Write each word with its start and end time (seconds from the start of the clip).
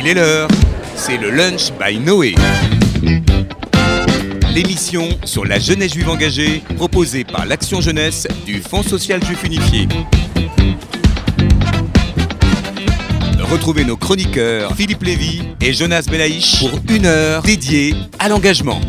Il 0.00 0.06
est 0.06 0.14
l'heure, 0.14 0.46
c'est 0.94 1.16
le 1.16 1.30
Lunch 1.30 1.72
by 1.72 1.98
Noé. 1.98 2.36
L'émission 4.54 5.08
sur 5.24 5.44
la 5.44 5.58
jeunesse 5.58 5.94
juive 5.94 6.08
engagée, 6.08 6.62
proposée 6.76 7.24
par 7.24 7.46
l'Action 7.46 7.80
Jeunesse 7.80 8.28
du 8.46 8.60
Fonds 8.60 8.84
social 8.84 9.24
juif 9.24 9.42
unifié. 9.42 9.88
Retrouvez 13.50 13.84
nos 13.84 13.96
chroniqueurs 13.96 14.72
Philippe 14.76 15.02
Lévy 15.02 15.42
et 15.60 15.72
Jonas 15.72 16.06
Belaïch 16.08 16.60
pour 16.60 16.78
une 16.90 17.06
heure 17.06 17.42
dédiée 17.42 17.96
à 18.20 18.28
l'engagement. 18.28 18.80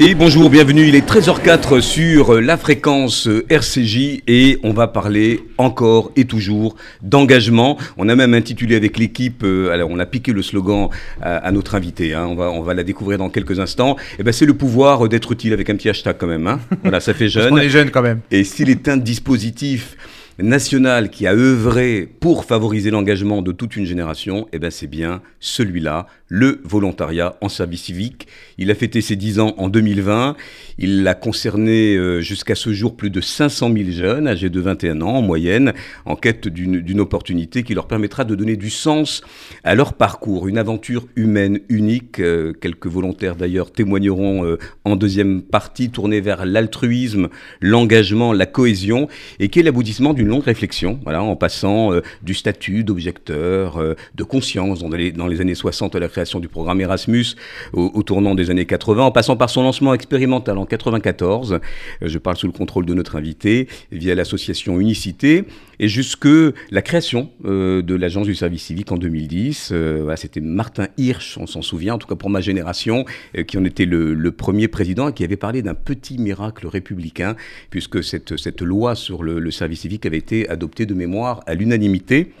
Et 0.00 0.16
bonjour, 0.16 0.50
bienvenue, 0.50 0.88
il 0.88 0.96
est 0.96 1.08
13h04 1.08 1.80
sur 1.80 2.40
la 2.40 2.56
fréquence 2.56 3.28
RCJ 3.48 4.22
et 4.26 4.58
on 4.64 4.72
va 4.72 4.88
parler 4.88 5.44
encore 5.56 6.10
et 6.16 6.24
toujours 6.24 6.74
d'engagement. 7.00 7.78
On 7.96 8.08
a 8.08 8.16
même 8.16 8.34
intitulé 8.34 8.74
avec 8.74 8.98
l'équipe, 8.98 9.44
euh, 9.44 9.70
alors 9.70 9.90
on 9.90 10.00
a 10.00 10.06
piqué 10.06 10.32
le 10.32 10.42
slogan 10.42 10.88
à, 11.22 11.36
à 11.36 11.52
notre 11.52 11.76
invité, 11.76 12.12
hein, 12.12 12.26
on, 12.28 12.34
va, 12.34 12.50
on 12.50 12.62
va 12.62 12.74
la 12.74 12.82
découvrir 12.82 13.18
dans 13.18 13.30
quelques 13.30 13.60
instants. 13.60 13.96
Et 14.18 14.24
ben 14.24 14.32
c'est 14.32 14.46
le 14.46 14.54
pouvoir 14.54 15.08
d'être 15.08 15.30
utile 15.30 15.52
avec 15.52 15.70
un 15.70 15.76
petit 15.76 15.88
hashtag 15.88 16.16
quand 16.18 16.26
même. 16.26 16.48
Hein. 16.48 16.58
Voilà, 16.82 16.98
ça 16.98 17.14
fait 17.14 17.28
jeune. 17.28 17.52
on 17.52 17.58
est 17.58 17.68
jeune 17.68 17.90
quand 17.90 18.02
même. 18.02 18.20
Et 18.32 18.42
s'il 18.42 18.70
est 18.70 18.88
un 18.88 18.96
dispositif 18.96 19.96
national 20.38 21.10
qui 21.10 21.26
a 21.26 21.34
œuvré 21.34 22.08
pour 22.20 22.44
favoriser 22.44 22.90
l'engagement 22.90 23.42
de 23.42 23.52
toute 23.52 23.76
une 23.76 23.86
génération, 23.86 24.48
eh 24.52 24.58
ben 24.58 24.70
c'est 24.70 24.86
bien 24.86 25.22
celui-là, 25.40 26.06
le 26.28 26.60
volontariat 26.64 27.36
en 27.40 27.48
service 27.48 27.82
civique. 27.82 28.26
Il 28.58 28.70
a 28.70 28.74
fêté 28.74 29.00
ses 29.00 29.14
10 29.14 29.40
ans 29.40 29.54
en 29.58 29.68
2020. 29.68 30.36
Il 30.78 31.06
a 31.06 31.14
concerné 31.14 31.96
euh, 31.96 32.20
jusqu'à 32.20 32.54
ce 32.54 32.72
jour 32.72 32.96
plus 32.96 33.10
de 33.10 33.20
500 33.20 33.72
000 33.72 33.90
jeunes 33.90 34.26
âgés 34.26 34.50
de 34.50 34.60
21 34.60 35.00
ans 35.02 35.14
en 35.16 35.22
moyenne, 35.22 35.72
en 36.06 36.16
quête 36.16 36.48
d'une 36.48 37.00
opportunité 37.00 37.62
qui 37.62 37.74
leur 37.74 37.86
permettra 37.86 38.24
de 38.24 38.34
donner 38.34 38.56
du 38.56 38.70
sens 38.70 39.22
à 39.62 39.74
leur 39.74 39.92
parcours. 39.92 40.48
Une 40.48 40.58
aventure 40.58 41.06
humaine 41.16 41.60
unique. 41.68 42.20
Euh, 42.20 42.52
quelques 42.52 42.86
volontaires 42.86 43.36
d'ailleurs 43.36 43.70
témoigneront 43.70 44.44
euh, 44.44 44.58
en 44.84 44.96
deuxième 44.96 45.42
partie, 45.42 45.90
tournée 45.90 46.20
vers 46.20 46.46
l'altruisme, 46.46 47.28
l'engagement, 47.60 48.32
la 48.32 48.46
cohésion, 48.46 49.08
et 49.38 49.48
qui 49.48 49.60
est 49.60 49.62
l'aboutissement 49.62 50.14
d'une 50.14 50.23
longue 50.28 50.44
réflexion, 50.44 50.98
voilà, 51.04 51.22
en 51.22 51.36
passant 51.36 51.90
du 52.22 52.34
statut 52.34 52.84
d'objecteur, 52.84 53.78
de 54.14 54.24
conscience 54.24 54.80
dans 54.80 54.88
les, 54.88 55.40
années 55.40 55.54
60 55.54 55.94
à 55.94 55.98
la 55.98 56.08
création 56.08 56.40
du 56.40 56.48
programme 56.48 56.80
Erasmus 56.80 57.36
au, 57.72 58.02
tournant 58.02 58.34
des 58.34 58.50
années 58.50 58.66
80, 58.66 59.04
en 59.04 59.10
passant 59.10 59.36
par 59.36 59.50
son 59.50 59.62
lancement 59.62 59.94
expérimental 59.94 60.58
en 60.58 60.66
94, 60.66 61.60
je 62.02 62.18
parle 62.18 62.36
sous 62.36 62.46
le 62.46 62.52
contrôle 62.52 62.86
de 62.86 62.94
notre 62.94 63.16
invité, 63.16 63.68
via 63.92 64.14
l'association 64.14 64.80
Unicité, 64.80 65.44
et 65.78 65.88
jusque 65.88 66.28
la 66.70 66.82
création 66.82 67.30
euh, 67.44 67.82
de 67.82 67.94
l'agence 67.94 68.26
du 68.26 68.34
service 68.34 68.64
civique 68.64 68.92
en 68.92 68.96
2010. 68.96 69.70
Euh, 69.72 70.00
voilà, 70.02 70.16
C'était 70.16 70.40
Martin 70.40 70.88
Hirsch, 70.96 71.38
on 71.38 71.46
s'en 71.46 71.62
souvient, 71.62 71.94
en 71.94 71.98
tout 71.98 72.06
cas 72.06 72.14
pour 72.14 72.30
ma 72.30 72.40
génération, 72.40 73.04
euh, 73.36 73.42
qui 73.42 73.58
en 73.58 73.64
était 73.64 73.84
le, 73.84 74.14
premier 74.32 74.68
président 74.68 75.08
et 75.08 75.12
qui 75.12 75.22
avait 75.22 75.36
parlé 75.36 75.62
d'un 75.62 75.74
petit 75.74 76.18
miracle 76.18 76.66
républicain, 76.66 77.36
puisque 77.70 78.02
cette, 78.02 78.62
loi 78.62 78.94
sur 78.94 79.22
le 79.22 79.50
service 79.50 79.80
civique 79.80 80.06
avait 80.06 80.13
été 80.14 80.48
adoptée 80.48 80.86
de 80.86 80.94
mémoire 80.94 81.42
à 81.46 81.54
l'unanimité. 81.54 82.32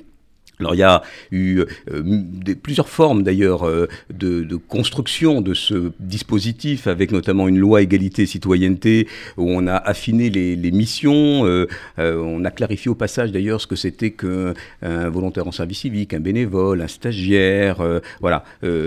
Alors 0.60 0.74
il 0.74 0.78
y 0.78 0.82
a 0.82 1.02
eu 1.32 1.60
euh, 1.60 1.66
des, 2.04 2.54
plusieurs 2.54 2.88
formes 2.88 3.22
d'ailleurs 3.22 3.66
euh, 3.66 3.88
de, 4.12 4.44
de, 4.44 4.56
construction 4.56 5.40
de 5.40 5.52
ce 5.52 5.92
dispositif, 5.98 6.86
avec 6.86 7.10
notamment 7.10 7.48
une 7.48 7.58
loi 7.58 7.82
égalité 7.82 8.22
et 8.22 8.26
citoyenneté 8.26 9.08
où 9.36 9.50
on 9.50 9.66
a 9.66 9.76
affiné 9.76 10.30
les, 10.30 10.54
les 10.54 10.70
missions, 10.70 11.44
euh, 11.44 11.66
on 11.98 12.44
a 12.44 12.50
clarifié 12.50 12.90
au 12.90 12.94
passage 12.94 13.32
d'ailleurs 13.32 13.60
ce 13.60 13.66
que 13.66 13.76
c'était 13.76 14.12
qu'un 14.12 14.54
volontaire 14.82 15.46
en 15.46 15.52
service 15.52 15.80
civique, 15.80 16.14
un 16.14 16.20
bénévole, 16.20 16.80
un 16.80 16.88
stagiaire, 16.88 17.82
voilà, 18.20 18.44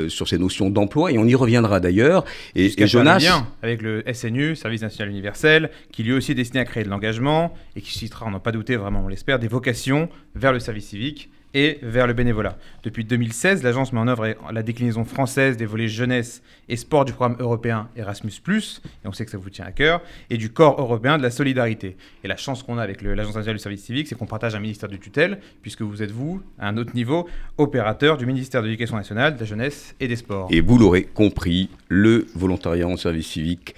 sur 0.07 0.27
ces 0.27 0.37
notions 0.37 0.69
d'emploi, 0.69 1.11
et 1.11 1.17
on 1.17 1.25
y 1.25 1.35
reviendra 1.35 1.79
d'ailleurs. 1.79 2.23
Et, 2.55 2.71
et 2.81 2.87
Jonas... 2.87 3.17
Bien 3.17 3.47
avec 3.61 3.81
le 3.81 4.03
SNU, 4.11 4.55
Service 4.55 4.81
National 4.81 5.09
Universel, 5.11 5.69
qui 5.91 6.03
lui 6.03 6.13
aussi 6.13 6.31
est 6.31 6.35
destiné 6.35 6.61
à 6.61 6.65
créer 6.65 6.83
de 6.83 6.89
l'engagement, 6.89 7.53
et 7.75 7.81
qui 7.81 7.91
suscitera, 7.91 8.25
on 8.27 8.31
n'a 8.31 8.39
pas 8.39 8.51
douté 8.51 8.75
vraiment, 8.75 9.03
on 9.03 9.07
l'espère, 9.07 9.39
des 9.39 9.47
vocations 9.47 10.09
vers 10.35 10.53
le 10.53 10.59
service 10.59 10.87
civique 10.87 11.29
et 11.57 11.79
vers 11.81 12.05
le 12.05 12.13
bénévolat. 12.13 12.55
Depuis 12.83 13.03
2016, 13.03 13.63
l'agence 13.63 13.91
met 13.91 13.99
en 13.99 14.07
œuvre 14.07 14.35
la 14.53 14.61
déclinaison 14.61 15.05
française 15.05 15.57
des 15.57 15.65
volets 15.65 15.87
jeunesse 15.87 16.43
et 16.69 16.75
sport 16.75 17.03
du 17.03 17.13
programme 17.13 17.35
européen 17.39 17.89
Erasmus, 17.95 18.31
et 18.47 19.07
on 19.07 19.11
sait 19.11 19.25
que 19.25 19.31
ça 19.31 19.39
vous 19.39 19.49
tient 19.49 19.65
à 19.65 19.71
cœur, 19.71 20.03
et 20.29 20.37
du 20.37 20.51
corps 20.51 20.79
européen 20.79 21.17
de 21.17 21.23
la 21.23 21.31
solidarité. 21.31 21.97
Et 22.23 22.27
la 22.27 22.37
chance 22.37 22.61
qu'on 22.61 22.77
a 22.77 22.83
avec 22.83 23.01
l'agence 23.01 23.33
nationale 23.33 23.55
du 23.55 23.61
service 23.63 23.83
civique, 23.83 24.07
c'est 24.07 24.13
qu'on 24.13 24.27
partage 24.27 24.53
un 24.53 24.59
ministère 24.59 24.87
de 24.87 24.97
tutelle, 24.97 25.39
puisque 25.63 25.81
vous 25.81 26.03
êtes, 26.03 26.11
vous, 26.11 26.43
à 26.59 26.67
un 26.67 26.77
autre 26.77 26.93
niveau, 26.93 27.27
opérateur 27.57 28.17
du 28.17 28.27
ministère 28.27 28.61
de 28.61 28.67
l'Éducation 28.67 28.95
nationale, 28.95 29.33
de 29.33 29.39
la 29.39 29.45
jeunesse 29.47 29.95
et 29.99 30.07
des 30.07 30.15
sports. 30.15 30.49
Et 30.51 30.61
vous 30.61 30.77
l'aurez 30.77 31.05
compris, 31.05 31.71
le 31.87 32.27
volontariat 32.35 32.87
en 32.87 32.97
service 32.97 33.25
civique 33.25 33.73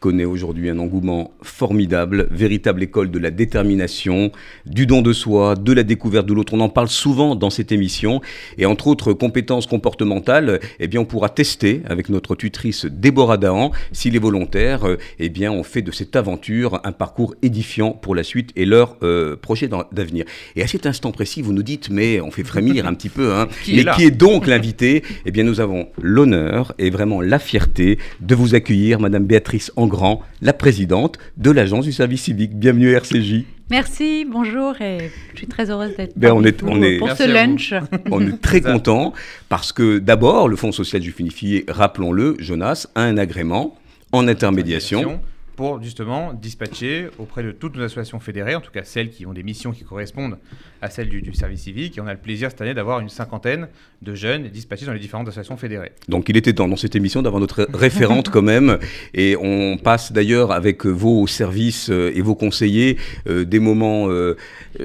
connaît 0.00 0.24
aujourd'hui 0.24 0.70
un 0.70 0.78
engouement 0.78 1.32
formidable, 1.42 2.26
véritable 2.30 2.82
école 2.82 3.10
de 3.10 3.18
la 3.18 3.30
détermination, 3.30 4.32
du 4.66 4.86
don 4.86 5.02
de 5.02 5.12
soi, 5.12 5.54
de 5.54 5.72
la 5.72 5.82
découverte 5.82 6.26
de 6.26 6.32
l'autre. 6.32 6.54
On 6.54 6.60
en 6.60 6.68
parle 6.70 6.88
souvent 6.88 7.36
dans 7.36 7.50
cette 7.50 7.70
émission. 7.70 8.20
Et 8.58 8.66
entre 8.66 8.86
autres 8.86 9.12
compétences 9.12 9.66
comportementales, 9.66 10.60
eh 10.80 10.88
bien, 10.88 11.00
on 11.00 11.04
pourra 11.04 11.28
tester 11.28 11.82
avec 11.88 12.08
notre 12.08 12.34
tutrice 12.34 12.86
Déborah 12.86 13.36
Dahan 13.36 13.72
si 13.92 14.10
les 14.10 14.18
volontaires 14.18 14.86
eh 15.18 15.28
bien, 15.28 15.52
ont 15.52 15.62
fait 15.62 15.82
de 15.82 15.92
cette 15.92 16.16
aventure 16.16 16.80
un 16.84 16.92
parcours 16.92 17.34
édifiant 17.42 17.92
pour 17.92 18.14
la 18.14 18.22
suite 18.22 18.50
et 18.56 18.64
leur 18.64 18.96
euh, 19.02 19.36
projet 19.36 19.68
d'avenir. 19.92 20.24
Et 20.56 20.62
à 20.62 20.66
cet 20.66 20.86
instant 20.86 21.12
précis, 21.12 21.42
vous 21.42 21.52
nous 21.52 21.62
dites, 21.62 21.90
mais 21.90 22.20
on 22.20 22.30
fait 22.30 22.44
frémir 22.44 22.86
un 22.86 22.94
petit 22.94 23.10
peu, 23.10 23.34
hein, 23.34 23.48
qui 23.64 23.74
mais 23.74 23.82
est 23.82 23.94
qui 23.94 24.04
est 24.04 24.10
donc 24.10 24.46
l'invité? 24.46 25.02
Eh 25.26 25.30
bien, 25.30 25.44
nous 25.44 25.60
avons 25.60 25.88
l'honneur 26.00 26.74
et 26.78 26.88
vraiment 26.88 27.20
la 27.20 27.38
fierté 27.38 27.98
de 28.20 28.34
vous 28.34 28.54
accueillir, 28.54 28.98
Madame 28.98 29.24
Béatrice 29.24 29.72
Grand, 29.90 30.22
la 30.40 30.54
présidente 30.54 31.18
de 31.36 31.50
l'agence 31.50 31.84
du 31.84 31.92
service 31.92 32.22
civique. 32.22 32.58
Bienvenue 32.58 32.94
à 32.94 32.98
RCJ. 32.98 33.44
Merci, 33.70 34.24
bonjour 34.24 34.80
et 34.80 35.10
je 35.32 35.38
suis 35.38 35.46
très 35.46 35.70
heureuse 35.70 35.94
d'être 35.96 36.16
ben 36.16 36.32
on 36.32 36.42
est, 36.42 36.62
on 36.62 36.82
est, 36.82 36.98
pour 36.98 37.10
ce 37.10 37.22
lunch. 37.24 37.74
On 38.10 38.26
est 38.26 38.40
très 38.40 38.60
content 38.60 39.12
parce 39.48 39.72
que 39.72 39.98
d'abord, 39.98 40.48
le 40.48 40.56
Fonds 40.56 40.72
social 40.72 41.02
du 41.02 41.14
Unifié, 41.18 41.66
rappelons-le, 41.68 42.36
Jonas, 42.38 42.86
a 42.94 43.02
un 43.02 43.18
agrément 43.18 43.76
en 44.12 44.26
intermédiation 44.26 45.20
pour 45.60 45.82
justement 45.82 46.32
dispatcher 46.32 47.08
auprès 47.18 47.42
de 47.42 47.52
toutes 47.52 47.76
nos 47.76 47.82
associations 47.82 48.18
fédérées, 48.18 48.54
en 48.54 48.62
tout 48.62 48.70
cas 48.70 48.82
celles 48.82 49.10
qui 49.10 49.26
ont 49.26 49.34
des 49.34 49.42
missions 49.42 49.72
qui 49.72 49.84
correspondent 49.84 50.38
à 50.80 50.88
celles 50.88 51.10
du, 51.10 51.34
service 51.34 51.60
civique. 51.60 51.98
Et 51.98 52.00
on 52.00 52.06
a 52.06 52.14
le 52.14 52.18
plaisir 52.18 52.48
cette 52.50 52.62
année 52.62 52.72
d'avoir 52.72 53.00
une 53.00 53.10
cinquantaine 53.10 53.68
de 54.00 54.14
jeunes 54.14 54.48
dispatchés 54.48 54.86
dans 54.86 54.94
les 54.94 54.98
différentes 54.98 55.28
associations 55.28 55.58
fédérées. 55.58 55.92
Donc 56.08 56.30
il 56.30 56.36
était 56.38 56.54
temps 56.54 56.66
dans 56.66 56.76
cette 56.76 56.96
émission 56.96 57.20
d'avoir 57.20 57.42
notre 57.42 57.68
référente 57.74 58.30
quand 58.30 58.40
même. 58.40 58.78
Et 59.12 59.36
on 59.36 59.76
passe 59.76 60.12
d'ailleurs 60.12 60.50
avec 60.50 60.86
vos 60.86 61.26
services 61.26 61.90
et 61.90 62.22
vos 62.22 62.34
conseillers 62.34 62.96
euh, 63.28 63.44
des 63.44 63.58
moments, 63.58 64.08
euh, 64.08 64.38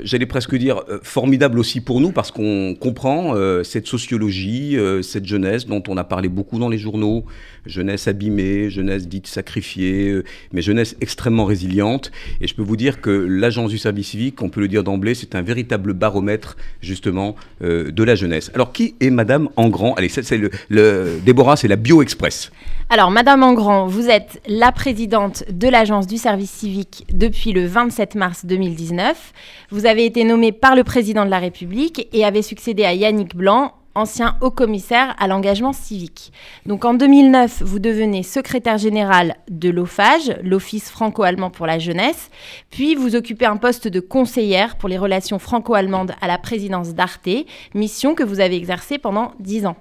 j'allais 0.03 0.25
presque 0.25 0.55
dire, 0.55 0.81
euh, 0.89 0.99
formidables 1.03 1.59
aussi 1.59 1.81
pour 1.81 2.01
nous 2.01 2.11
parce 2.11 2.31
qu'on 2.31 2.75
comprend 2.77 3.35
euh, 3.35 3.63
cette 3.63 3.87
sociologie, 3.87 4.77
euh, 4.77 5.01
cette 5.01 5.25
jeunesse 5.25 5.65
dont 5.65 5.83
on 5.87 5.95
a 5.95 6.03
parlé 6.03 6.27
beaucoup 6.27 6.59
dans 6.59 6.69
les 6.69 6.77
journaux, 6.77 7.25
jeunesse 7.65 8.07
abîmée, 8.07 8.69
jeunesse 8.69 9.07
dite 9.07 9.27
sacrifiée, 9.27 10.21
mais 10.51 10.61
jeunesse 10.65 10.95
extrêmement 11.01 11.45
résiliente. 11.45 12.11
Et 12.41 12.47
je 12.47 12.55
peux 12.55 12.61
vous 12.63 12.75
dire 12.75 13.01
que 13.01 13.09
l'agence 13.09 13.69
du 13.69 13.77
service 13.77 14.09
civique, 14.09 14.41
on 14.41 14.49
peut 14.49 14.59
le 14.59 14.67
dire 14.67 14.83
d'emblée, 14.83 15.15
c'est 15.15 15.35
un 15.35 15.41
véritable 15.41 15.93
baromètre 15.93 16.57
justement 16.81 17.35
euh, 17.63 17.91
de 17.91 18.03
la 18.03 18.15
jeunesse. 18.15 18.51
Alors 18.53 18.73
qui 18.73 18.95
est 18.99 19.09
Madame 19.09 19.49
Engrand? 19.55 19.93
Allez, 19.93 20.09
c'est 20.09 20.37
le, 20.37 21.19
Déborah, 21.23 21.55
c'est 21.55 21.67
la 21.67 21.75
Bio 21.75 22.01
Express. 22.01 22.51
Alors, 22.89 23.09
Madame 23.09 23.41
Engrand, 23.41 23.87
vous 23.87 24.09
êtes 24.09 24.41
la 24.47 24.71
présidente 24.71 25.43
de 25.51 25.67
l'agence 25.67 26.05
du 26.05 26.17
service 26.17 26.51
civique 26.51 27.05
depuis 27.11 27.51
le 27.51 27.65
27 27.65 28.15
mars 28.15 28.45
2019. 28.45 29.33
Vous 29.71 29.85
avez 29.87 30.05
été 30.05 30.23
nommée 30.23 30.51
par 30.51 30.75
le 30.75 30.83
président 30.83 31.25
de 31.25 31.31
la 31.31 31.39
République 31.39 32.07
et 32.13 32.23
avez 32.23 32.43
succédé 32.43 32.85
à 32.85 32.93
Yannick 32.93 33.35
Blanc 33.35 33.73
ancien 33.95 34.37
haut 34.41 34.51
commissaire 34.51 35.15
à 35.17 35.27
l'engagement 35.27 35.73
civique. 35.73 36.31
Donc 36.65 36.85
en 36.85 36.93
2009, 36.93 37.63
vous 37.63 37.79
devenez 37.79 38.23
secrétaire 38.23 38.77
général 38.77 39.35
de 39.49 39.69
l'OFAGE, 39.69 40.35
l'Office 40.43 40.89
franco-allemand 40.89 41.49
pour 41.49 41.65
la 41.65 41.79
jeunesse, 41.79 42.29
puis 42.69 42.95
vous 42.95 43.15
occupez 43.15 43.45
un 43.45 43.57
poste 43.57 43.87
de 43.87 43.99
conseillère 43.99 44.75
pour 44.75 44.89
les 44.89 44.97
relations 44.97 45.39
franco-allemandes 45.39 46.13
à 46.21 46.27
la 46.27 46.37
présidence 46.37 46.93
d'Arte, 46.93 47.29
mission 47.73 48.15
que 48.15 48.23
vous 48.23 48.39
avez 48.39 48.55
exercée 48.55 48.97
pendant 48.97 49.33
10 49.39 49.65
ans. 49.65 49.77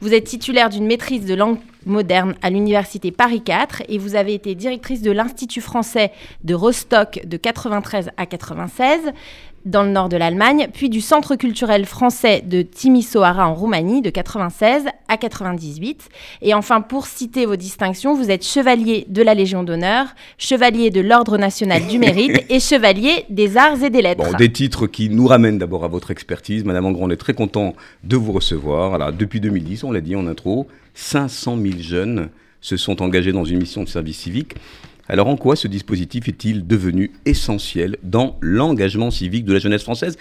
Vous 0.00 0.14
êtes 0.14 0.24
titulaire 0.24 0.68
d'une 0.68 0.86
maîtrise 0.86 1.24
de 1.26 1.34
langue 1.34 1.58
moderne 1.86 2.34
à 2.42 2.50
l'université 2.50 3.10
Paris 3.10 3.42
4 3.42 3.82
et 3.88 3.98
vous 3.98 4.14
avez 4.14 4.34
été 4.34 4.54
directrice 4.54 5.02
de 5.02 5.10
l'Institut 5.10 5.60
français 5.60 6.12
de 6.44 6.54
Rostock 6.54 7.20
de 7.24 7.36
93 7.36 8.10
à 8.16 8.26
96 8.26 9.00
dans 9.64 9.82
le 9.82 9.90
nord 9.90 10.08
de 10.08 10.16
l'Allemagne, 10.16 10.68
puis 10.72 10.88
du 10.88 11.00
Centre 11.00 11.36
culturel 11.36 11.86
français 11.86 12.42
de 12.44 12.62
Timisoara 12.62 13.48
en 13.48 13.54
Roumanie 13.54 14.02
de 14.02 14.10
96 14.10 14.84
à 15.08 15.16
98. 15.16 16.08
Et 16.42 16.54
enfin, 16.54 16.80
pour 16.80 17.06
citer 17.06 17.46
vos 17.46 17.56
distinctions, 17.56 18.14
vous 18.14 18.30
êtes 18.30 18.44
chevalier 18.44 19.06
de 19.08 19.22
la 19.22 19.34
Légion 19.34 19.62
d'honneur, 19.62 20.06
chevalier 20.38 20.90
de 20.90 21.00
l'Ordre 21.00 21.38
national 21.38 21.86
du 21.86 21.98
mérite 21.98 22.44
et 22.50 22.60
chevalier 22.60 23.24
des 23.30 23.56
arts 23.56 23.82
et 23.82 23.90
des 23.90 24.02
lettres. 24.02 24.24
Bon, 24.24 24.36
des 24.36 24.52
titres 24.52 24.86
qui 24.86 25.08
nous 25.10 25.26
ramènent 25.26 25.58
d'abord 25.58 25.84
à 25.84 25.88
votre 25.88 26.10
expertise. 26.10 26.64
Madame 26.64 26.86
Angron, 26.86 27.06
on 27.06 27.10
est 27.10 27.16
très 27.16 27.34
content 27.34 27.74
de 28.04 28.16
vous 28.16 28.32
recevoir. 28.32 28.94
Alors, 28.94 29.12
depuis 29.12 29.40
2010, 29.40 29.84
on 29.84 29.92
l'a 29.92 30.00
dit 30.00 30.16
en 30.16 30.26
intro, 30.26 30.66
500 30.94 31.58
000 31.60 31.74
jeunes 31.78 32.28
se 32.60 32.76
sont 32.76 33.02
engagés 33.02 33.32
dans 33.32 33.44
une 33.44 33.58
mission 33.58 33.82
de 33.82 33.88
service 33.88 34.18
civique. 34.18 34.54
Alors 35.08 35.26
en 35.26 35.36
quoi 35.36 35.56
ce 35.56 35.68
dispositif 35.68 36.28
est-il 36.28 36.66
devenu 36.66 37.10
essentiel 37.24 37.96
dans 38.02 38.36
l'engagement 38.40 39.10
civique 39.10 39.44
de 39.44 39.52
la 39.52 39.58
jeunesse 39.58 39.82
française? 39.82 40.16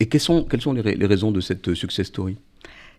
Et 0.00 0.06
quelles 0.06 0.20
sont, 0.20 0.46
les, 0.74 1.06
raisons 1.06 1.30
de 1.30 1.40
cette 1.40 1.74
success 1.74 2.08
story? 2.08 2.36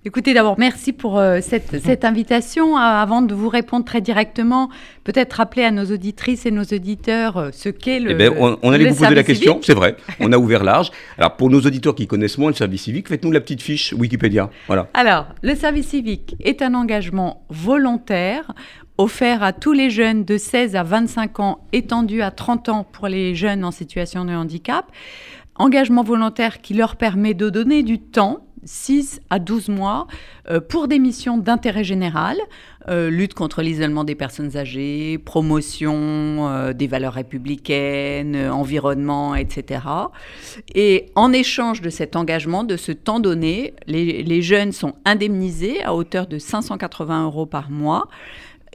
Écoutez, 0.08 0.36
d'abord, 0.36 0.60
merci 0.60 0.94
pour 0.94 1.18
euh, 1.18 1.40
cette, 1.42 2.06
invitation. 2.06 2.78
Avant 2.78 3.24
de 3.24 3.34
vous 3.34 3.50
répondre 3.50 3.84
très 3.84 4.02
directement, 4.02 4.70
peut-être 5.04 5.34
rappeler 5.34 5.64
à 5.64 5.72
nos 5.72 5.86
auditrices 5.86 6.46
et 6.46 6.52
nos 6.52 6.62
auditeurs 6.62 7.38
euh, 7.38 7.50
ce 7.52 7.70
qu'est 7.70 8.00
le. 8.00 8.12
Eh 8.12 8.14
ben, 8.14 8.32
on, 8.38 8.72
allait 8.72 8.92
vous 8.92 8.96
poser 8.96 9.16
la 9.16 9.24
question, 9.24 9.60
c'est 9.64 9.74
vrai. 9.74 9.96
On 10.20 10.32
a 10.32 10.38
ouvert 10.38 10.64
large. 10.64 10.92
Alors, 11.18 11.36
pour 11.38 11.50
nos 11.50 11.60
auditeurs 11.60 11.96
qui 11.96 12.06
connaissent 12.06 12.38
moins 12.38 12.52
le 12.52 12.56
service 12.56 12.84
civique, 12.84 13.08
faites-nous 13.08 13.32
la 13.32 13.42
petite 13.42 13.64
fiche 13.64 13.94
Wikipédia. 13.94 14.52
Voilà. 14.68 14.90
Alors, 14.94 15.26
le 15.42 15.56
service 15.56 15.88
civique 15.88 16.36
est 16.40 16.62
un 16.62 16.76
engagement 16.76 17.44
volontaire 17.50 18.52
offert 19.00 19.42
à 19.42 19.54
tous 19.54 19.74
les 19.74 19.90
jeunes 19.90 20.24
de 20.24 20.38
16 20.38 20.76
à 20.76 20.84
25 20.84 21.40
ans, 21.40 21.66
étendu 21.74 22.22
à 22.22 22.30
30 22.30 22.70
ans 22.70 22.84
pour 22.84 23.08
les 23.08 23.34
jeunes 23.34 23.66
en 23.66 23.72
situation 23.72 24.24
de 24.24 24.34
handicap. 24.34 24.86
Engagement 25.56 26.04
volontaire 26.04 26.62
qui 26.62 26.76
leur 26.76 26.96
permet 26.96 27.34
de 27.34 27.50
donner 27.50 27.82
du 27.82 27.98
temps 27.98 28.45
6 28.66 29.22
à 29.30 29.40
12 29.40 29.70
mois 29.70 30.08
euh, 30.50 30.60
pour 30.60 30.88
des 30.88 31.00
missions 31.00 31.38
d'intérêt 31.38 31.84
général, 31.84 32.38
euh, 32.88 33.10
lutte 33.10 33.34
contre 33.34 33.62
l'isolement 33.62 34.04
des 34.04 34.16
personnes 34.16 34.58
âgées, 34.58 35.18
promotion 35.18 36.48
euh, 36.48 36.74
des 36.74 36.88
valeurs 36.88 37.14
républicaines, 37.14 38.36
environnement, 38.50 39.36
etc. 39.36 39.82
Et 40.74 41.12
en 41.16 41.32
échange 41.32 41.82
de 41.82 41.90
cet 41.90 42.16
engagement, 42.16 42.64
de 42.64 42.78
ce 42.78 42.92
temps 42.92 43.20
donné, 43.20 43.74
les, 43.88 44.24
les 44.24 44.42
jeunes 44.42 44.72
sont 44.72 44.94
indemnisés 45.06 45.84
à 45.84 45.96
hauteur 45.96 46.28
de 46.28 46.38
580 46.38 47.26
euros 47.26 47.46
par 47.46 47.70
mois. 47.70 48.08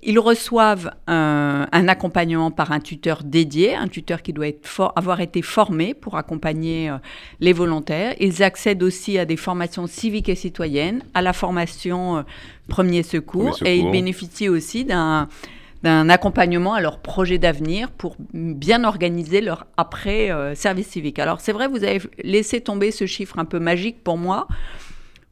Ils 0.02 0.18
reçoivent 0.18 0.92
un, 1.06 1.66
accompagnement 1.72 2.50
par 2.50 2.72
un 2.72 2.80
tuteur 2.80 3.22
dédié, 3.24 3.74
un 3.74 3.88
tuteur 3.88 4.22
qui 4.22 4.32
doit 4.32 4.48
être 4.48 4.92
avoir 4.96 5.20
été 5.20 5.42
formé 5.42 5.94
pour 5.94 6.16
accompagner 6.16 6.90
euh, 6.90 6.98
les 7.40 7.52
volontaires. 7.52 8.14
Ils 8.20 8.42
accèdent 8.42 8.82
aussi 8.82 9.18
à 9.18 9.24
des 9.24 9.36
formations 9.36 9.86
civiques 9.86 10.28
et 10.28 10.34
citoyennes, 10.34 11.02
à 11.14 11.22
la 11.22 11.32
formation 11.32 12.18
euh, 12.18 12.22
premier, 12.68 13.02
secours, 13.02 13.58
et 13.64 13.76
ils 13.76 13.90
bénéficient 13.90 14.48
aussi 14.48 14.84
d'un 14.84 15.28
d'un 15.82 16.10
accompagnement 16.10 16.74
à 16.74 16.80
leur 16.80 16.98
projet 16.98 17.38
d'avenir 17.38 17.90
pour 17.90 18.16
bien 18.34 18.84
organiser 18.84 19.40
leur 19.40 19.66
après 19.76 20.30
euh, 20.30 20.54
service 20.54 20.88
civique. 20.88 21.18
Alors 21.18 21.40
c'est 21.40 21.52
vrai, 21.52 21.68
vous 21.68 21.84
avez 21.84 22.00
laissé 22.22 22.60
tomber 22.60 22.90
ce 22.90 23.06
chiffre 23.06 23.38
un 23.38 23.46
peu 23.46 23.58
magique 23.58 24.04
pour 24.04 24.18
moi 24.18 24.46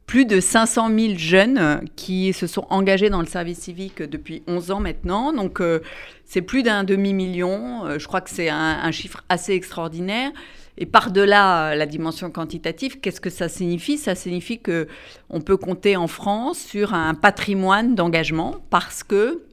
plus 0.09 0.25
de 0.25 0.39
500 0.39 0.89
000 0.89 1.13
jeunes 1.17 1.81
qui 1.95 2.33
se 2.33 2.47
sont 2.47 2.65
engagés 2.71 3.11
dans 3.11 3.19
le 3.19 3.27
service 3.27 3.59
civique 3.59 4.01
depuis 4.01 4.41
11 4.47 4.71
ans 4.71 4.79
maintenant. 4.79 5.31
Donc, 5.31 5.61
euh, 5.61 5.81
c'est 6.25 6.41
plus 6.41 6.63
d'un 6.63 6.83
demi-million. 6.83 7.85
Euh, 7.85 7.99
je 7.99 8.07
crois 8.07 8.19
que 8.19 8.31
c'est 8.31 8.49
un, 8.49 8.91
chiffre 8.91 9.23
assez 9.29 9.53
extraordinaire. 9.53 10.31
Et 10.79 10.87
par-delà 10.87 11.75
la 11.75 11.85
dimension 11.85 12.31
quantitative, 12.31 12.99
qu'est-ce 12.99 13.21
que 13.21 13.29
ça 13.29 13.49
signifie? 13.49 13.99
Ça 13.99 14.15
signifie 14.15 14.57
que 14.57 14.87
on 15.29 15.41
peut 15.41 15.57
compter 15.57 15.95
en 15.95 16.07
France 16.07 16.57
sur 16.57 16.95
un 16.95 17.13
patrimoine 17.13 17.93
d'engagement 17.93 18.55
parce 18.71 19.03
que 19.03 19.43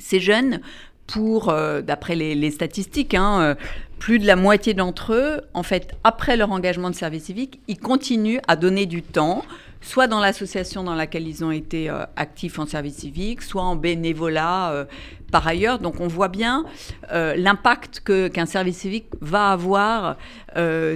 ces 0.00 0.18
jeunes, 0.18 0.58
pour, 1.06 1.50
euh, 1.50 1.82
d'après 1.82 2.16
les, 2.16 2.50
statistiques, 2.50 3.14
hein, 3.14 3.54
plus 4.00 4.18
de 4.18 4.26
la 4.26 4.34
moitié 4.34 4.74
d'entre 4.74 5.12
eux, 5.12 5.40
en 5.54 5.62
fait, 5.62 5.94
après 6.02 6.36
leur 6.36 6.50
engagement 6.50 6.90
de 6.90 6.96
service 6.96 7.26
civique, 7.26 7.60
ils 7.68 7.78
continuent 7.78 8.40
à 8.48 8.56
donner 8.56 8.86
du 8.86 9.02
temps 9.02 9.44
soit 9.84 10.06
dans 10.06 10.18
l'association 10.18 10.82
dans 10.82 10.94
laquelle 10.94 11.28
ils 11.28 11.44
ont 11.44 11.50
été 11.50 11.90
euh, 11.90 12.04
actifs 12.16 12.58
en 12.58 12.66
service 12.66 12.96
civique, 12.96 13.42
soit 13.42 13.62
en 13.62 13.76
bénévolat 13.76 14.72
euh, 14.72 14.84
par 15.30 15.46
ailleurs. 15.46 15.78
Donc 15.78 16.00
on 16.00 16.08
voit 16.08 16.28
bien 16.28 16.64
euh, 17.12 17.36
l'impact 17.36 18.00
qu'un 18.00 18.46
service 18.46 18.78
civique 18.78 19.06
va 19.20 19.50
avoir 19.50 20.16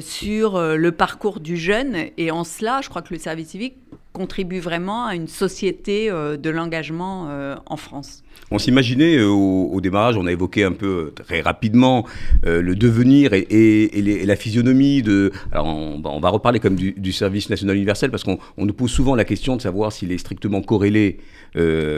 sur 0.01 0.61
le 0.61 0.91
parcours 0.93 1.41
du 1.41 1.57
jeune. 1.57 1.97
Et 2.17 2.31
en 2.31 2.45
cela, 2.45 2.81
je 2.81 2.89
crois 2.89 3.03
que 3.03 3.13
le 3.13 3.19
service 3.19 3.49
civique 3.49 3.77
contribue 4.13 4.61
vraiment 4.61 5.05
à 5.07 5.17
une 5.17 5.27
société 5.27 6.09
de 6.11 6.51
l'engagement 6.51 7.29
en 7.67 7.77
France. 7.77 8.23
On 8.51 8.59
s'imaginait 8.59 9.17
euh, 9.17 9.29
au, 9.29 9.81
démarrage, 9.81 10.17
on 10.17 10.27
a 10.27 10.33
évoqué 10.33 10.65
un 10.65 10.73
peu 10.73 10.87
euh, 10.87 11.13
très 11.15 11.41
rapidement 11.41 12.07
euh, 12.47 12.63
le 12.63 12.75
devenir 12.75 13.33
et, 13.35 14.25
la 14.25 14.37
physionomie 14.37 15.03
de. 15.03 15.33
Alors 15.53 15.67
on, 15.67 16.21
va 16.21 16.31
reparler 16.31 16.61
comme 16.61 16.75
du, 16.75 16.93
du, 16.93 17.13
service 17.13 17.51
national 17.51 17.77
universel 17.77 18.11
parce 18.11 18.25
qu'on 18.25 18.39
nous 18.57 18.73
pose 18.73 18.91
souvent 18.91 19.15
la 19.15 19.25
question 19.25 19.57
de 19.57 19.63
savoir 19.63 19.93
s'il 19.93 20.13
est 20.13 20.19
strictement 20.19 20.63
corrélé 20.63 21.19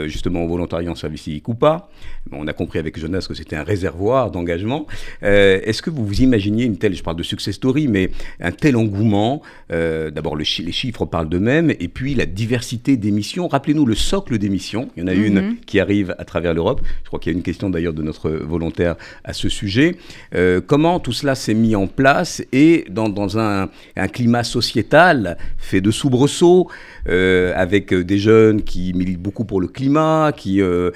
justement 0.07 0.43
au 0.43 0.47
volontariat 0.47 0.89
en 0.89 0.95
service 0.95 1.23
civique 1.23 1.47
ou 1.47 1.53
pas. 1.53 1.89
On 2.31 2.47
a 2.47 2.53
compris 2.53 2.79
avec 2.79 2.97
Jonas 2.97 3.25
que 3.27 3.33
c'était 3.33 3.55
un 3.55 3.63
réservoir 3.63 4.31
d'engagement. 4.31 4.87
Est-ce 5.21 5.81
que 5.81 5.89
vous 5.89 6.05
vous 6.05 6.21
imaginiez 6.21 6.65
une 6.65 6.77
telle, 6.77 6.95
je 6.95 7.03
parle 7.03 7.17
de 7.17 7.23
success 7.23 7.55
story, 7.55 7.87
mais 7.87 8.09
un 8.39 8.51
tel 8.51 8.75
engouement 8.75 9.41
D'abord, 9.69 10.35
les 10.35 10.45
chiffres 10.45 11.05
parlent 11.05 11.29
d'eux-mêmes 11.29 11.71
et 11.79 11.87
puis 11.87 12.15
la 12.15 12.25
diversité 12.25 12.97
des 12.97 13.11
missions. 13.11 13.47
Rappelez-nous 13.47 13.85
le 13.85 13.95
socle 13.95 14.37
des 14.37 14.49
missions. 14.49 14.89
Il 14.95 15.01
y 15.01 15.03
en 15.03 15.07
a 15.07 15.13
une 15.13 15.39
mm-hmm. 15.39 15.59
qui 15.65 15.79
arrive 15.79 16.15
à 16.17 16.25
travers 16.31 16.41
vers 16.41 16.53
l'Europe. 16.53 16.81
Je 17.03 17.07
crois 17.07 17.19
qu'il 17.19 17.31
y 17.31 17.35
a 17.35 17.37
une 17.37 17.43
question 17.43 17.69
d'ailleurs 17.69 17.93
de 17.93 18.01
notre 18.01 18.29
volontaire 18.29 18.95
à 19.23 19.33
ce 19.33 19.49
sujet. 19.49 19.97
Euh, 20.33 20.61
comment 20.65 20.99
tout 20.99 21.11
cela 21.11 21.35
s'est 21.35 21.53
mis 21.53 21.75
en 21.75 21.87
place 21.87 22.41
et 22.51 22.85
dans, 22.89 23.37
un, 23.37 23.69
climat 24.13 24.43
sociétal 24.43 25.37
fait 25.57 25.81
de 25.81 25.91
soubresauts, 25.91 26.69
euh, 27.09 27.53
avec 27.55 27.93
des 27.93 28.17
jeunes 28.17 28.61
qui 28.63 28.93
militent 28.93 29.21
beaucoup 29.21 29.45
pour 29.45 29.59
le 29.59 29.67
climat, 29.67 30.31
qui 30.35 30.61
euh, 30.61 30.91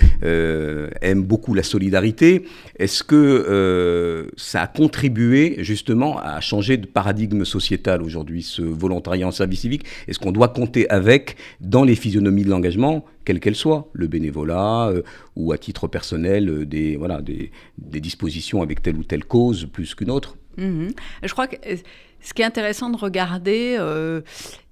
aiment 1.02 1.24
beaucoup 1.24 1.54
la 1.54 1.64
solidarité, 1.64 2.46
est-ce 2.80 3.04
que 3.04 4.28
ça 4.38 4.62
a 4.62 4.68
contribué 4.68 5.58
justement 5.60 6.18
à 6.18 6.40
changer 6.40 6.78
de 6.78 6.88
paradigme 6.88 7.44
sociétal 7.46 8.02
aujourd'hui, 8.02 8.42
ce 8.42 8.62
volontariat 8.62 9.28
en 9.28 9.32
service 9.32 9.62
civique? 9.62 9.86
Est-ce 10.08 10.20
qu'on 10.20 10.32
doit 10.32 10.50
compter 10.50 10.90
avec 10.90 11.36
dans 11.60 11.84
les 11.84 11.96
physionomies 11.96 12.44
de 12.44 12.50
l'engagement 12.50 13.06
quelle 13.25 13.39
qu'elle 13.39 13.56
soit, 13.56 13.89
le 13.94 14.07
bénévolat 14.07 14.88
euh, 14.89 15.01
ou 15.36 15.51
à 15.51 15.57
titre 15.57 15.88
personnel 15.88 16.50
euh, 16.50 16.66
des, 16.66 16.95
voilà, 16.95 17.22
des, 17.22 17.51
dispositions 17.77 18.62
avec 18.62 18.81
telle 18.81 18.95
ou 18.95 19.04
telle 19.04 19.25
cause 19.25 19.66
plus 19.66 19.95
qu'une 19.95 20.12
autre. 20.12 20.38
Mhm. 20.57 20.92
Je 21.24 21.31
crois 21.31 21.48
que 21.48 21.56
euh, 21.68 21.75
ce 22.22 22.33
qui 22.33 22.42
est 22.42 22.45
intéressant 22.45 22.89
de 22.89 22.98
regarder, 22.98 23.77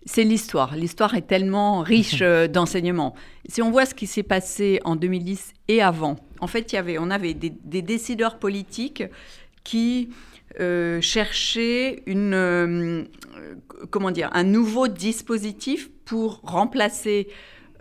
c'est 0.05 0.23
l'histoire. 0.23 0.75
L'histoire 0.75 1.13
est 1.13 1.27
tellement 1.27 1.81
riche 1.81 2.23
d'enseignements. 2.49 3.13
Si 3.47 3.61
on 3.61 3.69
voit 3.69 3.85
ce 3.85 3.93
qui 3.93 4.07
s'est 4.07 4.23
passé 4.23 4.79
en 4.85 4.95
2010 4.95 5.53
et 5.67 5.83
avant, 5.83 6.15
en 6.39 6.47
fait, 6.47 6.73
y 6.73 6.77
avait, 6.77 6.97
on 6.97 7.11
avait 7.11 7.35
des, 7.35 7.81
décideurs 7.83 8.39
politiques 8.39 9.03
qui 9.63 10.09
cherchaient 10.57 12.01
une, 12.07 13.07
comment 13.91 14.09
dire, 14.09 14.31
un 14.33 14.43
nouveau 14.43 14.87
dispositif 14.87 15.91
pour 16.05 16.41
remplacer 16.41 17.27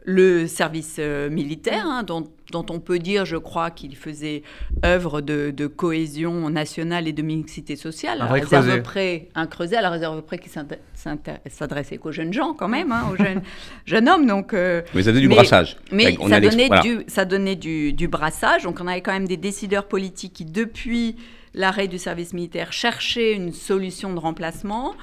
le 0.04 0.46
service 0.46 0.96
euh, 0.98 1.30
militaire, 1.30 1.84
hein, 1.86 2.02
dont, 2.02 2.26
on 2.52 2.80
peut 2.80 2.98
dire, 2.98 3.24
je 3.24 3.36
crois, 3.36 3.70
qu'il 3.70 3.96
faisait 3.96 4.42
œuvre 4.84 5.20
de, 5.20 5.66
cohésion 5.66 6.50
nationale 6.50 7.08
et 7.08 7.12
de 7.12 7.22
mixité 7.22 7.76
sociale, 7.76 8.20
à 8.20 8.26
la 8.26 8.32
réserve 8.32 8.82
près, 8.82 9.28
un 9.34 9.46
creuset 9.46 9.76
à 9.76 9.82
la 9.82 9.90
réserve 9.90 10.22
près 10.22 10.38
qui 10.38 10.48
s'adressait 10.48 11.98
qu'aux 11.98 12.12
jeunes 12.12 12.32
gens 12.32 12.52
quand 12.52 12.68
même, 12.68 12.92
hein, 12.92 13.04
aux 13.12 13.16
jeunes, 13.16 13.42
jeunes 13.86 14.08
hommes. 14.08 14.26
Donc, 14.26 14.54
euh, 14.54 14.82
mais 14.94 15.02
ça 15.02 15.12
donnait 15.12 15.22
du 15.22 15.28
brassage. 15.28 15.76
Mais 15.92 16.16
ça, 16.28 16.40
donnait 16.40 16.68
du, 16.82 16.98
ça 17.06 17.24
donnait 17.24 17.56
du, 17.56 17.92
du 17.92 18.08
brassage. 18.08 18.64
Donc 18.64 18.80
on 18.80 18.86
avait 18.86 19.00
quand 19.00 19.12
même 19.12 19.28
des 19.28 19.36
décideurs 19.36 19.86
politiques 19.86 20.32
qui, 20.34 20.44
depuis 20.44 21.16
l'arrêt 21.54 21.88
du 21.88 21.98
service 21.98 22.32
militaire, 22.32 22.72
cherchaient 22.72 23.32
une 23.34 23.52
solution 23.52 24.12
de 24.12 24.18
remplacement. 24.18 24.94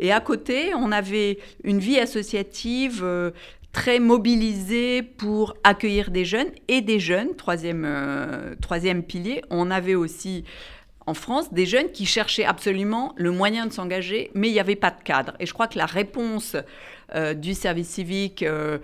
Et 0.00 0.12
à 0.12 0.20
côté, 0.20 0.74
on 0.74 0.92
avait 0.92 1.38
une 1.64 1.80
vie 1.80 1.98
associative 1.98 3.00
euh, 3.02 3.32
très 3.72 3.98
mobilisé 3.98 5.02
pour 5.02 5.54
accueillir 5.64 6.10
des 6.10 6.24
jeunes 6.24 6.50
et 6.68 6.80
des 6.80 7.00
jeunes, 7.00 7.36
troisième, 7.36 7.84
euh, 7.86 8.54
troisième 8.60 9.02
pilier. 9.02 9.42
On 9.50 9.70
avait 9.70 9.94
aussi 9.94 10.44
en 11.06 11.14
France 11.14 11.52
des 11.52 11.64
jeunes 11.64 11.90
qui 11.90 12.04
cherchaient 12.04 12.44
absolument 12.44 13.14
le 13.16 13.30
moyen 13.30 13.66
de 13.66 13.72
s'engager, 13.72 14.30
mais 14.34 14.48
il 14.48 14.52
n'y 14.52 14.60
avait 14.60 14.76
pas 14.76 14.90
de 14.90 15.02
cadre. 15.02 15.34
Et 15.40 15.46
je 15.46 15.54
crois 15.54 15.66
que 15.66 15.78
la 15.78 15.86
réponse 15.86 16.56
euh, 17.14 17.34
du 17.34 17.54
service 17.54 17.88
civique 17.88 18.42
euh, 18.42 18.78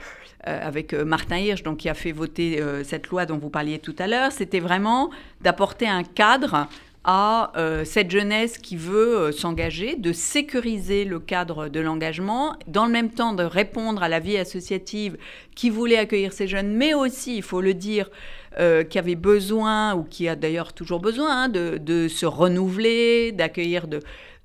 avec 0.46 0.92
Martin 0.92 1.38
Hirsch, 1.38 1.62
donc, 1.62 1.78
qui 1.78 1.88
a 1.88 1.94
fait 1.94 2.12
voter 2.12 2.62
cette 2.84 3.06
loi 3.06 3.24
dont 3.24 3.38
vous 3.38 3.48
parliez 3.48 3.78
tout 3.78 3.96
à 3.98 4.06
l'heure, 4.06 4.30
c'était 4.30 4.60
vraiment 4.60 5.08
d'apporter 5.40 5.88
un 5.88 6.04
cadre 6.04 6.68
à 7.04 7.52
euh, 7.56 7.84
cette 7.84 8.11
jeunesse 8.11 8.56
qui 8.56 8.76
veut 8.76 9.18
euh, 9.18 9.32
s'engager, 9.32 9.94
de 9.96 10.12
sécuriser 10.12 11.04
le 11.04 11.20
cadre 11.20 11.68
de 11.68 11.78
l'engagement, 11.80 12.56
dans 12.66 12.87
le 12.87 12.92
même 12.92 13.11
temps 13.11 13.34
de 13.34 13.44
répondre 13.44 14.02
à 14.02 14.08
la 14.08 14.20
vie 14.20 14.38
associative 14.38 15.18
qui 15.54 15.68
voulait 15.68 15.99
accueillir 15.99 16.32
ces 16.32 16.49
jeunes, 16.49 16.75
mais 16.75 16.94
aussi, 16.94 17.37
il 17.37 17.42
faut 17.42 17.61
le 17.61 17.75
dire, 17.75 18.11
euh, 18.58 18.84
qui 18.84 18.99
avait 18.99 19.16
besoin, 19.16 19.94
ou 19.94 20.04
qui 20.04 20.28
a 20.28 20.37
d'ailleurs 20.37 20.73
toujours 20.73 21.00
besoin, 21.00 21.44
hein, 21.44 21.49
de, 21.49 22.08
se 22.08 22.25
renouveler, 22.25 23.32
d'accueillir 23.32 23.87
de, 23.87 24.00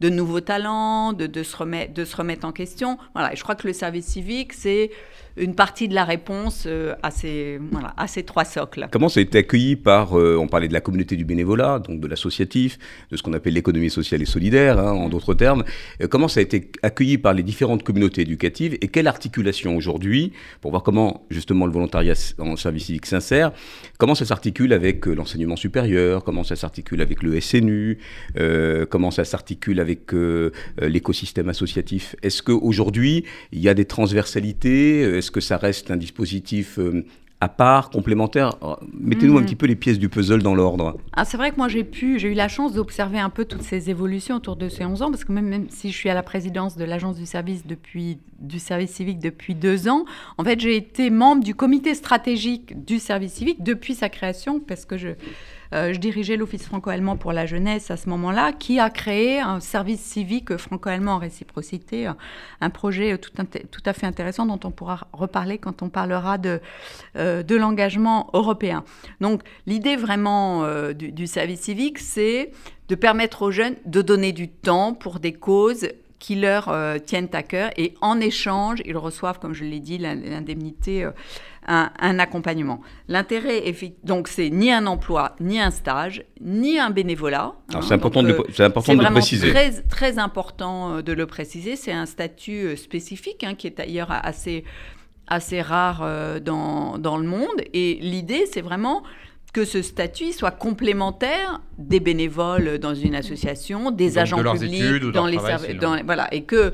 nouveaux 0.10 0.42
talents, 0.42 1.14
de, 1.14 1.44
se 1.44 1.56
remettre, 1.56 1.94
de 1.94 2.04
se 2.04 2.16
remettre 2.16 2.46
en 2.46 2.52
question. 2.52 2.98
Voilà, 3.14 3.32
et 3.32 3.36
je 3.38 3.44
crois 3.44 3.56
que 3.56 3.68
le 3.68 3.74
service 3.74 4.06
civique, 4.06 4.52
c'est 4.52 4.92
une 5.40 5.56
partie 5.56 5.88
de 5.88 5.96
la 5.96 6.06
réponse 6.06 6.66
euh, 6.68 6.94
à, 7.02 7.12
ces, 7.12 7.60
voilà, 7.72 7.94
à 7.98 8.08
ces 8.08 8.24
trois 8.24 8.46
socles. 8.46 8.88
Comment 8.92 9.10
ça 9.10 9.20
a 9.20 9.24
été 9.24 9.38
accueilli 9.38 9.76
par, 9.76 10.18
euh, 10.18 10.38
on 10.38 10.48
parlait 10.48 10.68
de 10.68 10.74
la 10.74 10.82
communauté 10.82 11.16
du 11.16 11.26
bénévolat, 11.26 11.80
donc 11.80 12.00
de 12.00 12.08
l'associatif, 12.08 12.78
de 13.12 13.18
ce 13.18 13.24
qu'on 13.24 13.34
appelle 13.34 13.54
l'économie 13.54 13.90
sociale 13.90 14.22
et 14.22 14.26
solidaire, 14.26 14.80
hein, 14.80 14.92
en 14.92 15.10
d'autres 15.10 15.34
termes. 15.34 15.64
Euh, 16.02 16.08
comment 16.08 16.28
ça 16.28 16.40
a 16.40 16.44
été 16.44 16.72
accueilli 16.84 17.18
par 17.18 17.34
les 17.34 17.44
différentes 17.44 17.84
communautés 17.84 18.22
éducatives 18.22 18.78
et 18.82 18.88
quelle 18.88 19.08
articulation 19.08 19.76
aujourd'hui, 19.76 20.34
pour 20.62 20.72
voir 20.72 20.84
comment 20.84 21.26
justement 21.30 21.66
le 21.66 21.72
volontariat 21.72 22.14
en 22.40 22.56
service 22.56 22.86
civique 22.86 23.06
s'insère, 23.06 23.52
comment 23.98 24.16
ça 24.16 24.26
s'articule 24.26 24.74
avec 24.74 25.06
l'enseignement 25.06 25.56
supérieur, 25.56 26.24
comment 26.24 26.44
ça 26.44 26.56
s'articule 26.56 27.02
avec 27.02 27.24
le 27.24 27.40
SNU, 27.40 28.00
comment 28.90 29.12
ça 29.12 29.24
s'articule 29.26 29.80
avec 29.80 30.12
l'écosystème 30.82 31.50
associatif? 31.50 32.16
Est-ce 32.24 32.42
qu'aujourd'hui, 32.42 33.26
il 33.52 33.60
y 33.60 33.70
a 33.70 33.74
des 33.74 33.86
transversalités? 33.86 35.02
Est-ce 35.02 35.29
que 35.32 35.42
ça 35.42 35.58
reste 35.58 35.92
un 35.92 35.98
dispositif 35.98 36.80
euh, 36.80 37.06
à 37.42 37.48
part, 37.48 37.90
complémentaire? 37.90 38.56
Mettez-nous 38.94 39.38
un 39.38 39.40
mhm. 39.40 39.46
petit 39.46 39.56
peu 39.56 39.66
les 39.66 39.76
pièces 39.76 39.98
du 39.98 40.10
puzzle 40.10 40.44
dans 40.44 40.56
l'ordre. 40.56 40.98
Ah, 41.14 41.24
c'est 41.24 41.38
vrai 41.38 41.52
que 41.52 41.58
moi 41.58 41.70
j'ai 41.70 41.86
pu, 41.86 42.20
j'ai 42.20 42.30
eu 42.30 42.34
la 42.34 42.50
chance 42.50 42.74
d'observer 42.74 43.20
un 43.20 43.30
peu 43.30 43.46
toutes 43.46 43.62
ces 43.62 43.90
évolutions 43.90 44.36
autour 44.36 44.58
de 44.58 44.68
ces 44.68 44.84
11 44.84 45.02
ans, 45.04 45.12
parce 45.12 45.24
que 45.24 45.32
même, 45.32 45.48
même 45.48 45.70
si 45.70 45.92
je 45.92 45.98
suis 45.98 46.10
à 46.10 46.14
la 46.14 46.24
présidence 46.24 46.76
de 46.76 46.84
l'agence 46.84 47.16
du 47.16 47.26
service 47.26 47.66
depuis 47.66 48.18
du 48.40 48.60
service 48.60 48.92
civique 48.92 49.20
depuis 49.20 49.56
deux 49.56 49.88
ans, 49.88 50.06
en 50.38 50.44
fait 50.44 50.60
j'ai 50.60 50.76
été 50.76 51.10
membre 51.10 51.44
du 51.44 51.56
comité 51.56 51.96
stratégique 51.96 52.86
du 52.86 53.00
service 53.00 53.34
civique 53.34 53.64
depuis 53.64 53.96
sa 53.96 54.10
création, 54.10 54.60
parce 54.60 54.86
que 54.86 54.98
je 54.98 55.10
euh, 55.10 55.16
je 55.72 55.98
dirigeais 55.98 56.36
l'Office 56.36 56.66
franco-allemand 56.66 57.18
pour 57.18 57.32
la 57.32 57.46
jeunesse 57.46 57.92
à 57.92 57.98
ce 57.98 58.10
moment-là, 58.10 58.54
qui 58.54 58.80
a 58.80 58.90
créé 58.90 59.40
un 59.40 59.60
service 59.60 60.02
civique 60.02 60.58
franco-allemand 60.58 61.14
en 61.14 61.18
réciprocité, 61.20 62.10
un 62.62 62.70
projet 62.70 63.18
tout, 63.18 63.32
tout, 63.72 63.82
à 63.86 63.94
fait 63.94 64.06
intéressant 64.06 64.46
dont 64.46 64.60
on 64.64 64.72
pourra 64.72 65.08
reparler 65.14 65.58
quand 65.58 65.82
on 65.82 65.90
parlera 65.90 66.38
de, 66.38 66.60
euh, 67.16 67.44
de 67.44 67.56
l'engagement 67.56 68.30
européen. 68.34 68.84
Donc 69.22 69.42
l'idée 69.66 69.96
vraiment 69.96 70.64
euh, 70.64 70.94
du, 70.94 71.12
du 71.12 71.28
service 71.28 71.62
civique, 71.62 72.00
c'est 72.00 72.52
de 72.88 72.96
permettre 72.96 73.44
aux 73.44 73.52
jeunes 73.52 73.76
de 73.86 74.02
donner 74.02 74.32
du 74.32 74.50
temps 74.50 74.94
pour 74.94 75.20
des 75.20 75.34
causes 75.34 75.88
qui 76.20 76.36
leur 76.36 76.74
tiennent 77.06 77.30
à 77.34 77.44
cœur 77.44 77.72
et 77.78 77.94
en 78.02 78.20
échange, 78.20 78.82
ils 78.86 78.98
reçoivent, 78.98 79.40
comme 79.40 79.54
je 79.54 79.64
l'ai 79.64 79.80
dit, 79.80 79.98
l'indemnité 79.98 81.10
un, 81.70 82.20
accompagnement. 82.20 82.82
L'intérêt, 83.08 83.64
donc, 84.04 84.28
c'est 84.28 84.50
ni 84.50 84.72
un 84.72 84.88
emploi, 84.88 85.36
ni 85.40 85.60
un 85.60 85.72
stage, 85.72 86.24
ni 86.42 86.80
un 86.80 86.90
bénévolat. 86.90 87.54
Hein. 87.74 87.82
c'est 87.82 87.94
important, 87.94 88.24
de, 88.24 88.36
important 88.62 88.96
de 88.96 89.04
le 89.04 89.12
préciser. 89.12 89.52
Très, 89.52 89.72
très 89.84 90.20
important 90.20 90.96
euh, 90.96 91.02
de 91.02 91.14
le 91.14 91.26
préciser. 91.28 91.76
C'est 91.76 91.92
un 91.92 92.06
statut 92.06 92.66
euh, 92.66 92.76
spécifique 92.76 93.44
hein, 93.44 93.54
qui 93.56 93.68
est 93.68 93.78
d'ailleurs 93.78 94.10
assez, 94.12 94.64
assez 95.28 95.62
rare 95.62 96.02
euh, 96.02 96.40
dans, 96.40 96.98
dans 96.98 97.18
le 97.18 97.28
monde. 97.28 97.62
Et 97.74 98.00
l'idée, 98.02 98.46
c'est 98.52 98.62
vraiment 98.62 99.04
que 99.52 99.66
ce 99.66 99.82
statut 99.82 100.32
soit 100.32 100.52
complémentaire 100.52 101.62
des 101.78 102.00
bénévoles 102.00 102.78
dans 102.78 102.94
une 102.94 103.16
association, 103.16 103.92
des 103.92 104.18
agents 104.18 104.44
publics 104.44 105.12
dans 105.12 105.26
les 105.26 105.40
services, 105.40 105.78
voilà, 106.06 106.34
et 106.34 106.44
que 106.44 106.74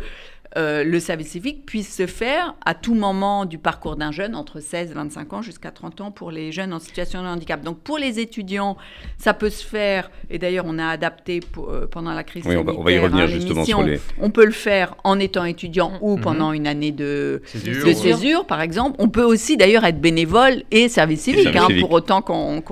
euh, 0.58 0.84
le 0.84 1.00
service 1.00 1.30
civique 1.30 1.66
puisse 1.66 1.94
se 1.94 2.08
faire 2.08 2.56
à 2.66 2.74
tout 2.74 2.96
moment 2.96 3.46
du 3.46 3.58
parcours 3.58 3.96
d'un 3.96 4.12
jeune, 4.12 4.36
entre 4.36 4.62
16 4.62 4.92
et 4.92 4.94
25 4.94 5.34
ans 5.34 5.42
jusqu'à 5.42 5.72
30 5.72 6.02
ans 6.02 6.12
pour 6.12 6.32
les 6.32 6.52
jeunes 6.52 6.74
en 6.74 6.80
situation 6.80 7.22
de 7.22 7.28
handicap. 7.28 7.62
Donc 7.62 7.80
pour 7.80 7.98
les 7.98 8.20
étudiants, 8.20 8.78
ça 9.18 9.34
peut 9.34 9.50
se 9.50 9.66
faire, 9.66 10.10
et 10.30 10.40
d'ailleurs 10.40 10.66
on 10.68 10.80
a 10.80 10.88
adapté 10.88 11.42
euh, 11.58 11.88
pendant 11.88 12.14
la 12.14 12.24
crise 12.24 12.44
oui, 12.46 12.54
sanitaire, 12.54 12.80
on 12.80 12.84
va, 12.84 12.92
y 12.92 13.00
revenir 13.00 13.28
justement 13.28 13.66
sur 13.66 13.84
les... 13.84 14.00
On 14.22 14.30
peut 14.30 14.46
le 14.46 14.52
faire 14.52 14.96
en 15.04 15.20
étant 15.20 15.44
étudiant 15.44 15.94
ou 16.02 16.16
mhm. 16.16 16.24
pendant 16.24 16.54
une 16.54 16.68
année 16.68 16.92
de 16.92 17.42
césure, 17.46 18.46
par 18.46 18.62
exemple. 18.62 18.96
On 19.00 19.10
peut 19.10 19.24
aussi 19.24 19.58
d'ailleurs 19.58 19.84
être 19.84 20.00
bénévole 20.00 20.64
et 20.72 20.88
service 20.88 21.22
civique, 21.22 21.56
hein, 21.56 21.68
pour 21.80 21.92
autant 21.92 22.22
qu'on... 22.22 22.64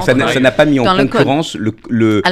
ça 0.00 0.14
n'a 0.14 0.52
pas 0.52 0.64
mis 0.64 0.78
en 0.78 0.96
concurrence 0.96 1.56
le, 1.56 1.74
le, 1.88 2.22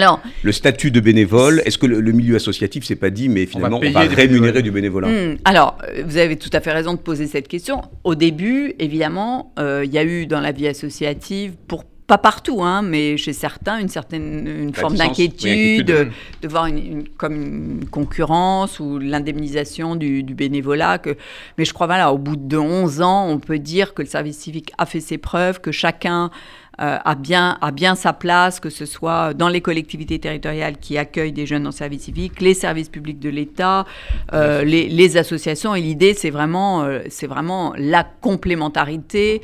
le, 0.43 0.53
statut 0.53 0.91
de 0.91 1.01
bénévole. 1.01 1.63
Est-ce 1.65 1.79
que 1.79 1.87
le, 1.87 2.13
milieu 2.13 2.37
associatif 2.37 2.85
s'est 2.85 2.97
pas 2.97 3.11
dit, 3.11 3.29
mais 3.29 3.47
finalement 3.47 3.81
on 3.83 3.91
va 3.91 4.01
rémunérer 4.01 4.63
du 4.63 4.71
Hmm. 5.09 5.37
Alors, 5.45 5.79
euh, 5.89 6.03
vous 6.05 6.17
avez 6.17 6.37
tout 6.37 6.51
à 6.53 6.61
fait 6.61 6.73
raison 6.73 6.95
de 6.95 6.99
poser 6.99 7.27
cette 7.27 7.49
question. 7.49 7.83
Au 8.05 8.15
début, 8.15 8.75
évidemment, 8.79 9.53
euh, 9.59 9.83
il 9.85 9.93
y 9.93 9.99
a 9.99 10.05
eu 10.05 10.27
dans 10.27 10.41
la 10.41 10.53
vie 10.53 10.69
associative, 10.69 11.55
pour 11.69 11.85
pas 12.11 12.19
partout, 12.19 12.65
hein, 12.65 12.83
mais 12.83 13.17
chez 13.17 13.33
certains, 13.33 13.79
une 13.79 13.89
certaine 13.89 14.45
une 14.45 14.75
forme 14.75 14.97
d'inquiétude, 14.97 15.87
de, 15.87 16.49
voir 16.49 16.67
une, 16.67 17.05
comme 17.17 17.81
une 17.81 17.89
concurrence 17.89 18.81
ou 18.81 18.99
l'indemnisation 18.99 19.95
du, 19.95 20.25
bénévolat. 20.25 20.99
Que, 20.99 21.17
mais 21.57 21.65
je 21.65 21.73
crois, 21.73 21.87
voilà, 21.87 22.13
au 22.13 22.19
bout 22.19 22.35
de 22.35 22.57
11 22.57 23.01
ans, 23.01 23.29
on 23.29 23.39
peut 23.39 23.61
dire 23.61 23.95
que 23.95 24.03
le 24.03 24.09
service 24.09 24.39
civique 24.39 24.73
a 24.77 24.87
fait 24.87 24.99
ses 24.99 25.19
preuves, 25.19 25.61
que 25.61 25.71
chacun 25.71 26.33
a, 26.81 27.15
bien, 27.15 27.59
a 27.61 27.71
bien 27.73 27.95
sa 27.95 28.15
place, 28.15 28.59
que 28.59 28.71
ce 28.71 28.87
soit 28.87 29.35
dans 29.35 29.49
les 29.49 29.61
collectivités 29.61 30.19
territoriales 30.19 30.79
qui 30.79 30.97
accueillent 30.97 31.33
des 31.33 31.45
jeunes 31.45 31.67
en 31.67 31.73
service 31.73 32.05
civique, 32.05 32.41
les 32.41 32.55
services 32.55 32.89
publics 32.89 33.19
de 33.19 33.29
l'État, 33.29 33.85
euh, 34.33 34.65
les, 34.65 35.17
associations. 35.17 35.75
Et 35.75 35.83
l'idée, 35.83 36.15
c'est 36.15 36.31
vraiment, 36.31 36.85
euh, 36.85 37.01
c'est 37.09 37.27
vraiment 37.27 37.75
la 37.77 38.05
complémentarité 38.05 39.43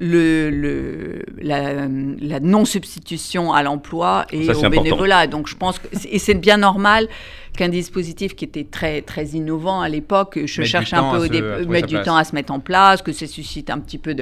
le, 0.00 1.22
la, 1.40 2.40
non-substitution 2.40 3.52
à 3.52 3.62
l'emploi 3.62 4.26
et 4.32 4.50
au 4.50 4.68
bénévolat. 4.68 5.26
Donc 5.26 5.46
je 5.46 5.56
pense 5.56 5.78
que, 5.78 5.88
et 6.10 6.18
c'est 6.18 6.34
bien 6.34 6.56
normal 6.56 7.08
qu'un 7.56 7.68
dispositif 7.68 8.34
qui 8.34 8.44
était 8.44 8.64
très, 8.64 9.02
très 9.02 9.26
innovant 9.26 9.80
à 9.80 9.88
l'époque, 9.88 10.38
je 10.44 10.62
cherche 10.62 10.92
un 10.92 11.12
peu 11.12 11.24
au 11.24 11.28
début, 11.28 11.66
mettre 11.66 11.88
du 11.88 12.00
temps 12.02 12.16
à 12.16 12.24
se 12.24 12.34
mettre 12.34 12.52
en 12.52 12.60
place, 12.60 13.02
que 13.02 13.12
ça 13.12 13.26
suscite 13.26 13.70
un 13.70 13.78
petit 13.78 13.98
peu 13.98 14.14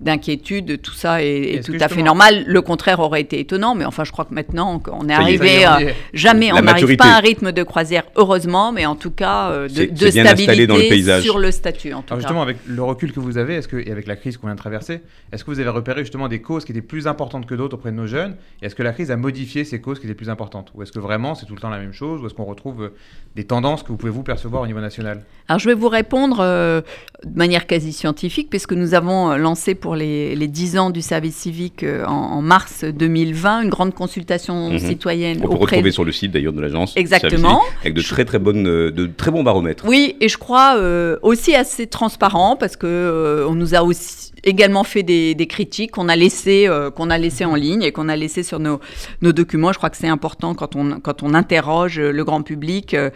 d'inquiétude, 0.00 0.80
tout 0.80 0.94
ça 0.94 1.22
est, 1.22 1.64
tout 1.64 1.76
à 1.80 1.88
fait 1.88 2.02
normal. 2.02 2.44
Le 2.46 2.62
contraire 2.62 3.00
aurait 3.00 3.20
été 3.20 3.40
étonnant, 3.40 3.74
mais 3.74 3.84
enfin, 3.84 4.04
je 4.04 4.12
crois 4.12 4.24
que 4.24 4.34
maintenant, 4.34 4.80
on 4.90 5.08
est 5.08 5.12
arrivé, 5.12 5.66
euh, 5.66 5.90
jamais, 6.14 6.52
on 6.52 6.62
n'arrive 6.62 6.96
pas 6.96 7.06
à 7.06 7.16
un 7.16 7.20
rythme 7.20 7.52
de 7.52 7.62
croisière, 7.62 8.04
heureusement, 8.16 8.72
mais 8.72 8.86
en 8.86 8.94
tout 8.94 9.10
cas, 9.10 9.50
euh, 9.50 9.68
de, 9.68 9.86
de 9.86 10.10
stabilité 10.10 10.66
dans 10.66 10.76
le 10.76 10.88
paysage. 10.88 11.22
sur 11.24 11.38
le 11.38 11.50
statut. 11.50 11.92
En 11.92 12.02
tout 12.02 12.14
Alors 12.14 12.20
justement, 12.20 12.42
avec 12.42 12.58
le 12.66 12.82
recul 12.82 13.12
que 13.12 13.20
vous 13.20 13.38
avez, 13.38 13.56
est-ce 13.56 13.68
que, 13.68 13.76
et 13.76 13.90
avec 13.90 14.06
la 14.06 14.16
crise 14.16 14.36
qu'on 14.36 14.46
vient 14.46 14.54
de 14.54 14.60
traverser, 14.60 15.00
est-ce 15.32 15.44
que 15.44 15.50
vous 15.50 15.60
avez 15.60 15.68
repéré 15.68 16.00
justement 16.00 16.28
des 16.28 16.40
causes 16.40 16.64
qui 16.64 16.72
étaient 16.72 16.80
plus 16.80 17.06
importantes 17.06 17.46
que 17.46 17.54
d'autres 17.54 17.74
auprès 17.74 17.90
de 17.90 17.96
nos 17.96 18.06
jeunes 18.06 18.36
Et 18.62 18.66
est-ce 18.66 18.74
que 18.74 18.82
la 18.82 18.92
crise 18.92 19.10
a 19.10 19.16
modifié 19.16 19.64
ces 19.64 19.80
causes 19.80 19.98
qui 19.98 20.06
étaient 20.06 20.14
plus 20.14 20.30
importantes 20.30 20.72
Ou 20.74 20.82
est-ce 20.82 20.92
que 20.92 20.98
vraiment 20.98 21.34
c'est 21.34 21.44
tout 21.44 21.54
le 21.54 21.60
temps 21.60 21.68
la 21.68 21.78
même 21.78 21.92
chose 21.92 22.22
Ou 22.22 22.26
est-ce 22.26 22.34
qu'on 22.34 22.44
retrouve 22.44 22.84
euh, 22.84 22.94
des 23.36 23.44
tendances 23.44 23.82
que 23.82 23.88
vous 23.88 23.98
pouvez 23.98 24.12
vous 24.12 24.22
percevoir 24.22 24.62
au 24.62 24.66
niveau 24.66 24.80
national 24.80 25.24
Alors 25.48 25.58
je 25.58 25.68
vais 25.68 25.74
vous 25.74 25.88
répondre 25.88 26.38
euh, 26.40 26.80
de 27.24 27.36
manière 27.36 27.66
quasi 27.66 27.92
scientifique, 27.92 28.48
puisque 28.48 28.72
nous 28.72 28.94
avons 28.94 29.32
euh, 29.32 29.36
lancé 29.36 29.74
pour 29.74 29.96
les, 29.96 30.34
les 30.34 30.48
10 30.48 30.78
ans 30.78 30.90
du 30.90 31.02
service 31.02 31.36
civique 31.36 31.84
en, 32.06 32.40
mars 32.40 32.84
2020 32.84 33.62
une 33.62 33.68
grande 33.68 33.94
consultation 33.94 34.70
mhm. 34.70 34.78
citoyenne. 34.78 35.40
On 35.44 35.48
peut 35.48 35.56
retrouver 35.56 35.90
sur 35.90 36.04
le 36.04 36.12
site 36.12 36.32
d'ailleurs 36.32 36.52
de 36.54 36.60
l'agence. 36.60 36.96
Exactement. 36.96 37.62
avec 37.82 37.94
de 37.94 38.02
très 38.02 38.24
très 38.24 38.38
bonnes, 38.38 38.64
de 38.64 39.06
très 39.06 39.30
bons 39.30 39.42
baromètres. 39.42 39.84
Oui, 39.86 40.16
et 40.20 40.28
je 40.28 40.38
crois 40.38 40.78
aussi 41.22 41.54
assez 41.54 41.86
transparent, 41.86 42.56
parce 42.56 42.76
que 42.76 43.44
on 43.48 43.54
nous 43.54 43.74
a 43.74 43.82
aussi 43.82 44.32
également 44.44 44.84
fait 44.84 45.02
des, 45.02 45.46
critiques 45.48 45.92
qu'on 45.92 46.08
a 46.08 46.16
laissées 46.16 46.66
euh, 46.68 46.90
qu'on 46.90 47.10
a 47.10 47.18
laissé 47.18 47.44
en 47.44 47.54
ligne 47.54 47.82
et 47.82 47.92
qu'on 47.92 48.08
a 48.08 48.16
laissé 48.16 48.42
sur 48.42 48.58
nos, 48.60 48.80
nos, 49.22 49.32
documents. 49.32 49.72
Je 49.72 49.78
crois 49.78 49.90
que 49.90 49.96
c'est 49.96 50.08
important 50.08 50.54
quand 50.54 50.76
on, 50.76 51.00
quand 51.00 51.22
on 51.22 51.34
interroge 51.34 51.98
le 51.98 52.24
grand 52.24 52.42
public 52.42 52.94
euh, 52.94 53.10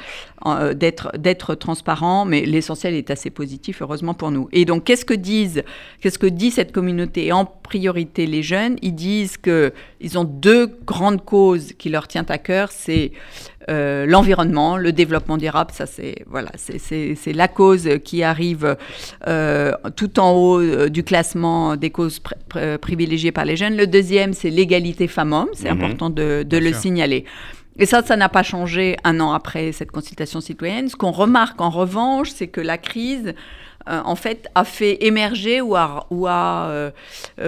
euh, 0.47 0.75
d'être 0.75 1.13
d'être 1.19 1.55
transparent, 1.55 2.25
mais 2.25 2.45
l'essentiel 2.45 2.95
est 2.95 3.11
assez 3.11 3.31
positif, 3.31 3.83
heureusement 3.83 4.15
pour 4.15 4.31
nous. 4.31 4.49
Et 4.53 4.65
donc, 4.65 4.85
qu'est-ce 4.85 5.05
que 5.05 5.15
disent, 5.15 5.63
qu'est-ce 6.01 6.19
que 6.19 6.27
dit 6.27 6.51
cette 6.51 6.73
communauté? 6.73 7.33
En 7.33 7.45
priorité, 7.45 8.27
les 8.27 8.43
jeunes, 8.43 8.77
ils 8.83 8.95
disent 8.95 9.37
que 9.37 9.73
ils 10.01 10.19
ont 10.19 10.25
deux 10.25 10.67
grandes 10.85 11.25
causes 11.25 11.73
qui 11.79 11.91
leur 11.91 12.09
tiennent 12.09 12.27
à 12.29 12.39
cœur. 12.39 12.71
C'est 12.73 13.13
euh, 13.71 14.07
l'environnement, 14.07 14.77
le 14.77 14.93
développement 14.93 15.37
durable, 15.37 15.71
ça 15.73 15.87
c'est 15.87 16.25
voilà, 16.27 16.51
c'est 16.57 17.33
la 17.33 17.49
cause 17.49 17.89
qui 18.05 18.23
arrive 18.23 18.77
euh, 19.27 19.73
tout 19.95 20.19
en 20.19 20.33
haut 20.33 20.61
euh, 20.61 20.89
du 20.89 21.05
classement 21.05 21.77
des 21.77 21.91
causes 21.91 22.21
privilégiées 22.81 23.33
par 23.33 23.45
les 23.45 23.57
jeunes. 23.57 23.77
Le 23.77 23.87
deuxième, 23.87 24.33
c'est 24.33 24.51
l'égalité 24.51 25.07
femmes-hommes, 25.07 25.51
c'est 25.53 25.73
mhm. 25.73 25.81
important 25.81 26.11
de, 26.11 26.45
le 26.51 26.73
signaler. 26.73 27.25
Et 27.79 27.87
ça, 27.87 28.03
ça 28.03 28.17
n'a 28.17 28.29
pas 28.29 28.43
changé 28.43 28.97
un 29.05 29.19
an 29.21 29.33
après 29.33 29.73
cette 29.73 29.91
consultation 29.91 30.41
citoyenne. 30.41 30.89
Ce 30.89 30.97
qu'on 30.97 31.11
remarque 31.11 31.61
en 31.61 31.71
revanche, 31.71 32.31
c'est 32.31 32.49
que 32.49 32.61
la 32.61 32.77
crise, 32.79 33.33
euh, 33.89 34.01
en 34.05 34.17
fait, 34.17 34.49
a 34.55 34.65
fait 34.65 35.05
émerger 35.05 35.61
ou 35.61 35.75
a, 35.77 36.07
ou 36.11 36.27
a, 36.27 36.67
euh, 36.69 36.91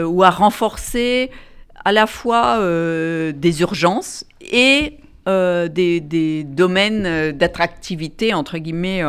ou 0.04 0.22
a 0.22 0.30
renforcé 0.30 1.30
à 1.84 1.92
la 1.92 2.06
fois 2.06 2.58
des 2.60 3.60
urgences 3.60 4.24
et 4.40 4.98
des, 5.26 6.00
des, 6.00 6.44
domaines 6.44 7.32
d'attractivité, 7.32 8.34
entre 8.34 8.58
guillemets, 8.58 9.02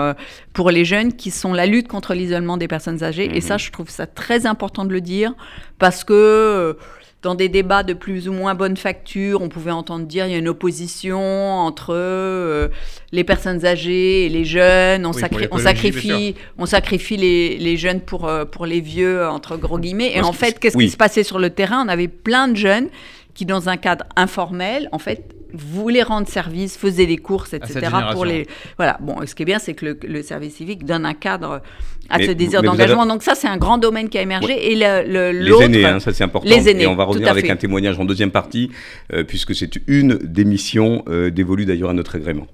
pour 0.54 0.72
les 0.72 0.86
jeunes, 0.86 1.14
qui 1.14 1.32
sont 1.32 1.54
la 1.54 1.66
lutte 1.66 1.88
contre 1.88 2.14
l'isolement 2.14 2.58
des 2.58 2.68
personnes 2.68 3.04
âgées. 3.04 3.30
Et 3.36 3.42
ça, 3.42 3.56
mhm. 3.56 3.60
je 3.60 3.72
trouve 3.72 3.90
ça 3.90 4.08
très 4.08 4.46
important 4.46 4.86
de 4.86 4.92
le 4.92 5.02
dire, 5.02 5.34
parce 5.78 6.04
que 6.04 6.78
dans 7.26 7.34
des 7.34 7.50
débats 7.50 7.82
de 7.82 7.94
plus 7.94 8.30
ou 8.30 8.34
moins 8.34 8.54
bonne 8.54 8.78
facture, 8.78 9.42
on 9.42 9.50
pouvait 9.50 9.72
entendre 9.72 10.06
dire 10.06 10.28
il 10.28 10.32
y 10.32 10.36
a 10.36 10.38
une 10.38 10.48
opposition 10.48 11.20
entre 11.20 11.92
euh, 11.92 12.68
les 13.12 13.24
personnes 13.24 13.66
âgées 13.66 14.28
et 14.28 14.30
les 14.30 14.46
jeunes. 14.46 15.08
On, 15.08 15.10
on 15.10 15.58
sacrifie, 15.58 16.36
on 16.60 16.68
sacrifie 16.68 17.18
les, 17.18 17.58
les 17.58 17.78
jeunes 17.78 18.02
pour, 18.02 18.28
euh, 18.28 18.46
pour 18.46 18.68
les 18.68 18.80
vieux, 18.80 19.26
entre 19.28 19.58
gros 19.58 19.80
guillemets. 19.80 20.12
Et 20.14 20.22
en 20.22 20.34
fait, 20.34 20.60
qu'est-ce 20.60 20.78
qui 20.78 20.90
se 20.90 20.98
passait 20.98 21.24
sur 21.24 21.40
le 21.40 21.50
terrain? 21.50 21.84
On 21.84 21.90
avait 21.90 22.08
plein 22.08 22.48
de 22.48 22.56
jeunes 22.56 22.90
qui, 23.34 23.48
dans 23.48 23.70
un 23.70 23.78
cadre 23.78 24.06
informel, 24.16 24.88
en 24.92 25.00
fait, 25.00 25.35
voulaient 25.54 26.04
rendre 26.04 26.28
service, 26.28 26.78
faisaient 26.78 27.06
des 27.06 27.18
courses, 27.18 27.54
etc. 27.54 27.88
pour 28.12 28.26
les 28.26 28.48
voilà. 28.78 28.98
Bon, 29.02 29.16
ce 29.26 29.36
qui 29.36 29.44
est 29.44 29.46
bien, 29.46 29.60
c'est 29.60 29.74
que 29.74 29.98
le, 30.02 30.22
service 30.22 30.56
civique 30.56 30.86
donne 30.86 31.06
un 31.06 31.14
cadre 31.14 31.62
à 32.10 32.20
ce 32.20 32.32
désir 32.32 32.62
d'engagement. 32.62 33.06
Donc 33.06 33.24
ça, 33.24 33.36
c'est 33.36 33.48
un 33.48 33.58
grand 33.58 33.78
domaine 33.78 34.10
qui 34.10 34.18
a 34.18 34.22
émergé. 34.22 34.72
Et 34.72 34.76
le, 34.76 35.32
les 35.32 35.64
aînés, 35.64 35.86
hein, 35.86 36.00
ça 36.00 36.14
c'est 36.14 36.24
important. 36.24 36.48
Les 36.48 36.70
aînés, 36.70 36.84
et 36.84 36.88
on 36.88 36.96
va 36.96 37.04
revenir 37.04 37.30
avec 37.30 37.50
un 37.50 37.56
témoignage 37.56 38.00
en 38.00 38.06
deuxième 38.06 38.32
partie, 38.32 38.72
euh, 39.14 39.24
puisque 39.24 39.56
c'est 39.56 39.72
une 39.88 40.18
des 40.22 40.46
missions 40.46 41.04
euh, 41.08 41.30
dévolues 41.30 41.66
d'ailleurs 41.66 41.90
à 41.90 41.94
notre 41.94 42.16
agrément. 42.16 42.48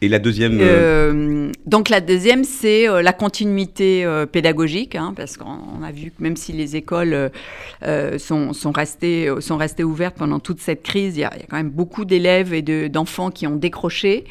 Et 0.00 0.08
la 0.08 0.18
deuxième 0.20 0.60
euh, 0.60 1.12
euh, 1.12 1.52
Donc 1.66 1.88
la 1.88 2.00
deuxième, 2.00 2.44
c'est 2.44 2.88
euh, 2.88 3.02
la 3.02 3.12
continuité 3.12 4.06
pédagogique, 4.30 4.94
hein, 4.94 5.12
parce 5.16 5.36
qu'on 5.36 5.82
a 5.82 5.90
vu 5.92 6.10
que 6.10 6.22
même 6.22 6.36
si 6.36 6.52
les 6.52 6.76
écoles 6.76 7.30
sont, 8.18 8.52
sont, 8.52 8.72
restées, 8.72 9.32
sont 9.40 9.56
restées 9.56 9.84
ouvertes 9.84 10.16
pendant 10.16 10.38
toute 10.38 10.60
cette 10.60 10.82
crise, 10.82 11.16
il 11.16 11.20
y, 11.20 11.24
a, 11.24 11.32
quand 11.48 11.56
même 11.56 11.70
beaucoup 11.70 12.04
d'élèves 12.04 12.54
et 12.54 12.62
d'enfants 12.88 13.30
qui 13.30 13.46
ont 13.46 13.56
décroché. 13.56 14.24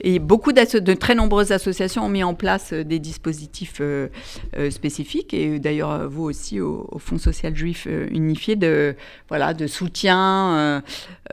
Et 0.00 0.18
beaucoup 0.18 0.52
de 0.52 0.94
très 0.94 1.14
nombreuses 1.14 1.52
associations 1.52 2.04
ont 2.04 2.08
mis 2.08 2.24
en 2.24 2.34
place 2.34 2.72
des 2.72 2.98
dispositifs 2.98 3.80
spécifiques. 4.70 5.34
Et 5.34 5.58
d'ailleurs, 5.58 6.08
vous 6.08 6.24
aussi, 6.24 6.60
au, 6.60 6.86
Fonds 6.98 7.18
social 7.18 7.56
juif 7.56 7.88
unifié, 8.10 8.56
de, 8.56 8.94
voilà, 9.28 9.54
de, 9.54 9.66
soutien, 9.66 10.82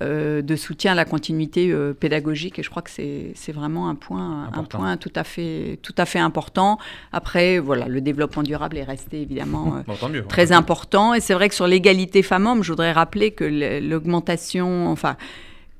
de 0.01 0.55
soutien 0.55 0.93
à 0.93 0.95
la 0.95 1.05
continuité 1.05 1.73
pédagogique. 1.99 2.59
Et 2.59 2.63
je 2.63 2.69
crois 2.69 2.81
que 2.81 2.89
c'est 2.89 3.51
vraiment 3.51 3.89
un 3.89 3.95
point, 3.95 4.49
un 4.53 4.63
point 4.63 4.97
tout, 4.97 5.11
à 5.15 5.23
fait, 5.23 5.79
tout 5.81 5.95
à 5.97 6.05
fait 6.05 6.19
important. 6.19 6.77
Après, 7.11 7.59
voilà, 7.59 7.87
le 7.87 8.01
développement 8.01 8.43
durable 8.43 8.77
est 8.77 8.83
resté 8.83 9.21
évidemment 9.21 9.83
euh, 9.89 10.21
très 10.27 10.51
important. 10.51 11.13
Et 11.13 11.19
c'est 11.19 11.33
vrai 11.33 11.49
que 11.49 11.55
sur 11.55 11.67
l'égalité 11.67 12.23
femmes-hommes, 12.23 12.63
je 12.63 12.71
voudrais 12.71 12.91
rappeler 12.91 13.31
que 13.31 13.43
l'augmentation, 13.79 14.87
enfin, 14.89 15.17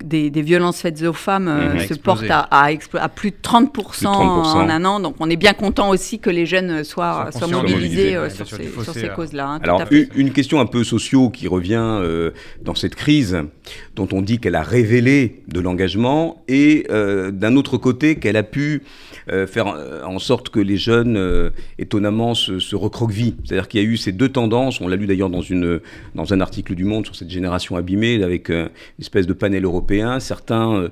des, 0.04 0.30
violences 0.42 0.82
faites 0.82 1.02
aux 1.04 1.14
femmes 1.14 1.48
euh, 1.48 1.76
mmh, 1.76 1.80
se 1.80 1.94
portent 1.96 2.30
à, 2.30 2.48
à, 2.52 3.10
plus, 3.10 3.32
de 3.32 3.36
30%, 3.42 4.08
en 4.08 4.70
un 4.70 4.86
an. 4.86 5.00
Donc 5.00 5.16
on 5.20 5.30
est 5.30 5.36
bien 5.36 5.54
content 5.54 5.90
aussi 5.90 6.20
que 6.20 6.30
les 6.30 6.46
jeunes 6.46 6.84
soient, 6.84 7.30
soient 7.32 7.48
mobilisés 7.48 8.16
euh, 8.16 8.30
sur, 8.30 8.48
ces, 8.48 9.10
causes-là. 9.10 9.48
Hein, 9.48 9.60
Alors 9.64 9.84
une 9.92 10.32
question 10.32 10.60
un 10.60 10.66
peu 10.66 10.84
socio 10.84 11.30
qui 11.30 11.48
revient 11.48 11.76
euh, 11.80 12.32
dans 12.62 12.76
cette 12.76 12.96
crise, 12.96 13.38
dont 13.96 14.08
on 14.12 14.22
dit 14.22 14.40
qu'elle 14.40 14.56
a 14.56 14.62
révélé 14.62 15.44
de 15.48 15.60
l'engagement, 15.60 16.44
et 16.48 16.88
d'un 16.90 17.56
autre 17.56 17.78
côté 17.78 18.16
qu'elle 18.16 18.38
a 18.38 18.44
pu 18.44 18.84
faire 19.48 19.76
en 20.06 20.20
sorte 20.20 20.50
que 20.50 20.60
les 20.60 20.78
jeunes, 20.78 21.52
étonnamment, 21.80 22.34
se, 22.34 22.60
se 22.60 22.76
recroquevillent. 22.76 23.36
C'est-à-dire 23.44 23.68
qu'il 23.68 23.82
y 23.82 23.84
a 23.84 23.88
eu 23.88 23.98
ces 23.98 24.12
deux 24.12 24.30
tendances, 24.30 24.80
on 24.82 24.88
l'a 24.88 24.96
lu 24.96 25.08
d'ailleurs 25.08 25.30
dans, 25.30 25.42
dans 26.16 26.34
un 26.34 26.42
article 26.42 26.76
du 26.76 26.84
Monde 26.86 27.06
sur 27.06 27.16
cette 27.16 27.30
génération 27.30 27.76
abîmée, 27.76 28.24
avec 28.24 28.50
une 28.50 28.70
espèce 29.00 29.28
de 29.28 29.34
panel 29.34 29.66
européen 29.66 29.87
certains 30.20 30.74
euh, 30.74 30.90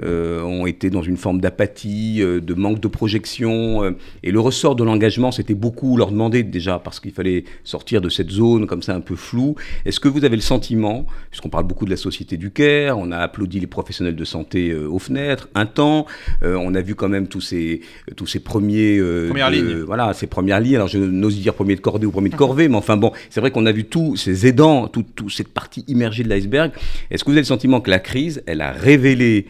ont 0.00 0.66
été 0.66 0.90
dans 0.90 1.02
une 1.02 1.16
forme 1.16 1.40
d'apathie, 1.40 2.18
euh, 2.20 2.40
de 2.40 2.54
manque 2.54 2.80
de 2.80 2.88
projection. 2.88 3.94
et 4.22 4.30
le 4.30 4.40
ressort 4.40 4.74
de 4.76 4.84
l'engagement, 4.84 5.32
c'était 5.32 5.54
beaucoup 5.54 5.96
leur 5.96 6.10
demander 6.10 6.42
déjà, 6.42 6.78
parce 6.78 7.00
qu'il 7.00 7.12
fallait 7.12 7.44
sortir 7.64 8.00
de 8.00 8.08
cette 8.08 8.30
zone 8.30 8.66
comme 8.66 8.82
ça 8.82 8.94
un 8.94 9.00
peu 9.00 9.16
floue. 9.16 9.54
Est-ce 9.84 10.00
que 10.00 10.08
vous 10.08 10.24
avez 10.24 10.36
le 10.36 10.42
sentiment, 10.42 11.06
puisqu'on 11.30 11.48
parle 11.48 11.66
beaucoup 11.66 11.84
de 11.84 11.90
la 11.90 11.96
société 11.96 12.36
du 12.36 12.50
Caire, 12.50 12.98
on 12.98 13.12
a 13.12 13.18
applaudi 13.18 13.60
les 13.60 13.66
professionnels 13.66 14.16
de 14.16 14.24
santé 14.24 14.74
aux 14.74 14.98
fenêtres, 14.98 15.48
un 15.54 15.66
temps, 15.66 16.06
on 16.42 16.74
a 16.74 16.80
vu 16.80 16.94
quand 16.94 17.08
même 17.08 17.28
tous 17.28 17.40
ces, 17.40 17.80
tous 18.16 18.26
ces 18.26 18.40
premiers... 18.40 18.98
premières 19.28 19.50
lignes. 19.50 19.80
Voilà, 19.80 20.12
ces 20.14 20.26
premières 20.26 20.60
lignes. 20.60 20.76
Alors 20.76 20.88
je 20.88 20.98
n'ose 20.98 21.38
dire 21.38 21.54
premier 21.54 21.76
de 21.76 21.80
cordée 21.80 22.06
ou 22.06 22.10
premier 22.10 22.28
de 22.28 22.36
corvée, 22.36 22.68
mais 22.68 22.76
enfin 22.76 22.96
bon, 22.96 23.12
c'est 23.30 23.40
vrai 23.40 23.50
qu'on 23.50 23.66
a 23.66 23.72
vu 23.72 23.84
tous 23.84 24.16
ces 24.16 24.46
aidants, 24.46 24.88
toute 24.88 25.14
tout 25.14 25.28
cette 25.28 25.48
partie 25.48 25.84
immergée 25.88 26.22
de 26.22 26.28
l'iceberg. 26.28 26.72
Est-ce 27.10 27.24
que 27.24 27.30
vous 27.30 27.36
avez 27.36 27.42
le 27.42 27.46
sentiment 27.46 27.80
que 27.80 27.90
la 27.90 27.98
crise, 27.98 28.42
elle 28.46 28.60
a 28.60 28.72
révélé 28.72 29.46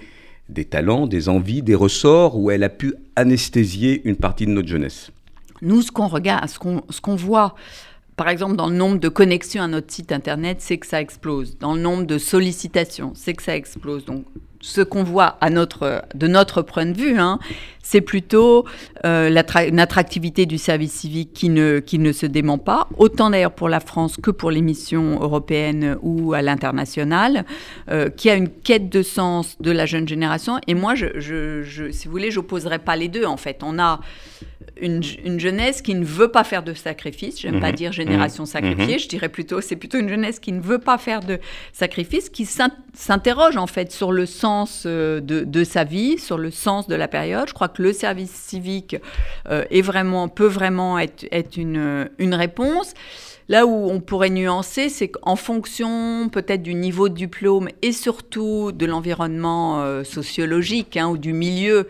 des 0.49 0.65
talents, 0.65 1.07
des 1.07 1.29
envies, 1.29 1.63
des 1.63 1.75
ressorts 1.75 2.39
où 2.39 2.51
elle 2.51 2.65
a 2.65 2.69
pu 2.69 2.95
anesthésier 3.17 4.03
une 4.05 4.17
partie 4.17 4.47
de 4.47 4.51
notre 4.51 4.69
jeunesse. 4.69 5.11
Nous, 5.61 5.83
ce 5.83 5.93
qu'on 5.93 6.09
regarde, 6.09 6.49
ce 6.49 7.01
qu'on 7.01 7.17
voit, 7.17 7.55
par 8.23 8.29
exemple, 8.29 8.55
dans 8.55 8.69
le 8.69 8.77
nombre 8.77 9.01
de 9.01 9.09
connexions 9.09 9.65
à 9.65 9.67
notre 9.67 9.93
site 9.93 10.13
internet, 10.13 10.59
c'est 10.61 10.79
que 10.79 10.87
ça 10.87 11.01
explose. 11.01 11.59
Dans 11.59 11.75
le 11.75 11.81
nombre 11.81 12.05
de 12.05 12.19
sollicitations, 12.19 13.11
c'est 13.17 13.35
que 13.35 13.43
ça 13.43 13.57
explose. 13.57 14.05
Donc, 14.05 14.27
ce 14.61 14.81
qu'on 14.81 15.03
voit 15.03 15.39
à 15.41 15.51
notre, 15.51 16.05
de 16.15 16.29
notre 16.29 16.63
point 16.63 16.87
de 16.87 16.97
vue, 16.97 17.19
hein, 17.19 17.41
c'est 17.83 18.01
plutôt 18.01 18.65
euh, 19.05 19.29
l'attractivité 19.29 20.47
du 20.47 20.57
service 20.57 20.93
civique 20.93 21.33
qui 21.33 21.49
ne, 21.49 22.13
se 22.13 22.27
dément 22.27 22.59
pas, 22.59 22.87
autant 22.97 23.29
d'ailleurs 23.29 23.57
pour 23.57 23.69
la 23.69 23.81
France 23.81 24.17
que 24.23 24.31
pour 24.31 24.53
les 24.53 24.63
missions 24.63 25.21
européennes 25.21 25.97
ou 26.01 26.33
à 26.33 26.43
l'international, 26.43 27.45
euh, 27.91 28.09
qui 28.09 28.31
a 28.31 28.37
une 28.37 28.49
quête 28.49 28.89
de 28.89 29.03
sens 29.03 29.57
de 29.59 29.73
la 29.73 29.85
jeune 29.85 30.07
génération. 30.07 30.61
Et 30.69 30.75
moi, 30.75 30.95
si 30.95 32.05
vous 32.05 32.13
voulez, 32.13 32.31
j'opposerai 32.31 32.79
pas 32.79 32.95
les 32.95 33.09
deux. 33.09 33.25
En 33.25 33.37
fait, 33.37 33.63
on 33.65 33.81
a 33.81 33.99
une, 34.81 35.03
jeunesse 35.39 35.83
qui 35.83 35.95
ne 35.95 36.05
veut 36.05 36.29
pas 36.29 36.45
faire 36.45 36.63
de 36.63 36.75
sacrifice. 36.75 37.41
J'aime 37.41 37.61
pas 37.61 37.71
mhm. 37.71 37.77
dire 37.77 37.93
génération 37.93 38.45
mhm. 38.45 38.49
sacrifiée. 38.49 38.95
Mhm. 38.95 38.99
Je 38.99 39.09
dirais 39.09 39.29
plutôt, 39.29 39.61
c'est 39.61 39.77
plutôt 39.77 39.99
une 39.99 40.09
jeunesse 40.09 40.39
qui 40.39 40.53
ne 40.53 40.61
veut 40.61 40.79
pas 40.79 40.99
faire 40.99 41.21
de 41.21 41.39
sacrifice, 41.73 42.29
qui 42.29 42.47
s'interroge 42.47 43.57
en 43.57 43.67
fait 43.67 43.93
sur 43.93 44.13
le 44.13 44.27
sens 44.27 44.85
euh, 44.87 45.21
de, 45.21 45.65
sa 45.65 45.85
vie, 45.85 46.19
sur 46.19 46.39
le 46.39 46.51
sens 46.51 46.89
de 46.89 46.95
la 46.95 47.09
période. 47.09 47.49
Je 47.49 47.55
crois 47.55 47.69
que 47.69 47.83
le 47.83 47.93
service 47.93 48.33
civique 48.33 48.97
euh, 49.49 49.65
est 49.71 49.83
vraiment, 49.83 50.29
peut 50.29 50.47
vraiment 50.47 50.99
être, 50.99 51.27
être 51.31 51.57
une, 51.57 52.09
une 52.19 52.35
réponse. 52.35 52.95
Là 53.49 53.67
où 53.67 53.91
on 53.91 54.01
pourrait 54.01 54.31
nuancer, 54.31 54.89
c'est 54.89 55.09
qu'en 55.09 55.37
fonction 55.37 56.29
peut-être 56.31 56.63
du 56.63 56.75
niveau 56.75 57.09
de 57.09 57.15
diplôme 57.15 57.69
et 57.83 57.93
surtout 57.93 58.73
de 58.73 58.87
l'environnement 58.87 59.83
euh, 59.83 60.05
sociologique 60.05 60.97
hein, 60.97 61.09
ou 61.09 61.19
du 61.19 61.33
milieu, 61.33 61.89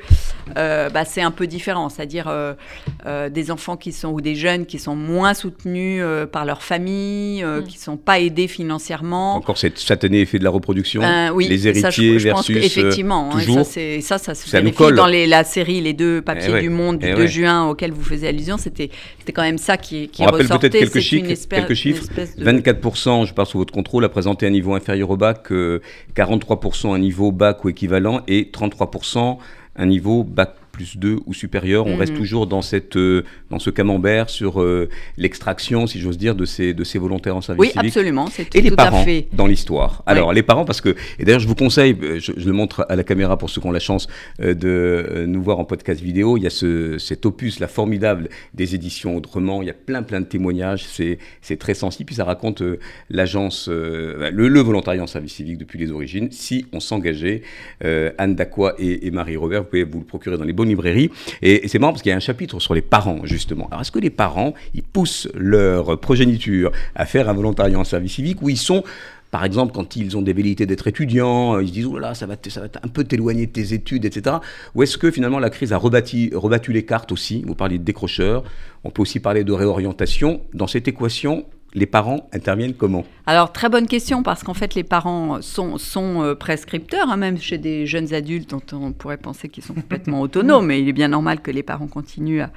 euh, 0.57 0.88
bah, 0.88 1.05
c'est 1.05 1.21
un 1.21 1.31
peu 1.31 1.47
différent. 1.47 1.88
C'est-à-dire 1.88 2.27
euh, 2.29 3.29
des 3.29 3.51
enfants 3.51 3.77
qui 3.77 3.93
sont 3.93 4.09
ou 4.09 4.21
des 4.21 4.35
jeunes 4.35 4.67
qui 4.67 4.79
sont 4.79 4.97
moins 4.97 5.35
soutenus 5.35 6.03
par 6.33 6.45
leur 6.45 6.62
famille, 6.62 7.45
mm. 7.45 7.65
qui 7.65 7.77
ne 7.77 7.83
sont 7.83 7.97
pas 7.97 8.19
aidés 8.19 8.49
financièrement. 8.49 9.35
Encore 9.35 9.59
cette 9.59 9.79
satané 9.79 10.23
effet 10.23 10.38
de 10.38 10.45
la 10.45 10.51
reproduction, 10.51 11.03
oui, 11.35 11.49
les 11.49 11.69
héritiers 11.69 12.15
je, 12.15 12.19
je 12.19 12.25
versus 12.25 12.57
effectivement, 12.57 13.31
hein, 13.33 13.38
toujours. 13.38 13.67
ça, 13.67 14.19
ça, 14.19 14.35
se 14.35 14.51
vérifie 14.51 14.93
dans 14.95 15.07
les, 15.07 15.27
la 15.27 15.45
série 15.45 15.81
Les 15.81 15.93
deux 15.93 16.23
papiers 16.23 16.55
eh 16.57 16.61
du 16.61 16.71
Monde 16.71 16.99
du 16.99 17.12
2 17.12 17.23
eh 17.23 17.29
juin 17.29 17.69
auquel 17.69 17.93
vous 17.93 18.03
faisiez 18.03 18.29
allusion. 18.29 18.57
C'était 18.57 18.91
quand 19.33 19.43
même 19.43 19.59
ça 19.59 19.77
qui, 19.77 20.09
qui 20.09 20.23
On 20.23 20.27
rappelle 20.27 20.49
peut-être 20.49 20.73
quelques 20.73 21.01
chiffres 21.01 21.27
quelques 21.48 21.74
chiffres. 21.74 22.05
24%, 22.38 23.26
je 23.26 23.35
parle 23.35 23.48
sous 23.48 23.59
votre 23.59 23.72
contrôle, 23.72 24.05
a 24.05 24.09
présenté 24.09 24.46
un 24.46 24.50
niveau 24.50 24.74
inférieur 24.74 25.11
au 25.11 25.16
bac, 25.16 25.50
43% 25.50 26.94
un 26.94 26.98
niveau 26.98 27.33
bac 27.33 27.64
ou 27.64 27.68
équivalent 27.68 28.22
et 28.28 28.50
33% 28.52 29.38
un 29.76 29.87
niveau 29.87 30.24
bac 30.24 30.55
plus 30.72 30.96
2 30.96 31.18
ou 31.26 31.35
supérieur. 31.35 31.87
On 31.87 31.96
reste 31.96 32.12
mhm. 32.12 32.18
toujours 32.18 32.46
dans, 32.46 32.62
cette, 32.62 32.96
euh, 32.96 33.22
dans 33.50 33.58
ce 33.58 33.70
camembert 33.70 34.30
sur 34.30 34.61
euh, 34.61 34.88
l'extraction, 35.16 35.87
si 35.87 36.00
j'ose 36.00 36.18
dire, 36.18 36.35
de 36.35 36.44
ces, 36.44 36.74
de 36.74 36.82
ces 36.82 36.98
volontaires 36.98 37.37
en 37.37 37.40
service 37.40 37.61
oui, 37.61 37.68
civique. 37.68 37.88
absolument. 37.88 38.28
Et 38.54 38.61
les 38.61 38.70
parents 38.70 39.04
dans 39.32 39.46
l'histoire. 39.46 40.02
Alors, 40.06 40.32
les 40.32 40.42
parents, 40.42 40.64
parce 40.64 40.80
que, 40.80 40.96
et 41.18 41.24
d'ailleurs, 41.24 41.40
je 41.40 41.46
vous 41.46 41.54
conseille, 41.54 41.96
euh, 42.02 42.18
je, 42.18 42.32
le 42.32 42.52
montre 42.52 42.87
à 42.88 42.96
la 42.96 43.04
caméra 43.04 43.37
pour 43.37 43.50
ceux 43.50 43.61
qui 43.61 43.66
ont 43.66 43.72
la 43.72 43.78
chance 43.78 44.08
de 44.40 45.24
nous 45.26 45.42
voir 45.42 45.58
en 45.58 45.64
podcast 45.64 46.00
vidéo, 46.00 46.37
il 46.37 46.42
y 46.42 46.46
a 46.46 46.50
ce, 46.50 46.98
cet 46.98 47.26
opus, 47.26 47.61
la 47.61 47.68
formidable 47.68 48.28
des 48.54 48.74
éditions 48.74 49.16
Autrement. 49.16 49.62
Il 49.62 49.66
y 49.66 49.70
a 49.70 49.74
plein, 49.74 50.02
plein 50.02 50.20
de 50.20 50.26
témoignages. 50.26 50.87
C'est 50.87 51.56
très 51.58 51.74
sensible. 51.74 52.06
Puis 52.06 52.16
ça 52.16 52.24
raconte 52.24 52.62
l'agence, 53.11 53.68
le, 53.68 54.30
le, 54.30 54.61
volontariat 54.61 55.02
en 55.02 55.06
service 55.06 55.35
civique 55.35 55.58
depuis 55.58 55.78
les 55.78 55.90
origines. 55.90 56.28
Si 56.30 56.66
on 56.72 56.80
s'engageait, 56.80 57.42
Anne 57.82 58.35
Dacqua 58.35 58.74
et, 58.78 59.06
et 59.06 59.11
Marie 59.11 59.37
Robert, 59.37 59.62
vous 59.62 59.68
pouvez 59.68 59.85
vous 59.85 59.98
le 59.98 60.04
procurer 60.04 60.38
dans 60.38 60.44
les 60.44 60.52
bonne 60.62 60.68
librairie. 60.68 61.11
Et, 61.42 61.66
c'est 61.68 61.79
marrant 61.79 61.92
parce 61.92 62.03
qu'il 62.03 62.11
y 62.11 62.12
a 62.12 62.16
un 62.16 62.20
chapitre 62.20 62.61
sur 62.61 62.75
les 62.75 62.83
parents, 62.83 63.20
justement. 63.25 63.66
Alors, 63.70 63.81
est-ce 63.83 63.92
que 63.92 63.98
les 63.98 64.11
parents, 64.11 64.55
ils 64.75 64.83
poussent 64.83 65.29
leur 65.35 65.98
progéniture 65.98 66.70
à 66.94 67.05
faire 67.07 67.29
un 67.29 67.33
volontariat 67.33 67.79
en 67.79 67.85
service 67.85 68.14
civique 68.14 68.42
ou 68.42 68.48
ils 68.48 68.57
sont 68.57 68.85
par 69.33 69.46
exemple, 69.46 69.72
quand 69.72 69.96
ils 69.96 70.14
ont 70.18 70.20
des 70.20 70.35
velléités 70.35 70.66
d'être 70.66 70.87
étudiants, 70.87 71.59
ils 71.59 71.68
se 71.68 71.72
disent, 71.72 71.87
oh 71.87 71.98
là, 71.98 72.12
ça 72.12 72.27
va, 72.27 72.37
ça 72.48 72.61
va 72.61 72.66
un 72.83 72.88
peu 72.88 73.03
t'éloigner 73.03 73.46
de 73.46 73.51
tes 73.51 73.72
études, 73.72 74.05
etc. 74.05 74.37
Ou 74.75 74.83
est-ce 74.83 74.98
que 74.98 75.11
finalement 75.11 75.38
la 75.38 75.48
crise 75.48 75.72
a 75.72 75.79
rebattu 75.79 76.31
les 76.68 76.85
cartes 76.85 77.12
aussi? 77.12 77.42
Vous 77.46 77.55
parlez 77.55 77.79
de 77.79 77.83
décrocheurs, 77.83 78.44
on 78.85 78.90
peut 78.90 79.01
aussi 79.01 79.20
parler 79.20 79.42
de 79.42 79.53
réorientation. 79.55 80.42
Dans 80.53 80.66
cette 80.66 80.87
équation, 80.87 81.46
les 81.74 81.87
parents 81.87 82.28
interviennent 82.32 82.74
comment? 82.74 83.04
Alors, 83.24 83.52
très 83.52 83.68
bonne 83.68 83.87
question, 83.87 84.22
parce 84.22 84.42
qu'en 84.42 84.52
fait, 84.52 84.74
les 84.74 84.82
parents 84.82 85.40
sont, 85.40 85.78
sont 85.78 86.22
euh, 86.22 86.35
prescripteurs, 86.35 87.08
hein, 87.08 87.16
même 87.16 87.38
chez 87.38 87.56
des 87.56 87.87
jeunes 87.87 88.12
adultes 88.12 88.50
dont 88.50 88.62
on 88.72 88.92
pourrait 88.92 89.16
penser 89.16 89.48
qu'ils 89.48 89.62
sont 89.62 89.74
complètement 89.74 90.20
autonomes, 90.22 90.66
mais 90.66 90.82
il 90.82 90.88
est 90.88 90.92
bien 90.92 91.08
normal 91.08 91.40
que 91.40 91.50
les 91.50 91.62
parents 91.62 91.87
continuent 91.87 92.42
à, 92.42 92.50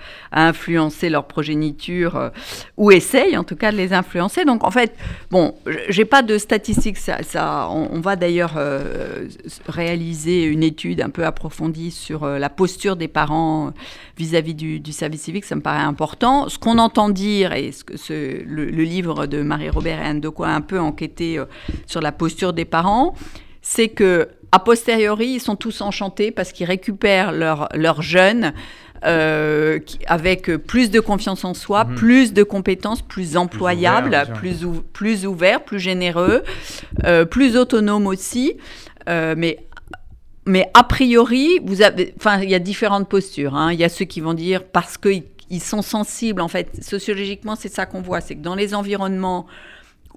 influencer 0.48 1.10
leur 1.10 1.28
progéniture, 1.28 2.16
euh, 2.16 2.30
ou 2.78 2.92
essayent 2.92 3.38
en 3.38 3.44
tout 3.44 3.56
cas 3.56 3.72
de 3.72 3.78
les 3.78 3.94
influencer. 3.94 4.44
Donc, 4.44 4.64
en 4.64 4.72
fait, 4.72 4.96
bon, 5.32 5.56
j'ai 5.88 6.06
pas 6.06 6.24
de 6.24 6.38
statistiques, 6.38 6.98
ça, 6.98 7.24
ça 7.24 7.70
on, 7.70 8.02
va 8.02 8.16
d'ailleurs 8.16 8.56
euh, 8.58 9.28
réaliser 9.68 10.44
une 10.44 10.64
étude 10.64 11.02
un 11.02 11.10
peu 11.10 11.26
approfondie 11.26 11.92
sur 11.92 12.26
la 12.26 12.50
posture 12.50 12.96
des 12.96 13.08
parents 13.08 13.72
vis-à-vis 14.18 14.56
du, 14.56 14.92
service 14.92 15.22
civique, 15.22 15.46
ça 15.46 15.56
me 15.56 15.62
paraît 15.62 15.80
important. 15.80 16.50
Ce 16.50 16.58
qu'on 16.58 16.80
entend 16.80 17.10
dire, 17.10 17.54
et 17.54 17.72
ce 17.72 17.84
que 17.84 17.98
ce, 17.98 18.44
le 18.44 18.66
livre 18.66 19.05
de 19.14 19.42
Marie-Robert 19.42 20.00
et 20.00 20.06
Anne 20.06 20.20
de 20.20 20.30
quoi 20.30 20.50
un 20.50 20.62
peu 20.62 20.80
enquêté 20.80 21.38
euh, 21.38 21.46
sur 21.86 22.02
la 22.02 22.12
posture 22.12 22.54
des 22.54 22.66
parents, 22.66 23.14
c'est 23.62 23.90
que 23.90 24.30
a 24.52 24.60
posteriori, 24.60 25.28
ils 25.28 25.40
sont 25.40 25.56
tous 25.56 25.82
enchantés 25.82 26.32
parce 26.32 26.52
qu'ils 26.52 26.68
récupèrent 26.68 27.32
leurs 27.32 27.68
leur 27.74 28.02
jeunes 28.02 28.54
euh, 29.04 29.80
avec 30.08 30.50
plus 30.50 30.90
de 30.90 31.00
confiance 31.00 31.44
en 31.44 31.54
soi, 31.54 31.84
mhm. 31.84 31.96
plus 31.96 32.34
de 32.34 32.44
compétences, 32.44 33.02
plus 33.02 33.38
employables, 33.38 34.18
plus, 34.36 34.64
ouvert, 34.64 34.84
plus, 34.94 35.26
ouverts, 35.26 35.64
plus 35.66 35.80
généreux, 35.80 36.44
euh, 37.04 37.26
plus 37.26 37.58
autonomes 37.58 38.08
aussi. 38.08 38.58
mais 39.08 39.60
mais 40.48 40.70
a 40.76 40.84
priori, 40.84 41.60
vous 41.64 41.82
avez, 41.82 42.14
enfin, 42.18 42.40
il 42.42 42.50
y 42.50 42.56
a 42.56 42.60
différentes 42.60 43.10
postures. 43.10 43.56
Hein. 43.56 43.74
Il 43.74 43.80
y 43.80 43.84
a 43.84 43.90
ceux 43.90 44.06
qui 44.06 44.22
vont 44.22 44.36
dire 44.36 44.64
parce 44.64 44.98
qu'ils 44.98 45.24
ils 45.50 45.62
sont 45.62 45.82
sensibles, 45.82 46.42
en 46.42 46.48
fait, 46.48 46.84
sociologiquement, 46.84 47.56
c'est 47.56 47.74
ça 47.74 47.86
qu'on 47.86 48.02
voit, 48.02 48.22
c'est 48.22 48.36
que 48.36 48.42
dans 48.42 48.56
les 48.56 48.74
environnements 48.74 49.46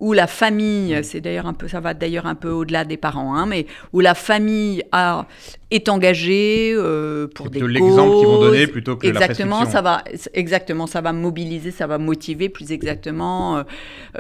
où 0.01 0.13
la 0.13 0.27
famille, 0.27 0.97
c'est 1.03 1.21
d'ailleurs 1.21 1.47
un 1.47 1.55
peu, 1.55 1.67
ça 1.67 1.81
va 1.81 1.93
d'ailleurs 1.93 2.27
un 2.27 2.37
peu 2.37 2.51
au-delà 2.51 2.85
des 2.85 2.97
parents, 2.97 3.35
hein, 3.35 3.47
mais 3.47 3.67
où 3.93 4.01
la 4.01 4.15
famille 4.15 4.83
a, 4.93 5.27
est 5.71 5.89
engagée 5.89 6.73
euh, 6.77 7.27
pour 7.27 7.51
des 7.51 7.61
l'exemple 7.61 8.17
qu'ils 8.17 8.27
vont 8.27 8.41
donner 8.41 8.67
plutôt 8.69 8.97
que 8.97 9.07
exactement, 9.07 9.65
la 9.65 9.71
ça 9.71 9.83
va, 9.83 10.05
exactement, 10.35 10.87
ça 10.87 11.01
va 11.01 11.13
mobiliser, 11.13 11.73
ça 11.73 11.89
va 11.89 11.99
motiver 11.99 12.49
plus 12.49 12.71
exactement 12.71 13.59
euh, 13.59 13.63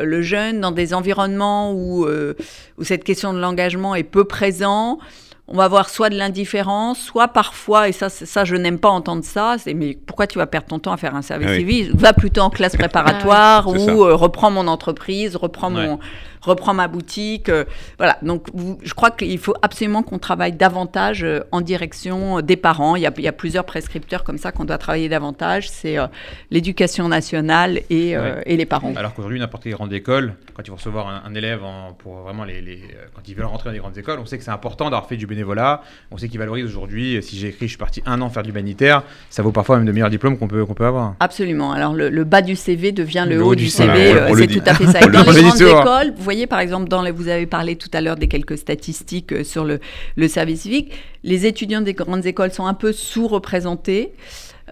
le 0.00 0.20
jeune 0.20 0.60
dans 0.60 0.72
des 0.72 0.94
environnements 0.94 1.72
où, 1.72 2.06
euh, 2.06 2.34
où 2.76 2.84
cette 2.84 3.04
question 3.04 3.32
de 3.32 3.38
l'engagement 3.38 3.94
est 3.94 4.02
peu 4.02 4.24
présente 4.24 4.98
on 5.48 5.56
va 5.56 5.64
avoir 5.64 5.88
soit 5.88 6.10
de 6.10 6.16
l'indifférence, 6.16 7.00
soit 7.00 7.28
parfois, 7.28 7.88
et 7.88 7.92
ça, 7.92 8.08
ça 8.10 8.44
je 8.44 8.54
n'aime 8.54 8.78
pas 8.78 8.90
entendre 8.90 9.24
ça, 9.24 9.56
c'est 9.58 9.74
mais 9.74 9.96
pourquoi 10.06 10.26
tu 10.26 10.38
vas 10.38 10.46
perdre 10.46 10.68
ton 10.68 10.78
temps 10.78 10.92
à 10.92 10.96
faire 10.96 11.14
un 11.14 11.22
service 11.22 11.48
ah 11.50 11.56
civil? 11.56 11.90
Va 11.94 12.12
plutôt 12.12 12.42
en 12.42 12.50
classe 12.50 12.76
préparatoire 12.78 13.66
ah 13.66 13.70
ou 13.70 14.04
euh, 14.04 14.14
reprends 14.14 14.50
mon 14.50 14.66
entreprise, 14.66 15.36
reprends 15.36 15.70
mon 15.70 15.98
reprends 16.42 16.74
ma 16.74 16.88
boutique. 16.88 17.48
Euh, 17.48 17.64
voilà, 17.98 18.18
donc 18.22 18.46
je 18.82 18.94
crois 18.94 19.10
qu'il 19.10 19.38
faut 19.38 19.54
absolument 19.62 20.02
qu'on 20.02 20.18
travaille 20.18 20.52
davantage 20.52 21.24
euh, 21.24 21.40
en 21.52 21.60
direction 21.60 22.40
des 22.40 22.56
parents. 22.56 22.96
Il 22.96 23.02
y 23.02 23.06
a, 23.06 23.12
il 23.16 23.24
y 23.24 23.28
a 23.28 23.32
plusieurs 23.32 23.64
prescripteurs 23.64 24.24
comme 24.24 24.38
ça 24.38 24.52
qu'on 24.52 24.64
doit 24.64 24.78
travailler 24.78 25.08
davantage. 25.08 25.68
C'est 25.68 25.98
euh, 25.98 26.06
l'éducation 26.50 27.08
nationale 27.08 27.80
et, 27.90 28.14
et, 28.46 28.56
les 28.56 28.66
parents. 28.66 28.92
Alors 28.96 29.14
qu'aujourd'hui, 29.14 29.38
n'importe 29.38 29.64
quelle 29.64 29.74
grande 29.74 29.92
école, 29.92 30.34
quand 30.54 30.62
ils 30.64 30.70
vont 30.70 30.76
recevoir 30.76 31.22
un, 31.24 31.34
élève 31.34 31.62
en, 31.64 31.92
pour 31.92 32.16
vraiment 32.16 32.44
les, 32.44 32.60
les, 32.60 32.82
quand 33.14 33.26
ils 33.28 33.34
veulent 33.34 33.46
rentrer 33.46 33.68
dans 33.68 33.74
des 33.74 33.78
grandes 33.78 33.98
écoles, 33.98 34.18
on 34.18 34.26
sait 34.26 34.38
que 34.38 34.44
c'est 34.44 34.50
important 34.50 34.84
d'avoir 34.86 35.06
fait 35.06 35.16
du 35.16 35.26
bénévolat. 35.38 35.82
On 36.10 36.18
sait 36.18 36.28
qu'ils 36.28 36.38
valorisent 36.38 36.64
aujourd'hui. 36.64 37.22
Si 37.22 37.38
j'ai 37.38 37.48
écrit, 37.48 37.66
je 37.66 37.70
suis 37.70 37.78
parti 37.78 38.02
un 38.06 38.20
an 38.20 38.30
faire 38.30 38.42
du 38.42 38.50
humanitaire, 38.50 39.02
ça 39.30 39.42
vaut 39.42 39.52
parfois 39.52 39.76
même 39.76 39.86
de 39.86 39.92
meilleurs 39.92 40.10
diplômes 40.10 40.36
qu'on 40.36 40.48
peut, 40.48 40.64
qu'on 40.66 40.74
peut 40.74 40.86
avoir. 40.86 41.14
Absolument. 41.20 41.72
Alors 41.72 41.94
le, 41.94 42.24
bas 42.24 42.42
du 42.42 42.56
CV 42.56 42.92
devient 42.92 43.26
le, 43.28 43.42
haut, 43.42 43.54
du, 43.54 43.68
CV. 43.68 44.14
c'est 44.36 44.46
tout 44.46 44.62
à 44.66 44.74
fait 44.74 44.86
ça. 44.92 45.00
dans 45.00 45.30
les 45.30 45.42
grandes 45.42 45.62
écoles, 45.62 46.12
vous 46.16 46.22
voyez 46.22 46.46
par 46.46 46.60
exemple, 46.60 46.88
dans 46.88 47.02
les, 47.02 47.10
vous 47.10 47.28
avez 47.28 47.46
parlé 47.46 47.76
tout 47.76 47.90
à 47.92 48.00
l'heure 48.00 48.16
des 48.16 48.28
quelques 48.28 48.58
statistiques 48.58 49.32
euh, 49.32 49.44
sur 49.44 49.64
le, 49.64 49.80
le, 50.16 50.28
service 50.28 50.62
civique, 50.62 50.92
les 51.24 51.46
étudiants 51.46 51.80
des 51.80 51.94
grandes 51.94 52.26
écoles 52.26 52.52
sont 52.52 52.66
un 52.66 52.74
peu 52.74 52.92
sous-représentés. 52.92 54.12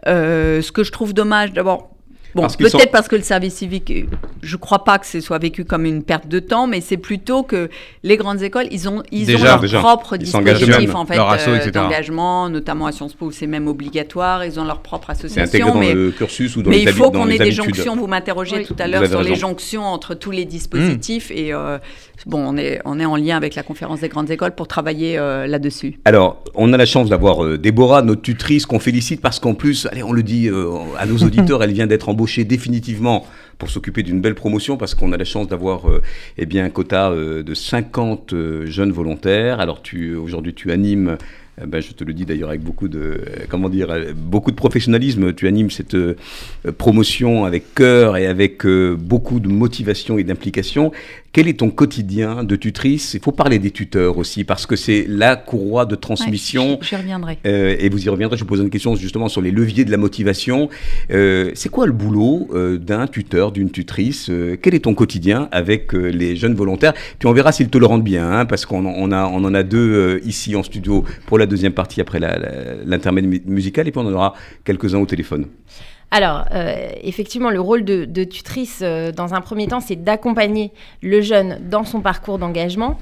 Euh, 0.07 0.63
ce 0.63 0.73
que 0.73 0.85
je 0.85 0.93
trouve 0.93 1.15
dommage, 1.15 1.53
d'abord, 1.53 1.96
Bon, 2.37 2.47
peut-être 2.49 2.91
parce 2.91 3.09
que 3.09 3.17
le 3.17 3.23
service 3.23 3.55
civique, 3.55 3.91
je 4.43 4.53
ne 4.57 4.61
crois 4.61 4.85
pas 4.85 4.99
que 4.99 5.07
ce 5.07 5.21
soit 5.21 5.39
vécu 5.39 5.65
comme 5.65 5.87
une 5.87 6.03
perte 6.03 6.29
de 6.29 6.39
temps, 6.39 6.67
mais 6.67 6.83
c'est 6.83 6.99
plutôt 6.99 7.43
que 7.43 7.71
les 8.03 8.19
grandes 8.19 8.43
écoles, 8.43 8.67
ils 8.71 8.91
ont, 8.91 9.03
ils 9.11 9.35
ont 9.35 9.43
leur 9.43 9.61
propre 9.81 10.19
dispositif 10.19 10.95
en 10.95 11.07
fait, 11.07 11.19
euh, 11.19 11.71
d'engagement, 11.71 12.51
notamment 12.51 12.85
à 12.87 12.93
Sciences 12.93 13.15
Po, 13.15 13.31
c'est 13.31 13.47
même 13.47 13.67
obligatoire, 13.69 14.45
ils 14.45 14.61
ont 14.61 14.65
leur 14.65 14.81
propre 14.81 15.09
association. 15.09 15.69
Dans 15.69 15.81
mais, 15.81 15.95
le 15.95 16.11
cursus 16.11 16.57
ou 16.57 16.63
dans 16.63 16.69
mais 16.69 16.83
il 16.83 16.91
faut 16.91 17.11
qu'on 17.11 17.29
ait 17.31 17.39
des 17.39 17.53
jonctions, 17.53 17.97
vous 17.97 18.07
m'interrogez 18.07 18.65
tout 18.65 18.77
à 18.79 18.87
l'heure 18.87 19.07
sur 19.07 19.23
les 19.23 19.35
jonctions 19.35 19.85
entre 19.85 20.15
tous 20.15 20.31
les 20.31 20.45
dispositifs, 20.45 21.31
et 21.31 21.55
euh, 21.55 21.79
bon, 22.27 22.45
on 22.47 22.59
est, 22.59 22.83
on 22.85 23.01
est 23.01 23.07
en 23.07 23.17
lien 23.17 23.39
avec 23.39 23.55
la 23.55 23.63
conférence 23.63 24.01
des 24.01 24.09
grandes 24.09 24.31
écoles 24.31 24.55
pour 24.55 24.69
travailler 24.69 25.17
euh, 25.17 25.47
là-dessus. 25.47 25.99
Alors, 26.05 26.43
on 26.55 26.75
a 26.75 26.77
la 26.77 26.87
chance 26.87 27.09
d'avoir 27.09 27.57
Déborah, 27.57 28.03
notre 28.03 28.21
tutrice, 28.21 28.67
qu'on 28.67 28.79
félicite 28.79 29.23
parce 29.23 29.41
qu'en 29.41 29.55
plus, 29.55 29.89
allez, 29.91 30.03
on 30.03 30.13
le 30.13 30.23
dit 30.23 30.51
à 30.99 31.07
nos 31.07 31.17
auditeurs, 31.17 31.63
elle 31.63 31.73
vient 31.73 31.87
d'être 31.87 32.11
embauchée 32.11 32.26
définitivement 32.45 33.27
pour 33.59 33.71
s'occuper 33.71 34.03
d'une 34.03 34.21
belle 34.21 34.35
promotion 34.35 34.77
parce 34.77 34.95
qu'on 34.95 35.13
a 35.13 35.17
la 35.17 35.25
chance 35.25 35.49
d'avoir 35.49 35.89
euh, 35.89 36.03
eh 36.39 36.47
bien 36.47 36.65
un 36.65 36.71
quota 36.71 37.11
euh, 37.11 37.43
de 37.43 37.55
50 37.55 38.33
euh, 38.33 38.67
jeunes 38.67 38.93
volontaires. 38.93 39.61
Alors 39.61 39.83
tu 39.83 40.15
aujourd'hui 40.15 40.55
tu 40.55 40.73
animes 40.73 41.17
ben, 41.67 41.81
je 41.81 41.93
te 41.93 42.05
le 42.05 42.13
dis 42.13 42.27
d'ailleurs 42.27 42.51
avec 42.51 42.61
beaucoup 42.61 42.87
de 42.87 43.19
comment 43.49 43.71
dire 43.71 43.89
beaucoup 44.15 44.51
de 44.51 44.57
professionnalisme. 44.57 45.33
Tu 45.33 45.49
animes 45.49 45.71
cette 45.71 45.97
promotion 46.77 47.47
avec 47.47 47.75
cœur 47.75 48.19
et 48.19 48.27
avec 48.27 48.67
beaucoup 48.67 49.41
de 49.41 49.49
motivation 49.49 50.19
et 50.19 50.25
d'implication. 50.25 50.93
Quel 51.37 51.49
est 51.49 51.59
ton 51.59 51.69
quotidien 51.69 52.45
de 52.45 52.57
tutrice? 52.57 53.13
Il 53.13 53.21
faut 53.21 53.31
parler 53.31 53.59
des 53.59 53.71
tuteurs 53.71 54.17
aussi, 54.17 54.43
parce 54.43 54.65
que 54.65 54.75
c'est 54.75 55.05
la 55.07 55.37
courroie 55.37 55.85
de 55.85 55.95
transmission. 55.95 56.79
je, 56.81 56.97
reviendrai. 56.97 57.37
Euh, 57.45 57.77
et 57.79 57.91
vous 57.91 58.07
y 58.07 58.09
reviendrez. 58.09 58.39
Je 58.39 58.43
vous 58.45 58.49
pose 58.49 58.61
une 58.61 58.71
question 58.71 58.97
justement 58.97 59.29
sur 59.29 59.43
les 59.43 59.51
leviers 59.51 59.85
de 59.85 59.91
la 59.91 59.99
motivation. 59.99 60.71
Euh, 61.11 61.51
c'est 61.53 61.69
quoi 61.69 61.85
le 61.87 61.93
boulot 61.93 62.49
euh, 62.55 62.79
d'un 62.79 63.07
tuteur, 63.07 63.53
d'une 63.53 63.71
tutrice? 63.71 64.31
Quel 64.63 64.75
est 64.75 64.85
ton 64.85 64.95
quotidien 64.95 65.51
avec 65.53 65.93
les 65.93 66.37
jeunes 66.37 66.55
volontaires? 66.55 66.95
Puis 67.19 67.29
on 67.29 67.35
verra 67.35 67.53
s'ils 67.53 67.69
te 67.69 67.77
le 67.77 67.85
rendent 67.85 68.03
bien, 68.03 68.33
hein, 68.33 68.47
parce 68.47 68.65
qu'on 68.65 68.87
on 68.87 69.13
a, 69.13 69.27
on 69.27 69.45
en 69.45 69.53
a 69.53 69.63
deux 69.63 70.23
ici 70.25 70.57
en 70.57 70.63
studio 70.63 71.05
pour 71.27 71.37
la 71.37 71.45
deuxième 71.45 71.75
partie 71.75 72.01
après 72.01 72.19
l'intermède 72.19 73.47
musical, 73.47 73.87
et 73.87 73.93
puis 73.93 74.01
on 74.03 74.07
en 74.07 74.13
aura 74.15 74.33
quelques-uns 74.65 75.01
au 75.01 75.07
téléphone. 75.07 75.49
Alors, 76.11 76.45
euh, 76.55 76.89
effectivement, 77.03 77.51
le 77.51 77.61
rôle 77.61 77.85
de, 77.85 78.25
tutrice, 78.25 78.81
euh, 78.83 79.13
dans 79.13 79.35
un 79.35 79.41
premier 79.41 79.67
temps, 79.67 79.81
c'est 79.81 79.97
d'accompagner 79.97 80.73
le 81.03 81.21
jeune 81.21 81.59
dans 81.69 81.85
son 81.85 82.01
parcours 82.01 82.39
d'engagement. 82.39 82.99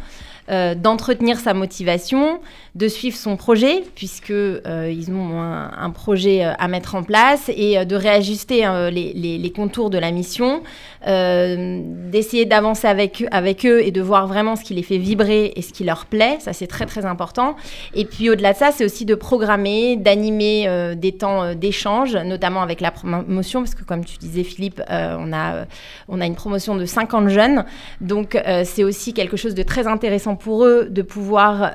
Euh, 0.50 0.74
d'entretenir 0.74 1.38
sa 1.38 1.54
motivation, 1.54 2.38
de 2.74 2.86
suivre 2.86 3.16
son 3.16 3.38
projet, 3.38 3.82
puisqu'ils 3.94 4.60
ils 4.90 5.10
ont 5.10 5.40
un, 5.40 5.90
projet 5.90 6.42
à 6.42 6.68
mettre 6.68 6.96
en 6.96 7.02
place, 7.02 7.50
et 7.56 7.82
de 7.86 7.96
réajuster 7.96 8.66
les, 8.90 9.52
contours 9.56 9.88
de 9.88 9.96
la 9.96 10.10
mission, 10.10 10.62
euh, 11.06 11.82
d'essayer 12.10 12.46
d'avancer 12.46 12.86
avec, 12.86 13.22
eux 13.66 13.82
et 13.82 13.90
de 13.90 14.00
voir 14.00 14.26
vraiment 14.26 14.56
ce 14.56 14.64
qui 14.64 14.72
les 14.72 14.82
fait 14.82 14.98
vibrer 14.98 15.52
et 15.56 15.62
ce 15.62 15.72
qui 15.72 15.84
leur 15.84 16.06
plaît. 16.06 16.38
Ça, 16.40 16.52
c'est 16.52 16.66
très, 16.66 16.86
très 16.86 17.04
important. 17.04 17.56
Et 17.94 18.04
puis, 18.04 18.30
au-delà 18.30 18.52
de 18.52 18.58
ça, 18.58 18.70
c'est 18.72 18.84
aussi 18.84 19.04
de 19.04 19.14
programmer, 19.14 19.96
d'animer 19.96 20.64
euh, 20.66 20.94
des 20.94 21.12
temps 21.12 21.42
euh, 21.42 21.54
d'échange, 21.54 22.16
notamment 22.16 22.62
avec 22.62 22.80
la 22.80 22.90
promotion, 22.90 23.60
parce 23.60 23.74
que, 23.74 23.82
comme 23.82 24.04
tu 24.04 24.16
disais, 24.18 24.44
Philippe, 24.44 24.80
on, 24.88 25.32
a, 25.32 25.66
on 26.08 26.20
a 26.20 26.26
une 26.26 26.36
promotion 26.36 26.76
de 26.76 26.86
50 26.86 27.28
jeunes. 27.28 27.64
Donc, 28.00 28.40
c'est 28.64 28.84
aussi 28.84 29.12
quelque 29.12 29.36
chose 29.36 29.54
de 29.54 29.62
très 29.62 29.86
intéressant 29.86 30.36
pour 30.36 30.64
eux 30.64 30.86
de 30.88 31.02
pouvoir 31.02 31.72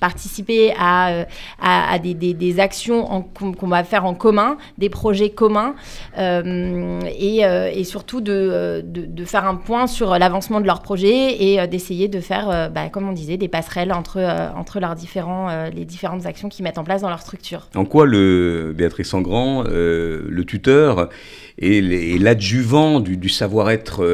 participer 0.00 0.72
à, 0.78 1.24
à, 1.60 1.98
des, 1.98 2.60
actions 2.60 3.24
qu'on 3.34 3.68
va 3.68 3.84
faire 3.84 4.04
en 4.04 4.14
commun, 4.14 4.56
des 4.78 4.88
projets 4.88 5.30
communs, 5.30 5.74
et 6.18 7.84
surtout 7.84 8.20
de 8.20 8.51
de, 8.52 9.24
faire 9.24 9.46
un 9.46 9.54
point 9.54 9.86
sur 9.86 10.18
l'avancement 10.18 10.60
de 10.60 10.66
leur 10.66 10.82
projet 10.82 11.42
et 11.42 11.60
euh, 11.60 11.66
d'essayer 11.66 12.08
de 12.08 12.20
faire, 12.20 12.50
euh, 12.50 12.68
bah, 12.68 12.88
comme 12.88 13.08
on 13.08 13.12
disait, 13.12 13.36
des 13.36 13.48
passerelles 13.48 13.92
entre, 13.92 14.18
euh, 14.18 14.50
entre 14.56 14.80
leurs 14.80 14.94
différents, 14.94 15.48
les 15.74 15.84
différentes 15.84 16.26
actions 16.26 16.48
qu'ils 16.48 16.64
mettent 16.64 16.78
en 16.78 16.84
place 16.84 17.02
dans 17.02 17.08
leur 17.08 17.20
structure. 17.20 17.68
En 17.74 17.84
quoi 17.84 18.06
le 18.06 18.72
Béatrice 18.76 19.08
Sangrand, 19.08 19.64
le 19.64 20.42
tuteur, 20.44 21.08
et, 21.62 22.18
l'adjuvant 22.18 23.00
du, 23.00 23.28
savoir-être 23.28 24.04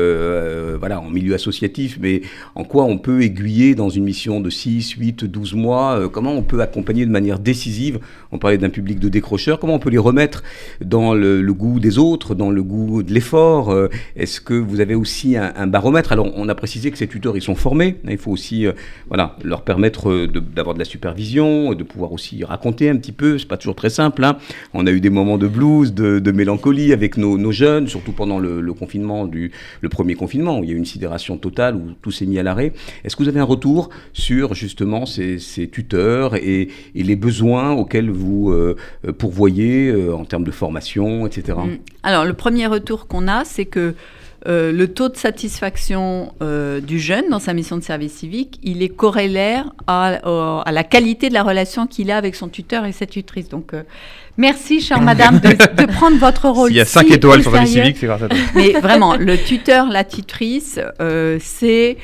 voilà, 0.79 1.01
en 1.01 1.11
milieu 1.11 1.35
associatif, 1.35 1.99
mais 2.01 2.23
en 2.55 2.65
quoi 2.65 2.85
on 2.85 2.99
peut 2.99 3.23
aiguiller 3.23 3.75
dans 3.75 3.89
une 3.89 4.05
mission 4.05 4.41
de 4.41 4.51
6, 4.51 4.91
8, 4.93 5.25
12 5.25 5.55
mois 5.55 6.09
Comment 6.13 6.33
on 6.33 6.43
peut 6.43 6.61
accompagner 6.61 7.07
de 7.07 7.11
manière 7.11 7.39
décisive 7.39 8.01
On 8.33 8.39
parlait 8.39 8.59
d'un 8.59 8.69
public 8.69 8.99
de 8.99 9.09
décrocheurs. 9.09 9.59
Comment 9.59 9.75
on 9.75 9.79
peut 9.79 9.91
les 9.91 9.99
remettre 9.99 10.43
dans 10.85 11.15
le, 11.15 11.43
goût 11.53 11.81
des 11.81 11.99
autres, 11.99 12.35
dans 12.35 12.51
le 12.51 12.63
goût 12.63 13.03
de 13.03 13.13
l'effort 13.13 13.75
Est-ce 14.17 14.41
que 14.41 14.55
vous 14.55 14.81
avez 14.81 14.95
aussi 14.95 15.37
un, 15.37 15.67
baromètre? 15.67 16.13
Alors, 16.13 16.31
on 16.37 16.49
a 16.49 16.55
précisé 16.55 16.91
que 16.91 16.99
ces 16.99 17.09
tuteurs, 17.09 17.37
ils 17.37 17.43
sont 17.43 17.55
formés. 17.55 17.97
Il 18.09 18.19
faut 18.19 18.31
aussi 18.31 18.67
voilà, 19.09 19.37
leur 19.43 19.63
permettre 19.63 20.27
d'avoir 20.27 20.75
de, 20.75 20.79
la 20.79 20.85
supervision, 20.85 21.75
de 21.75 21.83
pouvoir 21.83 22.13
aussi 22.13 22.45
raconter 22.45 22.89
un 22.91 22.97
petit 22.97 23.13
peu. 23.13 23.39
C'est 23.39 23.49
pas 23.49 23.57
toujours 23.57 23.77
très 23.77 23.91
simple. 23.91 24.25
Hein. 24.25 24.37
On 24.75 24.87
a 24.87 24.91
eu 24.91 25.01
des 25.01 25.11
moments 25.11 25.39
de 25.39 25.49
blues, 25.49 25.95
de, 25.95 26.31
mélancolie 26.31 26.93
avec 26.93 27.17
nos, 27.17 27.38
jeunes, 27.53 27.89
surtout 27.89 28.13
pendant 28.13 28.39
le, 28.39 28.73
confinement, 28.73 29.29
le 29.81 29.89
premier 29.89 30.15
confinement, 30.15 30.59
où 30.59 30.65
il 30.65 30.71
y 30.71 30.73
a 30.73 30.75
eu 30.75 30.79
une 30.79 30.85
sidération 30.85 31.39
totale, 31.39 31.77
où 31.77 31.93
tout 32.03 32.11
s'est 32.11 32.27
mis 32.27 32.39
à 32.39 32.43
l'arrêt. 32.43 32.73
Est-ce 33.05 33.17
que 33.17 33.23
vous 33.23 33.29
avez 33.29 33.41
un 33.41 33.45
retour 33.45 33.91
sur 34.13 34.55
justement 34.55 35.07
ces, 35.07 35.39
tuteurs 35.71 36.37
et, 36.37 36.69
les 36.95 37.17
besoins 37.17 37.73
auxquels 37.73 38.11
vous 38.11 38.51
euh, 38.51 38.77
pourvoyez 39.17 39.89
euh, 39.89 40.15
en 40.15 40.25
termes 40.25 40.45
de 40.45 40.51
formation, 40.51 41.27
etc. 41.27 41.59
Mm. 41.59 41.79
Alors, 42.03 42.25
le 42.25 42.35
premier 42.35 42.67
retour 42.67 43.07
qu'on 43.07 43.29
a, 43.29 43.45
c'est 43.45 43.65
que 43.65 43.95
euh, 44.47 44.73
le 44.73 44.89
taux 44.89 45.09
de 45.09 45.17
satisfaction 45.17 46.33
du 46.87 47.01
jeune 47.01 47.29
dans 47.31 47.41
sa 47.41 47.55
mission 47.55 47.77
de 47.77 47.83
service 47.83 48.13
civique, 48.13 48.61
il 48.63 48.83
est 48.83 48.89
corrélaire 48.89 49.73
à 49.87 50.71
la 50.71 50.85
qualité 50.85 51.29
de 51.29 51.35
la 51.35 51.43
relation 51.43 51.87
qu'il 51.87 52.11
a 52.11 52.17
avec 52.17 52.35
son 52.35 52.49
tuteur 52.49 52.85
et 52.85 52.93
sa 52.93 53.07
tutrice. 53.07 53.49
Donc, 53.49 53.73
Merci, 54.39 54.81
chère 54.81 55.01
madame, 55.01 55.41
de, 55.41 55.87
prendre 55.87 56.17
votre 56.17 56.49
rôle. 56.49 56.69
S'il 56.69 56.77
y 56.77 56.81
a 56.81 56.85
5 56.85 57.11
étoiles 57.11 57.43
sur 57.43 57.51
Service 57.51 57.73
Civique, 57.73 57.97
c'est 57.99 58.07
grâce 58.07 58.23
à 58.23 58.29
toi. 58.29 58.39
Mais 58.55 58.71
vraiment, 58.71 59.17
le 59.17 59.37
tuteur, 59.37 59.89
la 59.89 60.05
tutrice, 60.05 60.79
euh, 61.01 61.39
c'est 61.41 61.97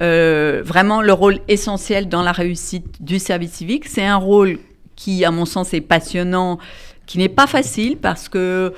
euh, 0.00 0.62
vraiment 0.64 1.02
le 1.02 1.12
rôle 1.12 1.40
essentiel 1.48 2.08
dans 2.08 2.22
la 2.22 2.30
réussite 2.30 3.02
du 3.02 3.18
service 3.18 3.54
civique. 3.54 3.88
C'est 3.88 4.04
un 4.04 4.18
rôle 4.18 4.60
qui, 4.94 5.24
à 5.24 5.32
mon 5.32 5.44
sens, 5.44 5.74
est 5.74 5.80
passionnant, 5.80 6.58
qui 7.06 7.18
n'est 7.18 7.28
pas 7.28 7.48
facile 7.48 7.96
parce 7.96 8.28
que 8.28 8.72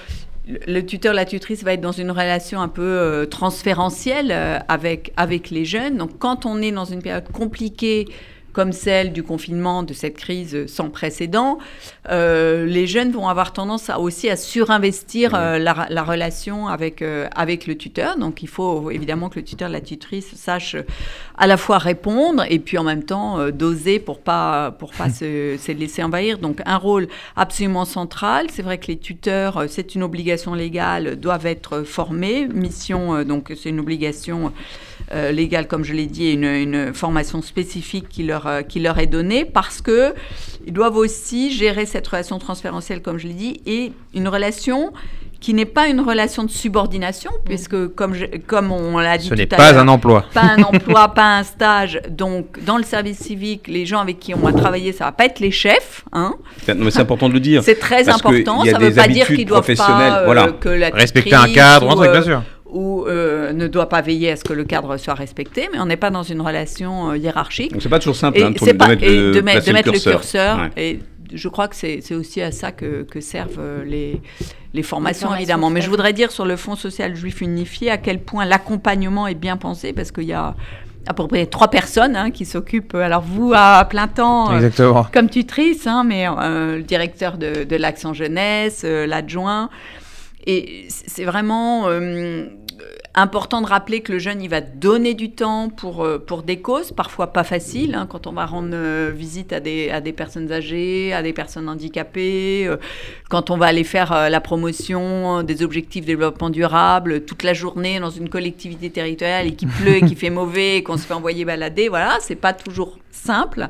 le 0.67 0.81
tuteur, 0.81 1.13
la 1.13 1.27
tutrice 1.27 1.63
va 1.65 1.75
être 1.75 1.83
dans 1.83 1.93
une 1.93 2.11
relation 2.11 2.63
un 2.63 2.69
peu 2.69 2.81
euh, 2.81 3.27
transférentielle 3.27 4.33
avec, 4.69 5.13
avec 5.19 5.51
les 5.51 5.67
jeunes. 5.67 5.99
Donc, 5.99 6.19
quand 6.19 6.47
on 6.47 6.63
est 6.63 6.73
dans 6.73 6.87
une 6.87 7.03
période 7.03 7.31
compliquée, 7.31 8.07
comme 8.53 8.73
celle 8.73 9.13
du 9.13 9.23
confinement, 9.23 9.83
de 9.83 9.95
cette 9.95 10.17
crise 10.17 10.67
sans 10.67 10.91
précédent, 10.91 11.59
euh, 12.11 12.67
les 12.67 12.87
jeunes 12.87 13.13
vont 13.13 13.29
avoir 13.29 13.53
tendance 13.53 13.89
à, 13.91 13.99
aussi 13.99 14.29
à 14.29 14.37
surinvestir 14.37 15.35
euh, 15.35 15.59
la, 15.59 16.03
relation 16.03 16.69
avec, 16.69 17.03
euh, 17.03 17.29
avec 17.35 17.67
le 17.67 17.77
tuteur. 17.77 18.19
Donc 18.19 18.43
il 18.43 18.49
faut 18.49 18.91
évidemment 18.91 19.29
que 19.29 19.39
le 19.39 19.45
tuteur, 19.45 19.69
la 19.69 19.81
tutrice 19.81 20.35
sache 20.35 20.77
à 21.39 21.47
la 21.47 21.57
fois 21.57 21.79
répondre 21.79 22.45
et 22.49 22.59
puis 22.59 22.77
en 22.79 22.85
même 22.85 23.05
temps 23.05 23.49
doser 23.51 23.99
pour 23.99 24.21
pas, 24.21 24.71
pour 24.73 24.93
pas 24.93 25.09
se, 25.11 25.57
se, 25.59 25.73
laisser 25.73 26.03
envahir. 26.03 26.39
Donc 26.39 26.61
un 26.67 26.77
rôle 26.77 27.09
absolument 27.37 27.85
central. 27.85 28.47
C'est 28.51 28.63
vrai 28.63 28.79
que 28.79 28.89
les 28.89 28.99
tuteurs, 28.99 29.65
c'est 29.69 29.95
une 29.95 30.03
obligation 30.03 30.55
légale, 30.55 31.17
doivent 31.17 31.47
être 31.47 31.83
formés. 31.83 32.49
Mission, 32.49 33.25
donc 33.25 33.53
c'est 33.57 33.71
une 33.71 33.81
obligation 33.81 34.53
euh, 35.13 35.33
légale, 35.33 35.67
comme 35.67 35.85
je 35.85 35.93
l'ai 35.93 36.07
dit, 36.07 36.27
et 36.27 36.33
une, 36.33 36.95
formation 36.95 37.43
spécifique 37.43 38.09
qui 38.09 38.23
leur, 38.23 38.47
euh, 38.47 38.63
qui 38.63 38.81
leur 38.81 38.99
est 38.99 39.07
donnée 39.07 39.45
parce 39.45 39.81
que 39.81 40.15
ils 40.67 40.73
doivent 40.73 40.97
aussi 40.97 41.53
gérer 41.53 41.87
cette 41.87 42.07
relation 42.07 42.39
transférentielle, 42.39 43.03
comme 43.03 43.19
je 43.19 43.27
l'ai 43.29 43.35
dit, 43.35 43.61
et 43.67 43.93
une 44.15 44.29
relation 44.29 44.93
qui 45.43 45.55
n'est 45.55 45.67
pas 45.67 45.89
une 45.89 46.01
relation 46.01 46.45
de 46.45 46.51
subordination, 46.51 47.31
mm. 47.31 47.45
puisque 47.45 47.89
comme, 47.89 48.15
comme 48.47 48.71
on 48.73 48.99
l'a 48.99 49.19
dit 49.19 49.27
Ce 49.27 49.35
n'est 49.35 49.47
pas 49.47 49.75
un 49.79 49.89
emploi. 49.89 50.25
Pas 50.33 50.55
un 50.57 50.63
emploi, 50.63 51.09
pas 51.09 51.39
un 51.39 51.43
stage. 51.43 52.01
Donc, 52.09 52.65
dans 52.65 52.77
le 52.79 52.85
service 52.85 53.19
civique, 53.19 53.67
les 53.67 53.85
gens 53.85 54.01
avec 54.01 54.21
qui 54.21 54.35
on 54.35 54.39
va 54.39 54.53
travailler, 54.53 54.93
ça 54.93 55.07
va 55.07 55.13
pas 55.13 55.25
être 55.27 55.41
les 55.41 55.51
chefs. 55.51 56.05
Hein. 56.13 56.37
mais 56.77 56.91
c'est 56.91 57.01
important 57.01 57.29
de 57.29 57.35
le 57.35 57.41
dire. 57.41 57.63
C'est 57.65 57.79
très 57.79 58.09
important. 58.09 58.65
Ça 58.65 58.79
ne 58.79 58.85
veut 58.85 58.95
pas 58.95 59.09
dire 59.09 59.27
qu'ils 59.27 59.45
doivent 59.45 59.75
pas 59.75 60.21
euh, 60.21 60.25
voilà. 60.25 60.53
que 60.53 60.69
la 60.69 60.91
respecter 60.91 61.35
un 61.35 61.53
cadre, 61.53 62.01
bien 62.11 62.23
sûr 62.23 62.43
ou 62.73 63.05
euh, 63.07 63.53
ne 63.53 63.67
doit 63.67 63.89
pas 63.89 64.01
veiller 64.01 64.33
à 64.33 64.37
ce 64.37 64.45
que 64.45 64.53
le 64.53 64.65
cadre 64.65 64.97
soit 64.97 65.15
respecté, 65.15 65.69
mais 65.73 65.79
on 65.79 65.87
n'est 65.87 65.97
pas 65.97 66.11
dans 66.11 66.23
une 66.23 66.41
relation 66.41 67.11
euh, 67.11 67.17
hiérarchique. 67.17 67.73
Donc 67.73 67.83
c'est 67.83 67.89
pas 67.89 67.99
toujours 67.99 68.17
simple 68.17 68.43
hein, 68.43 68.51
de, 68.51 68.65
mettre, 68.65 69.05
le, 69.05 69.33
de, 69.33 69.41
mettre, 69.73 69.93
le 69.93 69.99
curseur. 69.99 70.71
Et 70.77 71.01
je 71.33 71.49
crois 71.49 71.69
que 71.69 71.77
c'est 71.77 72.15
aussi 72.15 72.41
à 72.41 72.51
ça 72.51 72.73
que, 72.73 73.07
servent 73.21 73.59
euh, 73.59 73.85
les, 73.85 74.21
les 74.73 74.83
formations, 74.83 75.35
évidemment. 75.35 75.71
Mais 75.71 75.83
je 75.83 75.91
voudrais 75.91 76.13
dire 76.13 76.31
sur 76.31 76.47
le 76.47 76.57
Fonds 76.57 76.77
social 76.77 77.15
juif 77.15 77.41
unifié 77.43 77.91
à 77.91 77.99
quel 77.99 78.21
point 78.21 78.45
l'accompagnement 78.45 79.27
est 79.27 79.35
bien 79.35 79.57
pensé, 79.57 79.93
parce 79.93 80.11
qu'il 80.11 80.25
y 80.25 80.33
a 80.33 80.55
à 81.07 81.15
peu 81.15 81.27
près 81.27 81.47
trois 81.47 81.69
personnes 81.69 82.15
hein, 82.15 82.31
qui 82.31 82.45
s'occupent, 82.45 82.95
alors 82.95 83.23
vous 83.23 83.53
à 83.55 83.85
plein 83.85 84.07
temps 84.07 84.51
comme 85.13 85.29
tutrice, 85.29 85.87
hein, 85.87 86.05
mais 86.05 86.27
le 86.27 86.81
directeur 86.83 87.37
de, 87.37 87.65
de 87.65 87.77
l'action 87.77 88.15
jeunesse, 88.15 88.85
l'adjoint. 88.85 89.69
Et 90.47 90.87
c'est 90.89 91.25
vraiment 91.25 91.87
important 93.15 93.61
de 93.61 93.67
rappeler 93.67 94.01
que 94.01 94.13
le 94.13 94.19
jeune, 94.19 94.41
il 94.41 94.49
va 94.49 94.61
donner 94.61 95.15
du 95.15 95.31
temps 95.31 95.69
pour, 95.69 96.05
euh, 96.05 96.19
pour 96.19 96.43
des 96.43 96.61
causes, 96.61 96.93
parfois 96.93 97.33
pas 97.33 97.45
faciles, 97.45 97.95
hein, 97.95 98.07
quand 98.09 98.27
on 98.27 98.33
va 98.33 98.47
rendre 98.47 98.71
euh, 98.73 99.13
visite 99.15 99.53
à 99.53 99.61
des, 99.61 99.91
à 99.91 100.01
des 100.01 100.13
personnes 100.13 100.51
âgées, 100.51 101.13
à 101.13 101.23
des 101.23 101.33
personnes 101.33 101.69
handicapées, 101.69 102.67
euh, 102.67 102.77
quand 103.29 103.51
on 103.51 103.59
va 103.59 103.67
aller 103.67 103.85
faire 103.85 104.31
la 104.31 104.41
promotion 104.41 105.43
des 105.43 105.63
objectifs 105.63 106.03
de 106.03 106.07
développement 106.07 106.51
durable 106.51 107.25
toute 107.25 107.43
la 107.43 107.55
journée 107.55 108.01
dans 108.01 108.11
une 108.11 108.29
collectivité 108.29 108.91
territoriale 108.91 109.47
et 109.47 109.55
qui 109.55 109.67
pleut 109.83 109.97
et 109.97 110.03
qui 110.03 110.15
fait 110.15 110.31
mauvais 110.31 110.79
et 110.79 110.83
qu'on 110.83 110.97
se 110.97 111.07
fait 111.07 111.15
envoyer 111.15 111.45
balader, 111.45 111.89
voilà, 111.89 112.19
c'est 112.21 112.37
pas 112.37 112.53
toujours 112.53 112.99
simple. 113.11 113.69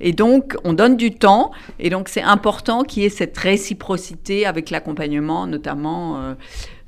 Et 0.00 0.12
donc, 0.12 0.56
on 0.64 0.72
donne 0.72 0.96
du 0.96 1.14
temps. 1.14 1.52
Et 1.78 1.90
donc, 1.90 2.08
c'est 2.08 2.22
important 2.22 2.84
qu'il 2.84 3.02
y 3.02 3.06
ait 3.06 3.10
cette 3.10 3.36
réciprocité 3.36 4.46
avec 4.46 4.70
l'accompagnement, 4.70 5.46
notamment 5.46 6.34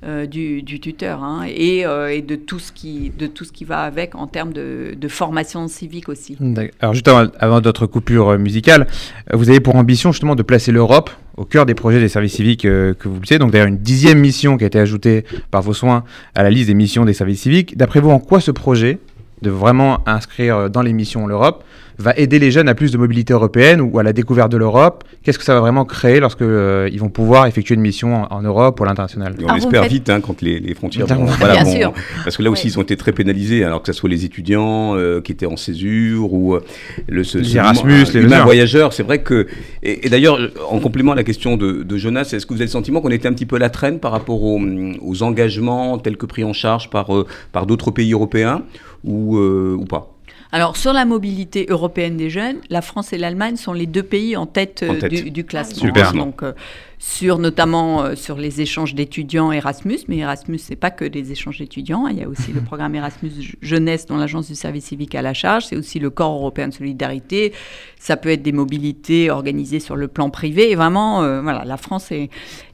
euh, 0.05 0.27
du, 0.27 0.65
tuteur 0.81 1.23
hein, 1.23 1.47
euh, 1.47 2.09
et, 2.09 2.23
de, 2.23 2.35
tout 2.35 2.59
ce 2.59 2.73
qui, 2.73 3.13
de 3.17 3.29
tout 3.29 3.45
ce 3.45 3.53
qui 3.53 3.65
va 3.65 3.83
avec 3.83 4.17
en 4.17 4.27
termes 4.27 4.53
de, 4.53 4.97
formation 5.09 5.69
civique 5.69 6.09
aussi. 6.09 6.37
Alors 6.81 6.93
juste 6.93 7.07
avant, 7.07 7.31
avant 7.39 7.61
notre 7.61 7.87
coupure 7.87 8.31
euh, 8.31 8.39
musicale, 8.39 8.89
vous 9.33 9.49
avez 9.49 9.61
pour 9.61 9.77
ambition 9.77 10.11
justement 10.11 10.35
de 10.35 10.43
placer 10.43 10.73
l'Europe 10.73 11.11
au 11.37 11.45
cœur 11.45 11.67
des 11.67 11.75
projets 11.75 12.01
des 12.01 12.09
services 12.09 12.35
civiques 12.35 12.63
que 12.63 12.97
vous 13.05 13.25
savez. 13.25 13.39
Donc 13.39 13.53
d'ailleurs 13.53 13.69
une 13.69 13.79
dixième 13.79 14.19
mission 14.19 14.59
qui 14.59 14.65
a 14.65 14.67
été 14.67 14.81
ajoutée 14.81 15.25
par 15.53 15.63
vos 15.63 15.73
soins 15.73 16.03
à 16.35 16.43
la 16.43 16.51
liste 16.51 16.67
des 16.67 16.75
missions 16.75 17.05
des 17.05 17.15
services 17.15 17.43
civiques. 17.43 17.79
D'après 17.79 18.01
vous, 18.01 18.11
en 18.11 18.19
quoi 18.19 18.41
ce 18.41 18.51
projet 18.51 18.99
de 19.41 19.51
vraiment 19.51 20.07
inscrire 20.09 20.69
dans 20.69 20.83
les 20.83 20.93
missions 20.93 21.29
l'Europe 21.29 21.65
va 22.03 22.13
aider 22.17 22.39
les 22.39 22.51
jeunes 22.51 22.69
à 22.69 22.75
plus 22.75 22.93
de 22.93 22.99
mobilité 22.99 23.33
européenne 23.33 23.81
ou 23.81 23.99
à 23.99 24.03
la 24.03 24.13
découverte 24.13 24.53
de 24.53 24.57
l'Europe. 24.57 25.05
Qu'est-ce 25.23 25.39
que 25.39 25.45
ça 25.45 25.55
va 25.55 25.61
vraiment 25.61 25.85
créer 25.85 26.21
lorsque 26.21 26.43
euh, 26.43 26.89
ils 26.93 26.99
vont 26.99 27.09
pouvoir 27.09 27.47
effectuer 27.47 27.75
une 27.77 27.81
mission 27.81 28.27
en, 28.31 28.43
Europe 28.43 28.81
ou 28.81 28.85
à 28.85 28.87
l'international 28.89 29.35
On 29.49 29.55
espère 29.55 29.85
vite 29.85 30.11
hein, 30.11 30.21
quand 30.21 30.43
les, 30.43 30.75
frontières 30.75 31.07
vont, 31.07 31.25
voilà, 31.25 31.63
Bien 31.63 31.93
parce 32.25 32.37
que 32.37 32.43
là 32.43 32.51
aussi 32.51 32.67
ils 32.67 32.79
ont 32.79 32.83
été 32.83 32.97
très 32.97 33.13
pénalisés, 33.13 33.65
alors 33.65 33.83
que 33.83 33.93
ce 33.93 33.99
soit 33.99 34.11
les 34.11 34.25
étudiants 34.25 34.97
euh, 34.97 35.21
qui 35.21 35.33
étaient 35.33 35.47
en 35.47 35.57
césure 35.57 36.33
ou 36.33 36.55
euh, 36.55 36.65
le 37.09 37.23
les 37.23 37.57
Erasmus, 37.57 38.05
les 38.15 38.27
voyageurs. 38.27 38.93
C'est 38.93 39.05
vrai 39.05 39.23
que 39.23 39.47
et, 39.83 40.09
d'ailleurs 40.09 40.39
en 40.69 40.81
complément 40.81 41.13
à 41.13 41.17
la 41.17 41.25
question 41.25 41.57
de, 41.57 41.97
Jonas, 41.97 42.31
est-ce 42.33 42.47
que 42.47 42.53
vous 42.53 42.61
avez 42.61 42.67
le 42.67 42.71
sentiment 42.71 43.01
qu'on 43.01 43.11
était 43.11 43.29
un 43.29 43.33
petit 43.33 43.47
peu 43.47 43.57
à 43.57 43.61
la 43.61 43.71
traîne 43.71 44.01
par 44.01 44.11
rapport 44.11 44.43
aux, 44.43 44.61
aux 45.01 45.23
engagements 45.23 45.99
tels 45.99 46.17
que 46.17 46.27
pris 46.27 46.43
en 46.43 46.53
charge 46.53 46.91
par 46.91 47.11
par 47.53 47.67
d'autres 47.67 47.93
pays 47.93 48.13
européens 48.13 48.63
ou, 49.05 49.39
ou 49.39 49.85
pas? 49.85 50.12
Alors, 50.55 50.77
sur 50.77 50.93
la 50.93 51.07
mobilité 51.07 51.65
européenne 51.71 52.19
des 52.19 52.29
jeunes, 52.29 52.59
la 52.69 52.83
France 52.83 53.15
et 53.15 53.19
l'Allemagne 53.19 53.57
sont 53.57 53.73
les 53.73 53.87
deux 53.87 54.03
pays 54.03 54.37
en 54.37 54.45
tête, 54.45 54.83
euh, 54.83 55.09
Du, 55.09 55.45
classement. 55.45 55.81
Super. 55.81 56.13
Donc, 56.13 56.43
euh, 56.43 56.53
sur 56.99 57.39
notamment 57.39 58.03
euh, 58.03 58.15
sur 58.17 58.37
les 58.37 58.61
échanges 58.61 58.95
d'étudiants 58.95 59.51
Erasmus, 59.51 60.01
mais 60.09 60.19
Erasmus, 60.19 60.59
c'est 60.59 60.77
pas 60.77 60.91
que 60.91 61.07
des 61.07 61.33
échanges 61.33 61.59
d'étudiants. 61.59 62.05
Hein. 62.05 62.11
Il 62.11 62.19
y 62.19 62.23
a 62.23 62.29
aussi 62.29 62.53
le 62.53 62.61
programme 62.61 62.95
Erasmus 62.95 63.33
Jeunesse 63.63 64.05
dont 64.05 64.19
l'Agence 64.19 64.49
du 64.49 64.55
service 64.55 64.85
civique 64.85 65.15
a 65.15 65.23
la 65.23 65.33
charge. 65.33 65.65
C'est 65.65 65.77
aussi 65.77 65.99
le 65.99 66.11
corps 66.11 66.35
européen 66.35 66.69
de 66.69 66.75
solidarité. 66.75 67.55
Ça 67.99 68.19
peut 68.19 68.29
être 68.29 68.43
des 68.43 68.53
mobilités 68.53 69.31
organisées 69.31 69.81
sur 69.81 69.97
le 69.97 70.07
plan 70.07 70.29
privé. 70.29 70.71
Et 70.71 70.75
vraiment, 70.75 71.21
voilà, 71.41 71.65
la 71.65 71.79
France 71.79 72.13
est, 72.13 72.29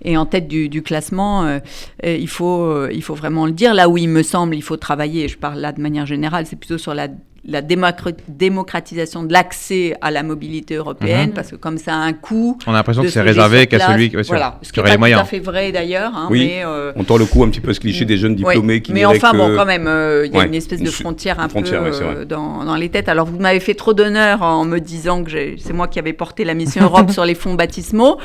est, 0.04 0.16
en 0.16 0.26
tête 0.26 0.48
du, 0.48 0.68
du 0.68 0.82
classement. 0.82 1.60
il, 2.02 2.28
faut, 2.28 2.88
il 2.88 3.02
faut 3.02 3.14
vraiment 3.14 3.46
le 3.46 3.52
dire. 3.52 3.72
Là 3.72 3.88
où 3.88 3.96
il 3.96 4.08
me 4.08 4.24
semble, 4.24 4.56
il 4.56 4.62
faut 4.62 4.76
travailler, 4.76 5.28
je 5.28 5.38
parle 5.38 5.60
là 5.60 5.72
de 5.72 5.80
manière 5.80 6.06
générale, 6.06 6.44
c'est 6.44 6.56
plutôt 6.56 6.78
sur 6.78 6.92
la 6.92 7.08
la 7.48 7.62
démocratisation 7.62 9.22
de 9.22 9.32
l'accès 9.32 9.94
à 10.02 10.10
la 10.10 10.22
mobilité 10.22 10.74
européenne, 10.74 11.30
mhm. 11.30 11.34
parce 11.34 11.50
que 11.50 11.56
comme 11.56 11.78
ça 11.78 11.94
a 11.94 11.96
un 11.96 12.12
coût. 12.12 12.58
On 12.66 12.72
a 12.72 12.74
l'impression 12.74 13.02
que 13.02 13.08
c'est 13.08 13.22
réservé 13.22 13.66
qu'à 13.66 13.78
celui 13.78 14.12
voilà, 14.28 14.58
ce 14.60 14.70
qui 14.70 14.80
est 14.80 14.82
pas 14.82 14.96
tout 14.96 15.04
à 15.04 15.24
fait 15.24 15.38
vrai 15.38 15.72
d'ailleurs. 15.72 16.12
Hein, 16.14 16.28
oui, 16.30 16.50
euh, 16.58 16.92
on 16.94 17.04
tord 17.04 17.16
le 17.16 17.24
coup 17.24 17.42
un 17.42 17.48
petit 17.48 17.62
peu 17.62 17.72
ce 17.72 17.80
cliché 17.80 18.04
des 18.04 18.18
jeunes 18.18 18.34
diplômés 18.34 18.82
qui 18.82 18.92
Mais 18.92 19.06
enfin, 19.06 19.32
bon, 19.32 19.56
quand 19.56 19.64
même, 19.64 19.86
euh, 19.86 20.26
il 20.26 20.34
y 20.34 20.38
a 20.38 20.44
une 20.44 20.54
espèce 20.54 20.82
de 20.82 20.90
frontière 20.90 21.40
un 21.40 21.48
peu 21.48 21.62
euh, 21.64 22.26
dans, 22.26 22.64
dans, 22.64 22.76
les 22.76 22.90
têtes. 22.90 23.08
Alors, 23.08 23.26
vous 23.26 23.38
m'avez 23.38 23.60
fait 23.60 23.74
trop 23.74 23.94
d'honneur 23.94 24.42
en 24.42 24.66
me 24.66 24.78
disant 24.78 25.24
que 25.24 25.30
c'est 25.56 25.72
moi 25.72 25.88
qui 25.88 25.98
avais 25.98 26.12
porté 26.12 26.44
la 26.44 26.52
mission 26.52 26.82
Europe 26.84 27.10
sur 27.10 27.24
les 27.24 27.34
fonds 27.34 27.54
baptismaux 27.54 28.18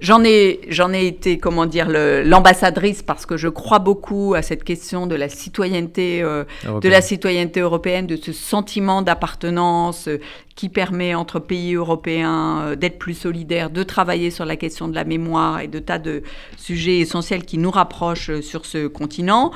J'en 0.00 0.24
ai, 0.24 0.60
j'en 0.68 0.92
ai 0.92 1.06
été, 1.06 1.38
comment 1.38 1.66
dire, 1.66 1.88
l'ambassadrice 1.88 3.02
parce 3.02 3.26
que 3.26 3.36
je 3.36 3.48
crois 3.48 3.78
beaucoup 3.78 4.34
à 4.34 4.42
cette 4.42 4.64
question 4.64 5.06
de 5.06 5.14
la 5.14 5.28
citoyenneté, 5.28 6.20
euh, 6.20 6.44
de 6.64 6.88
la 6.88 7.00
citoyenneté 7.00 7.60
européenne, 7.60 8.06
de 8.08 8.16
ce 8.16 8.32
sentiment 8.32 9.02
d'appartenance 9.02 10.08
euh, 10.08 10.18
qui 10.56 10.68
permet 10.68 11.14
entre 11.14 11.38
pays 11.38 11.74
européens 11.74 12.60
euh, 12.60 12.76
d'être 12.76 12.98
plus 12.98 13.14
solidaires, 13.14 13.70
de 13.70 13.84
travailler 13.84 14.32
sur 14.32 14.44
la 14.44 14.56
question 14.56 14.88
de 14.88 14.96
la 14.96 15.04
mémoire 15.04 15.60
et 15.60 15.68
de 15.68 15.78
tas 15.78 16.00
de 16.00 16.24
sujets 16.56 16.98
essentiels 16.98 17.44
qui 17.44 17.58
nous 17.58 17.70
rapprochent 17.70 18.40
sur 18.40 18.66
ce 18.66 18.88
continent. 18.88 19.52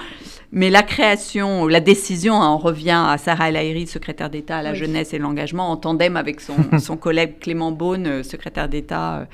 Mais 0.51 0.71
la 0.71 0.83
création, 0.83 1.67
la 1.67 1.81
décision, 1.81 2.41
hein, 2.41 2.51
on 2.51 2.57
revient 2.57 3.05
à 3.07 3.19
Sarah 3.19 3.51
El 3.51 3.57
Haïry, 3.57 3.87
secrétaire 3.87 4.31
d'État 4.31 4.59
à 4.59 4.63
la 4.63 4.73
jeunesse 4.73 5.13
et 5.13 5.19
l'engagement, 5.19 5.71
en 5.71 5.77
tandem 5.77 6.17
avec 6.17 6.41
son, 6.41 6.57
son 6.79 6.97
collègue 6.97 7.39
Clément 7.39 7.71
Beaune, 7.71 8.07
euh, 8.07 8.23
secrétaire 8.23 8.69
d'État 8.69 9.19
euh, 9.19 9.25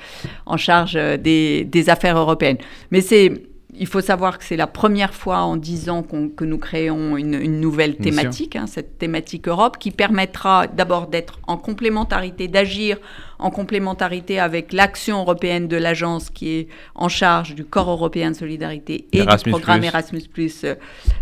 en 0.45 0.57
charge 0.57 0.95
euh, 0.97 1.15
des, 1.15 1.63
des 1.63 1.89
affaires 1.89 2.17
européennes. 2.17 2.57
Mais 2.91 2.99
c'est 2.99 3.31
il 3.77 3.87
faut 3.87 4.01
savoir 4.01 4.37
que 4.37 4.43
c'est 4.43 4.57
la 4.57 4.67
première 4.67 5.13
fois 5.13 5.39
en 5.39 5.57
dix 5.57 5.89
ans 5.89 6.03
que 6.03 6.43
nous 6.43 6.57
créons 6.57 7.17
une, 7.17 7.59
nouvelle 7.59 7.97
thématique, 7.97 8.55
hein, 8.55 8.67
cette 8.67 8.97
thématique 8.97 9.47
Europe, 9.47 9.77
qui 9.77 9.91
permettra 9.91 10.67
d'abord 10.67 11.07
d'être 11.07 11.39
en 11.47 11.57
complémentarité, 11.57 12.47
d'agir 12.47 12.97
en 13.39 13.51
complémentarité 13.51 14.39
avec 14.39 14.73
l'action 14.73 15.19
européenne 15.21 15.67
de 15.67 15.77
l'agence 15.77 16.29
qui 16.29 16.49
est 16.49 16.67
en 16.95 17.09
charge 17.09 17.55
du 17.55 17.65
corps 17.65 17.89
européen 17.89 18.31
de 18.31 18.35
solidarité 18.35 19.07
et 19.11 19.25
du 19.25 19.49
programme 19.49 19.83
Erasmus 19.83 20.23
Plus 20.31 20.63
euh, 20.63 20.75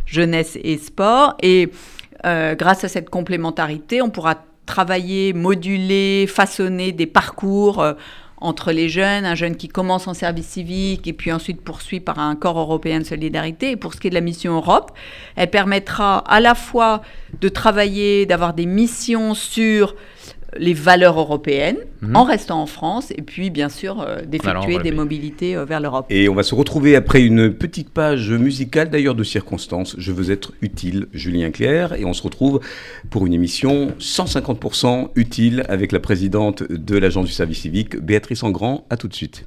jeunesse 0.06 0.58
et 0.64 0.78
sport. 0.78 1.36
Et 1.42 1.70
euh, 2.26 2.56
grâce 2.56 2.84
à 2.84 2.88
cette 2.88 3.10
complémentarité, 3.10 4.02
on 4.02 4.10
pourra 4.10 4.36
travailler, 4.66 5.34
moduler, 5.34 6.26
façonner 6.28 6.92
des 6.92 7.08
parcours. 7.08 7.82
Euh, 7.82 7.94
entre 8.44 8.72
les 8.72 8.90
jeunes, 8.90 9.26
un 9.26 9.36
jeune 9.36 9.56
qui 9.56 9.70
commence 9.70 10.08
en 10.08 10.14
service 10.14 10.48
civique 10.48 11.08
et 11.08 11.14
puis 11.14 11.32
ensuite 11.32 11.62
poursuit 11.62 12.02
par 12.02 12.20
un 12.20 12.36
corps 12.36 12.60
européen 12.60 13.00
de 13.00 13.06
solidarité. 13.06 13.72
Et 13.72 13.76
pour 13.78 13.94
ce 13.94 14.00
qui 14.00 14.08
est 14.08 14.10
de 14.10 14.16
la 14.16 14.22
mission 14.22 14.54
Europe, 14.54 14.92
elle 15.36 15.50
permettra 15.50 16.18
à 16.20 16.40
la 16.40 16.54
fois 16.54 17.02
de 17.40 17.50
travailler, 17.50 18.26
d'avoir 18.26 18.54
des 18.54 18.66
missions 18.66 19.34
sur 19.34 19.96
les 20.58 20.74
valeurs 20.74 21.20
européennes 21.20 21.78
mhm. 22.02 22.16
en 22.16 22.24
restant 22.24 22.62
en 22.62 22.66
France 22.66 23.12
et 23.12 23.22
puis 23.22 23.50
bien 23.50 23.70
sûr 23.70 24.02
euh, 24.02 24.22
d'effectuer 24.26 24.80
des 24.80 24.92
mobilités 24.92 25.56
euh, 25.56 25.66
vers 25.66 25.80
l'Europe. 25.80 26.06
Et 26.10 26.30
on 26.30 26.36
va 26.36 26.44
se 26.44 26.56
retrouver 26.56 26.96
après 26.96 27.24
une 27.24 27.54
petite 27.54 27.90
page 27.90 28.32
musicale 28.32 28.90
d'ailleurs 28.90 29.16
de 29.16 29.24
circonstances. 29.24 29.96
Je 29.98 30.12
veux 30.12 30.32
être 30.32 30.54
utile, 30.62 31.08
Julien 31.14 31.52
Clerc, 31.52 31.94
et 31.94 32.06
on 32.06 32.14
se 32.14 32.24
retrouve 32.24 32.60
pour 33.10 33.26
une 33.26 33.34
émission 33.34 33.94
150% 34.00 35.10
utile 35.16 35.64
avec 35.70 35.92
la 35.92 36.00
présidente 36.00 36.64
de 36.64 36.98
l'agence 36.98 37.26
du 37.26 37.32
service 37.32 37.60
civique, 37.60 37.98
Béatrice 37.98 38.44
Engrand. 38.44 38.86
À 38.90 38.98
tout 38.98 39.08
de 39.08 39.14
suite. 39.14 39.46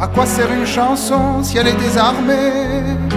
À 0.00 0.08
quoi 0.08 0.26
sert 0.26 0.52
une 0.52 0.66
chanson 0.66 1.44
si 1.44 1.58
elle 1.58 1.68
est 1.68 1.78
désarmée? 1.78 3.11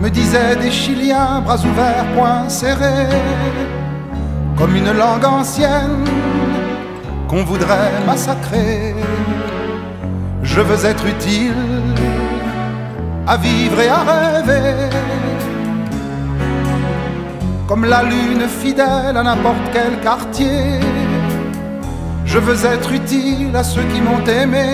Me 0.00 0.08
disaient 0.08 0.56
des 0.56 0.70
Chiliens, 0.70 1.40
bras 1.44 1.58
ouverts, 1.58 2.06
poings 2.16 2.48
serrés, 2.48 3.08
comme 4.56 4.74
une 4.74 4.92
langue 4.92 5.24
ancienne 5.24 6.04
qu'on 7.28 7.44
voudrait 7.44 7.92
massacrer. 8.06 8.94
Je 10.42 10.60
veux 10.60 10.86
être 10.86 11.06
utile 11.06 11.54
à 13.26 13.36
vivre 13.36 13.80
et 13.80 13.88
à 13.88 14.02
rêver, 14.12 14.88
comme 17.68 17.84
la 17.84 18.02
lune 18.02 18.46
fidèle 18.48 19.16
à 19.16 19.22
n'importe 19.22 19.66
quel 19.72 20.00
quartier. 20.00 20.80
Je 22.24 22.38
veux 22.38 22.64
être 22.64 22.90
utile 22.92 23.54
à 23.54 23.62
ceux 23.62 23.82
qui 23.92 24.00
m'ont 24.00 24.24
aimé, 24.26 24.66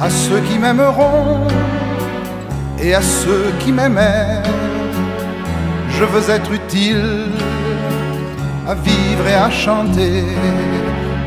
à 0.00 0.10
ceux 0.10 0.40
qui 0.40 0.58
m'aimeront 0.58 1.46
et 2.82 2.94
à 2.94 3.02
ceux 3.02 3.52
qui 3.60 3.72
m'aimaient. 3.72 4.42
Je 5.90 6.04
veux 6.04 6.30
être 6.30 6.52
utile 6.52 7.26
à 8.66 8.74
vivre 8.74 9.26
et 9.28 9.34
à 9.34 9.50
chanter. 9.50 10.24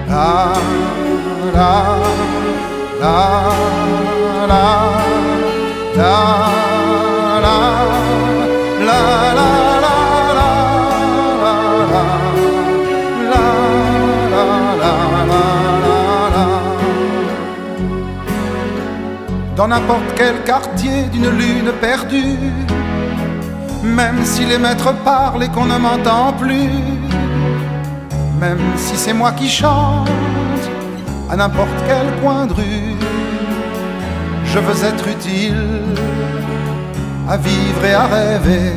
La, 0.10 0.54
la, 1.54 1.98
la, 3.02 3.18
la, 4.48 4.66
la, 5.98 6.13
la, 7.42 7.58
la, 8.86 9.34
la. 9.36 9.62
Dans 19.56 19.68
n'importe 19.68 20.13
quel 20.16 20.44
quartier 20.44 21.04
d'une 21.12 21.30
lune 21.30 21.72
perdue. 21.80 22.52
Même 23.84 24.24
si 24.24 24.46
les 24.46 24.58
maîtres 24.58 24.94
parlent 25.04 25.44
et 25.44 25.50
qu'on 25.50 25.66
ne 25.66 25.78
m'entend 25.78 26.34
plus, 26.34 26.72
même 28.39 28.62
si 28.78 28.96
c'est 28.96 29.13
moi 29.13 29.32
qui 29.34 29.50
chante 29.50 30.10
à 31.30 31.36
n'importe 31.36 31.80
quel 31.88 32.22
coin 32.22 32.46
de 32.46 32.54
rue, 32.54 32.96
je 34.46 34.60
veux 34.60 34.86
être 34.86 35.08
utile 35.08 35.82
à 37.30 37.38
vivre 37.38 37.86
et 37.86 37.94
à 37.94 38.06
rêver. 38.06 38.74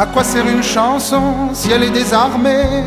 À 0.00 0.06
quoi 0.06 0.22
sert 0.22 0.46
une 0.46 0.62
chanson 0.62 1.50
si 1.52 1.72
elle 1.72 1.82
est 1.82 1.90
désarmée? 1.90 2.84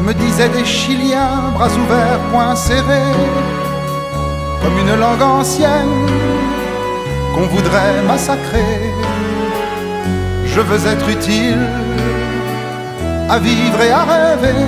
Me 0.00 0.14
disaient 0.14 0.48
des 0.50 0.64
Chiliens, 0.64 1.50
bras 1.52 1.66
ouverts, 1.66 2.20
poings 2.30 2.54
serrés, 2.54 3.18
comme 4.62 4.78
une 4.78 4.94
langue 5.00 5.20
ancienne 5.20 6.06
qu'on 7.34 7.48
voudrait 7.48 8.02
massacrer. 8.06 8.92
Je 10.46 10.60
veux 10.60 10.86
être 10.86 11.08
utile 11.08 11.66
à 13.28 13.40
vivre 13.40 13.82
et 13.82 13.90
à 13.90 14.04
rêver, 14.04 14.64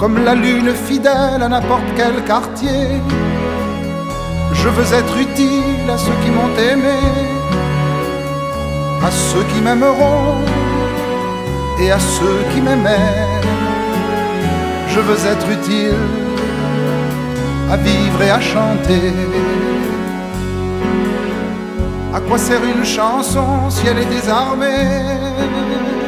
comme 0.00 0.24
la 0.24 0.34
lune 0.34 0.72
fidèle 0.74 1.42
à 1.42 1.48
n'importe 1.48 1.88
quel 1.98 2.24
quartier. 2.24 3.02
Je 4.54 4.68
veux 4.70 4.94
être 4.94 5.18
utile 5.18 5.90
à 5.92 5.98
ceux 5.98 6.16
qui 6.24 6.30
m'ont 6.30 6.56
aimé 6.72 7.43
à 9.06 9.10
ceux 9.10 9.44
qui 9.52 9.60
m'aimeront 9.60 10.38
et 11.78 11.90
à 11.90 11.98
ceux 11.98 12.38
qui 12.52 12.60
m'aimaient. 12.62 13.12
Je 14.88 15.00
veux 15.00 15.26
être 15.26 15.48
utile 15.50 15.98
à 17.70 17.76
vivre 17.76 18.22
et 18.22 18.30
à 18.30 18.40
chanter. 18.40 19.12
À 22.14 22.20
quoi 22.20 22.38
sert 22.38 22.64
une 22.64 22.84
chanson 22.84 23.68
si 23.68 23.86
elle 23.86 23.98
est 23.98 24.10
désarmée? 24.16 26.03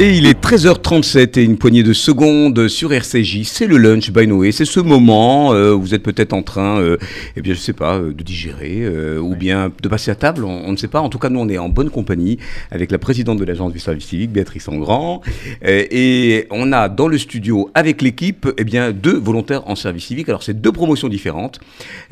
Et 0.00 0.16
il 0.16 0.26
est 0.26 0.40
13h37 0.40 1.40
et 1.40 1.42
une 1.42 1.58
poignée 1.58 1.82
de 1.82 1.92
secondes 1.92 2.68
sur 2.68 2.92
RCJ. 2.92 3.42
C'est 3.42 3.66
le 3.66 3.78
lunch 3.78 4.12
by 4.12 4.28
Noé. 4.28 4.52
C'est 4.52 4.64
ce 4.64 4.78
moment 4.78 5.52
euh, 5.52 5.74
où 5.74 5.80
vous 5.80 5.92
êtes 5.92 6.04
peut-être 6.04 6.34
en 6.34 6.44
train, 6.44 6.80
euh, 6.80 6.98
eh 7.34 7.42
bien, 7.42 7.52
je 7.52 7.58
sais 7.58 7.72
pas, 7.72 7.96
euh, 7.96 8.12
de 8.12 8.22
digérer 8.22 8.88
ou 9.18 9.34
bien 9.34 9.72
de 9.82 9.88
passer 9.88 10.12
à 10.12 10.14
table. 10.14 10.44
On, 10.44 10.70
ne 10.70 10.76
sait 10.76 10.86
pas. 10.86 11.00
En 11.00 11.08
tout 11.08 11.18
cas, 11.18 11.30
nous, 11.30 11.40
on 11.40 11.48
est 11.48 11.58
en 11.58 11.68
bonne 11.68 11.90
compagnie 11.90 12.38
avec 12.70 12.92
la 12.92 12.98
présidente 12.98 13.40
de 13.40 13.44
l'agence 13.44 13.72
du 13.72 13.80
service 13.80 14.06
civique, 14.06 14.30
Béatrice 14.30 14.68
Engrand. 14.68 15.20
et 15.62 16.46
on 16.52 16.72
a 16.72 16.88
dans 16.88 17.08
le 17.08 17.18
studio, 17.18 17.68
avec 17.74 18.00
l'équipe, 18.00 18.48
eh 18.56 18.62
bien, 18.62 18.92
deux 18.92 19.18
volontaires 19.18 19.68
en 19.68 19.74
service 19.74 20.04
civique. 20.04 20.28
Alors, 20.28 20.44
c'est 20.44 20.60
deux 20.60 20.72
promotions 20.72 21.08
différentes. 21.08 21.58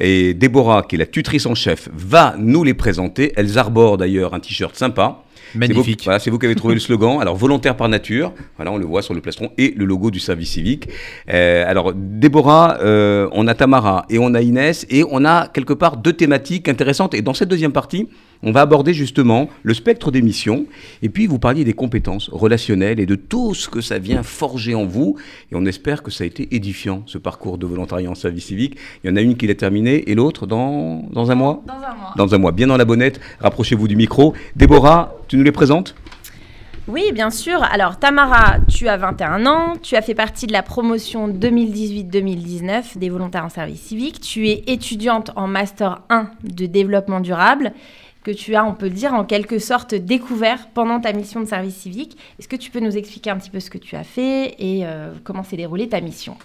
Et 0.01 0.35
Déborah, 0.35 0.83
qui 0.83 0.97
est 0.97 0.99
la 0.99 1.07
tutrice 1.07 1.47
en 1.47 1.55
chef, 1.55 1.89
va 1.97 2.35
nous 2.37 2.65
les 2.65 2.75
présenter. 2.75 3.33
Elles 3.37 3.59
arborent 3.59 3.97
d'ailleurs 3.97 4.35
un 4.35 4.41
t-shirt 4.41 4.75
sympa. 4.75 5.23
Magnifique. 5.55 6.03
Voilà, 6.05 6.19
c'est 6.19 6.31
vous 6.31 6.39
qui 6.39 6.47
avez 6.47 6.55
trouvé 6.55 6.75
le 6.75 6.81
slogan. 6.81 7.19
Alors, 7.21 7.37
volontaire 7.37 7.77
par 7.77 7.89
nature, 7.89 8.33
voilà, 8.57 8.73
on 8.73 8.79
le 8.79 8.85
voit 8.85 9.03
sur 9.03 9.15
le 9.15 9.21
plastron, 9.21 9.51
et 9.59 9.75
le 9.77 9.85
logo 9.85 10.11
du 10.11 10.21
service 10.21 10.51
civique. 10.51 10.89
Euh, 11.31 11.65
alors, 11.67 11.93
Déborah, 11.95 12.79
euh, 12.81 13.29
on 13.33 13.47
a 13.47 13.55
Tamara 13.55 14.07
et 14.11 14.19
on 14.19 14.35
a 14.35 14.43
Inès, 14.43 14.87
et 14.91 15.05
on 15.11 15.25
a 15.25 15.49
quelque 15.49 15.73
part 15.73 15.97
deux 15.97 16.13
thématiques 16.13 16.69
intéressantes. 16.69 17.15
Et 17.15 17.23
dans 17.23 17.35
cette 17.35 17.49
deuxième 17.49 17.73
partie, 17.73 18.09
on 18.43 18.53
va 18.53 18.61
aborder 18.61 18.95
justement 18.95 19.49
le 19.63 19.75
spectre 19.75 20.11
des 20.11 20.23
missions, 20.23 20.67
et 21.03 21.09
puis 21.09 21.27
vous 21.27 21.39
parliez 21.39 21.65
des 21.65 21.73
compétences 21.73 22.29
relationnelles 22.31 23.01
et 23.01 23.07
de 23.07 23.15
tout 23.15 23.55
ce 23.55 23.69
que 23.69 23.81
ça 23.81 23.99
vient 23.99 24.23
forger 24.23 24.75
en 24.75 24.85
vous. 24.85 25.17
Et 25.53 25.57
on 25.57 25.65
espère 25.67 26.03
que 26.03 26.11
ça 26.11 26.25
a 26.25 26.27
été 26.27 26.55
édifiant, 26.55 27.03
ce 27.07 27.19
parcours 27.19 27.59
de 27.59 27.67
volontariat 27.67 28.11
en 28.11 28.15
service 28.15 28.47
civique. 28.47 28.77
Il 29.03 29.11
y 29.11 29.13
en 29.13 29.17
a 29.17 29.21
une 29.21 29.37
qui 29.37 29.47
l'a 29.47 29.55
terminée, 29.55 30.11
et 30.11 30.15
l'autre 30.15 30.47
dans, 30.47 31.05
dans 31.13 31.31
un 31.31 31.35
mois? 31.35 31.63
Dans 31.67 31.75
un 31.75 31.95
mois. 31.95 32.15
Dans 32.17 32.35
un 32.35 32.39
mois, 32.39 32.53
bien 32.53 32.67
dans 32.67 32.77
la 32.77 32.85
bonnette. 32.85 33.21
Rapprochez-vous 33.41 33.89
du 33.89 33.97
micro. 33.97 34.35
Déborah, 34.55 35.15
tu 35.29 35.37
nous 35.37 35.45
les 35.45 35.53
présentes? 35.53 35.95
Oui, 36.89 37.11
bien 37.13 37.31
sûr. 37.31 37.65
Alors, 37.65 37.99
Tamara, 37.99 38.59
tu 38.69 38.87
as 38.87 38.97
21 38.97 39.45
ans, 39.47 39.73
tu 39.83 39.97
as 39.97 40.03
fait 40.03 40.15
partie 40.15 40.47
de 40.47 40.53
la 40.53 40.63
promotion 40.63 41.29
2018-2019 41.29 42.99
des 42.99 43.11
volontaires 43.11 43.45
en 43.45 43.49
service 43.49 43.81
civique. 43.81 44.21
Tu 44.21 44.49
es 44.49 44.63
étudiante 44.69 45.33
en 45.35 45.49
Master 45.49 46.03
1 46.11 46.31
de 46.45 46.67
développement 46.67 47.19
durable 47.19 47.73
que 48.27 48.33
tu 48.33 48.57
as, 48.57 48.65
on 48.65 48.75
peut 48.75 48.87
le 48.89 48.93
dire, 48.93 49.15
en 49.15 49.25
quelque 49.25 49.61
sorte 49.61 49.95
découvert 49.95 50.67
pendant 50.75 50.99
ta 50.99 51.13
mission 51.13 51.39
de 51.39 51.45
service 51.45 51.77
civique. 51.77 52.19
Est-ce 52.41 52.49
que 52.49 52.57
tu 52.57 52.73
peux 52.73 52.81
nous 52.81 52.97
expliquer 52.97 53.31
un 53.31 53.37
petit 53.37 53.51
peu 53.51 53.61
ce 53.61 53.71
que 53.71 53.79
tu 53.79 53.95
as 53.95 54.03
fait 54.03 54.57
et 54.59 54.85
euh, 54.85 55.13
comment 55.23 55.45
s'est 55.45 55.57
déroulée 55.57 55.89
ta 55.89 56.01
mission? 56.01 56.37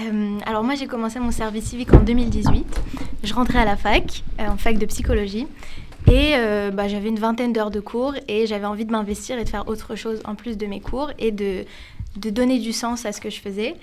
Euh, 0.00 0.38
alors 0.46 0.64
moi 0.64 0.74
j'ai 0.74 0.86
commencé 0.86 1.20
mon 1.20 1.30
service 1.30 1.66
civique 1.66 1.94
en 1.94 2.00
2018. 2.00 2.66
Je 3.22 3.34
rentrais 3.34 3.60
à 3.60 3.64
la 3.64 3.76
fac, 3.76 4.24
euh, 4.40 4.48
en 4.48 4.56
fac 4.56 4.78
de 4.78 4.86
psychologie. 4.86 5.46
Et 6.08 6.32
bah, 6.72 6.88
j'avais 6.88 7.08
une 7.08 7.20
vingtaine 7.20 7.52
d'heures 7.52 7.70
de 7.70 7.78
cours 7.78 8.14
et 8.26 8.48
j'avais 8.48 8.66
envie 8.66 8.84
de 8.84 8.90
m'investir 8.90 9.38
et 9.38 9.44
de 9.44 9.48
faire 9.48 9.68
autre 9.68 9.94
chose 9.94 10.20
en 10.24 10.34
plus 10.34 10.58
de 10.58 10.66
mes 10.66 10.80
cours 10.80 11.12
et 11.20 11.30
de, 11.30 11.64
de 12.16 12.30
donner 12.30 12.58
du 12.58 12.72
sens 12.72 13.06
à 13.06 13.12
ce 13.12 13.20
que 13.20 13.30
je 13.30 13.40
faisais. 13.40 13.74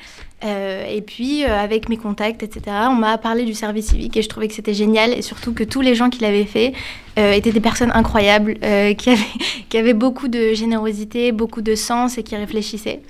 Euh, 0.46 0.86
et 0.88 1.02
puis 1.02 1.44
euh, 1.44 1.60
avec 1.60 1.90
mes 1.90 1.98
contacts, 1.98 2.44
etc., 2.44 2.62
on 2.90 2.96
m'a 2.96 3.18
parlé 3.18 3.44
du 3.44 3.54
service 3.54 3.88
civique 3.88 4.16
et 4.16 4.22
je 4.22 4.30
trouvais 4.30 4.48
que 4.48 4.54
c'était 4.54 4.74
génial 4.74 5.12
et 5.12 5.22
surtout 5.22 5.54
que 5.54 5.64
tous 5.64 5.82
les 5.82 5.96
gens 5.96 6.10
qui 6.10 6.22
l'avaient 6.22 6.46
fait 6.46 6.74
euh, 7.18 7.34
étaient 7.34 7.52
des 7.52 7.60
personnes 7.60 7.92
incroyables, 7.94 8.54
qui, 8.98 9.78
avaient, 9.78 9.94
beaucoup 9.94 10.28
de 10.28 10.54
générosité, 10.54 11.32
beaucoup 11.32 11.62
de 11.62 11.76
sens 11.76 12.18
et 12.18 12.24
qui 12.24 12.36
réfléchissaient. 12.36 13.02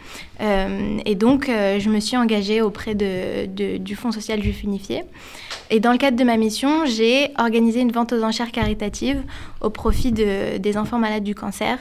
Et 1.06 1.16
donc 1.16 1.48
je 1.48 1.90
me 1.90 2.00
suis 2.00 2.16
engagée 2.16 2.62
auprès 2.62 2.96
de- 2.96 3.78
du 3.78 3.96
Fonds 3.98 4.14
social 4.14 4.42
juif 4.42 4.64
unifié. 4.64 5.04
Et 5.70 5.80
dans 5.80 5.92
le 5.92 5.98
cadre 5.98 6.18
de 6.18 6.24
ma 6.24 6.38
mission, 6.38 6.86
j'ai 6.86 7.30
organisé 7.38 7.82
une 7.82 7.92
vente 7.92 8.14
aux 8.14 8.24
enchères 8.24 8.52
caritative 8.52 9.22
au 9.62 9.70
profit 9.70 10.12
de- 10.12 10.58
des 10.58 10.78
enfants 10.78 10.98
malades 10.98 11.24
du 11.24 11.36
cancer. 11.36 11.78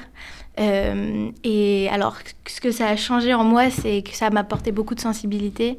Euh, 0.59 1.31
et 1.45 1.89
alors, 1.91 2.17
ce 2.47 2.61
que 2.61 2.71
ça 2.71 2.89
a 2.89 2.97
changé 2.97 3.35
en 3.35 3.45
moi, 3.45 3.71
c'est 3.71 4.03
que 4.03 4.15
ça 4.15 4.31
m'a 4.31 4.41
apporté 4.41 4.73
beaucoup 4.73 4.95
de 4.95 5.01
sensibilité. 5.01 5.79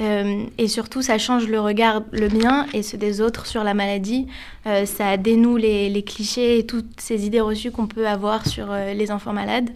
Euh, 0.00 0.44
et 0.58 0.66
surtout, 0.66 1.02
ça 1.02 1.18
change 1.18 1.46
le 1.46 1.60
regard, 1.60 2.02
le 2.10 2.28
mien 2.28 2.66
et 2.74 2.82
ceux 2.82 2.98
des 2.98 3.20
autres 3.20 3.46
sur 3.46 3.62
la 3.62 3.74
maladie. 3.74 4.26
Euh, 4.66 4.86
ça 4.86 5.16
dénoue 5.16 5.56
les, 5.56 5.88
les 5.88 6.02
clichés 6.02 6.58
et 6.58 6.66
toutes 6.66 7.00
ces 7.00 7.26
idées 7.26 7.40
reçues 7.40 7.70
qu'on 7.70 7.86
peut 7.86 8.08
avoir 8.08 8.46
sur 8.46 8.72
les 8.72 9.10
enfants 9.10 9.32
malades. 9.32 9.70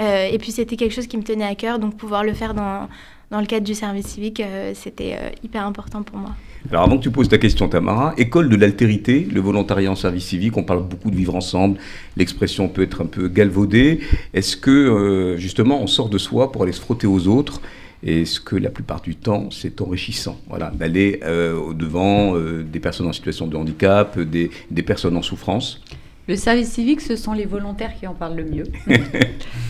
Et 0.00 0.38
puis, 0.38 0.50
c'était 0.50 0.76
quelque 0.76 0.92
chose 0.92 1.06
qui 1.06 1.16
me 1.16 1.22
tenait 1.22 1.44
à 1.44 1.54
cœur, 1.54 1.78
donc 1.78 1.96
pouvoir 1.96 2.24
le 2.24 2.32
faire 2.32 2.52
dans, 2.52 2.88
dans 3.34 3.40
le 3.40 3.46
cadre 3.46 3.66
du 3.66 3.74
service 3.74 4.06
civique, 4.06 4.38
euh, 4.38 4.70
c'était 4.74 5.16
euh, 5.20 5.30
hyper 5.42 5.66
important 5.66 6.04
pour 6.04 6.18
moi. 6.18 6.30
Alors 6.70 6.84
avant 6.84 6.98
que 6.98 7.02
tu 7.02 7.10
poses 7.10 7.28
ta 7.28 7.36
question, 7.36 7.68
Tamara, 7.68 8.14
école 8.16 8.48
de 8.48 8.54
l'altérité, 8.54 9.26
le 9.28 9.40
volontariat 9.40 9.90
en 9.90 9.96
service 9.96 10.26
civique, 10.26 10.56
on 10.56 10.62
parle 10.62 10.84
beaucoup 10.84 11.10
de 11.10 11.16
vivre 11.16 11.34
ensemble, 11.34 11.78
l'expression 12.16 12.68
peut 12.68 12.82
être 12.82 13.02
un 13.02 13.06
peu 13.06 13.26
galvaudée. 13.26 13.98
Est-ce 14.34 14.56
que 14.56 14.70
euh, 14.70 15.36
justement 15.36 15.82
on 15.82 15.88
sort 15.88 16.10
de 16.10 16.16
soi 16.16 16.52
pour 16.52 16.62
aller 16.62 16.70
se 16.70 16.80
frotter 16.80 17.08
aux 17.08 17.26
autres? 17.26 17.60
Et 18.04 18.22
Est-ce 18.22 18.38
que 18.38 18.54
la 18.54 18.70
plupart 18.70 19.00
du 19.00 19.16
temps 19.16 19.48
c'est 19.50 19.80
enrichissant? 19.80 20.38
Voilà, 20.48 20.70
d'aller 20.70 21.20
au-devant 21.24 22.36
euh, 22.36 22.62
des 22.62 22.78
personnes 22.78 23.08
en 23.08 23.12
situation 23.12 23.48
de 23.48 23.56
handicap, 23.56 24.16
des 24.20 24.82
personnes 24.84 25.16
en 25.16 25.22
souffrance 25.22 25.80
Le 26.26 26.36
service 26.36 26.70
civique, 26.70 27.00
ce 27.02 27.16
sont 27.16 27.32
les 27.34 27.44
volontaires 27.44 27.92
qui 27.98 28.06
en 28.06 28.14
parlent 28.14 28.36
le 28.36 28.44
mieux. 28.44 28.64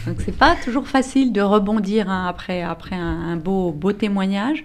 Donc 0.06 0.16
c'est 0.24 0.36
pas 0.36 0.54
toujours 0.64 0.86
facile 0.86 1.32
de 1.32 1.40
rebondir 1.40 2.08
hein, 2.08 2.26
après, 2.28 2.62
après 2.62 2.94
un, 2.96 3.00
un 3.32 3.36
beau, 3.36 3.72
beau 3.72 3.92
témoignage. 3.92 4.64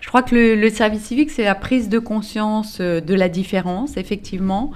Je 0.00 0.08
crois 0.08 0.22
que 0.22 0.34
le, 0.34 0.54
le 0.54 0.70
service 0.70 1.02
civique, 1.02 1.30
c'est 1.30 1.44
la 1.44 1.54
prise 1.54 1.88
de 1.88 1.98
conscience 1.98 2.78
euh, 2.80 3.00
de 3.00 3.14
la 3.14 3.28
différence, 3.28 3.96
effectivement. 3.96 4.70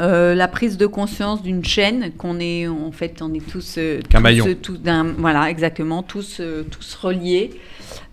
Euh, 0.00 0.34
la 0.34 0.48
prise 0.48 0.76
de 0.76 0.86
conscience 0.86 1.40
d'une 1.42 1.64
chaîne 1.64 2.10
qu'on 2.18 2.40
est, 2.40 2.66
en 2.66 2.90
fait, 2.90 3.22
on 3.22 3.32
est 3.32 3.46
tous, 3.46 3.76
euh, 3.78 4.00
Qu'un 4.10 4.20
tous, 4.20 4.48
euh, 4.48 4.54
tous 4.60 4.76
d'un- 4.78 5.14
voilà, 5.16 5.48
exactement, 5.48 6.02
tous, 6.02 6.38
euh, 6.40 6.64
tous 6.68 6.94
reliés. 6.96 7.50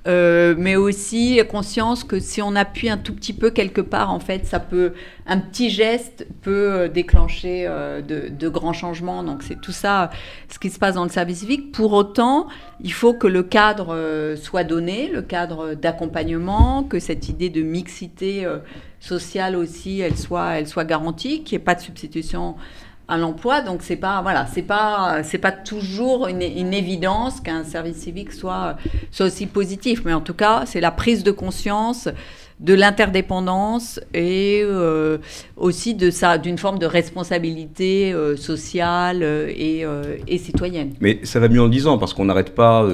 Euh, 0.07 0.55
mais 0.57 0.75
aussi 0.75 1.39
conscience 1.47 2.03
que 2.03 2.19
si 2.19 2.41
on 2.41 2.55
appuie 2.55 2.89
un 2.89 2.97
tout 2.97 3.13
petit 3.13 3.33
peu 3.33 3.51
quelque 3.51 3.81
part, 3.81 4.11
en 4.11 4.19
fait, 4.19 4.47
ça 4.47 4.59
peut, 4.59 4.93
un 5.27 5.37
petit 5.37 5.69
geste 5.69 6.25
peut 6.41 6.71
euh, 6.71 6.87
déclencher 6.87 7.65
euh, 7.67 8.01
de, 8.01 8.49
grands 8.49 8.73
changements. 8.73 9.23
Donc 9.23 9.43
c'est 9.43 9.61
tout 9.61 9.71
ça, 9.71 10.09
ce 10.49 10.57
qui 10.57 10.71
se 10.71 10.79
passe 10.79 10.95
dans 10.95 11.03
le 11.03 11.11
service 11.11 11.39
civique. 11.39 11.71
Pour 11.71 11.93
autant, 11.93 12.47
il 12.79 12.91
faut 12.91 13.13
que 13.13 13.27
le 13.27 13.43
cadre 13.43 14.35
soit 14.35 14.63
donné, 14.63 15.07
le 15.07 15.21
cadre 15.21 15.75
d'accompagnement, 15.75 16.83
que 16.83 16.99
cette 16.99 17.29
idée 17.29 17.49
de 17.49 17.61
mixité 17.61 18.47
sociale 18.99 19.55
aussi, 19.55 19.99
elle 19.99 20.17
soit, 20.17 20.59
elle 20.59 20.67
soit 20.67 20.83
garantie, 20.83 21.43
qu'il 21.43 21.57
n'y 21.57 21.61
ait 21.61 21.65
pas 21.65 21.75
de 21.75 21.81
substitution 21.81 22.55
à 23.07 23.17
l'emploi. 23.17 23.61
Donc 23.61 23.81
c'est 23.81 23.95
pas 23.95 24.21
voilà, 24.21 24.45
c'est 24.47 24.61
pas 24.61 25.21
c'est 25.23 25.37
pas 25.37 25.51
toujours 25.51 26.27
une, 26.27 26.41
évidence 26.41 27.41
qu'un 27.41 27.63
service 27.63 27.97
civique 27.97 28.31
soit 28.31 28.77
soit 29.11 29.25
aussi 29.27 29.47
positif, 29.47 30.03
mais 30.05 30.13
en 30.13 30.21
tout 30.21 30.33
cas 30.33 30.63
c'est 30.65 30.81
la 30.81 30.91
prise 30.91 31.23
de 31.23 31.31
conscience 31.31 32.07
de 32.61 32.75
l'interdépendance 32.75 33.99
et 34.13 34.61
euh, 34.63 35.17
aussi 35.57 35.95
de 35.95 36.11
ça 36.11 36.37
d'une 36.37 36.59
forme 36.59 36.77
de 36.77 36.85
responsabilité 36.85 38.13
euh, 38.13 38.37
sociale 38.37 39.21
euh, 39.23 39.47
et, 39.49 39.83
et 40.27 40.37
citoyenne. 40.37 40.93
Mais 41.01 41.19
ça 41.23 41.39
va 41.39 41.49
mieux 41.49 41.61
en 41.61 41.67
disant, 41.67 41.97
parce 41.97 42.13
qu'on 42.13 42.25
n'arrête 42.25 42.53
pas 42.53 42.87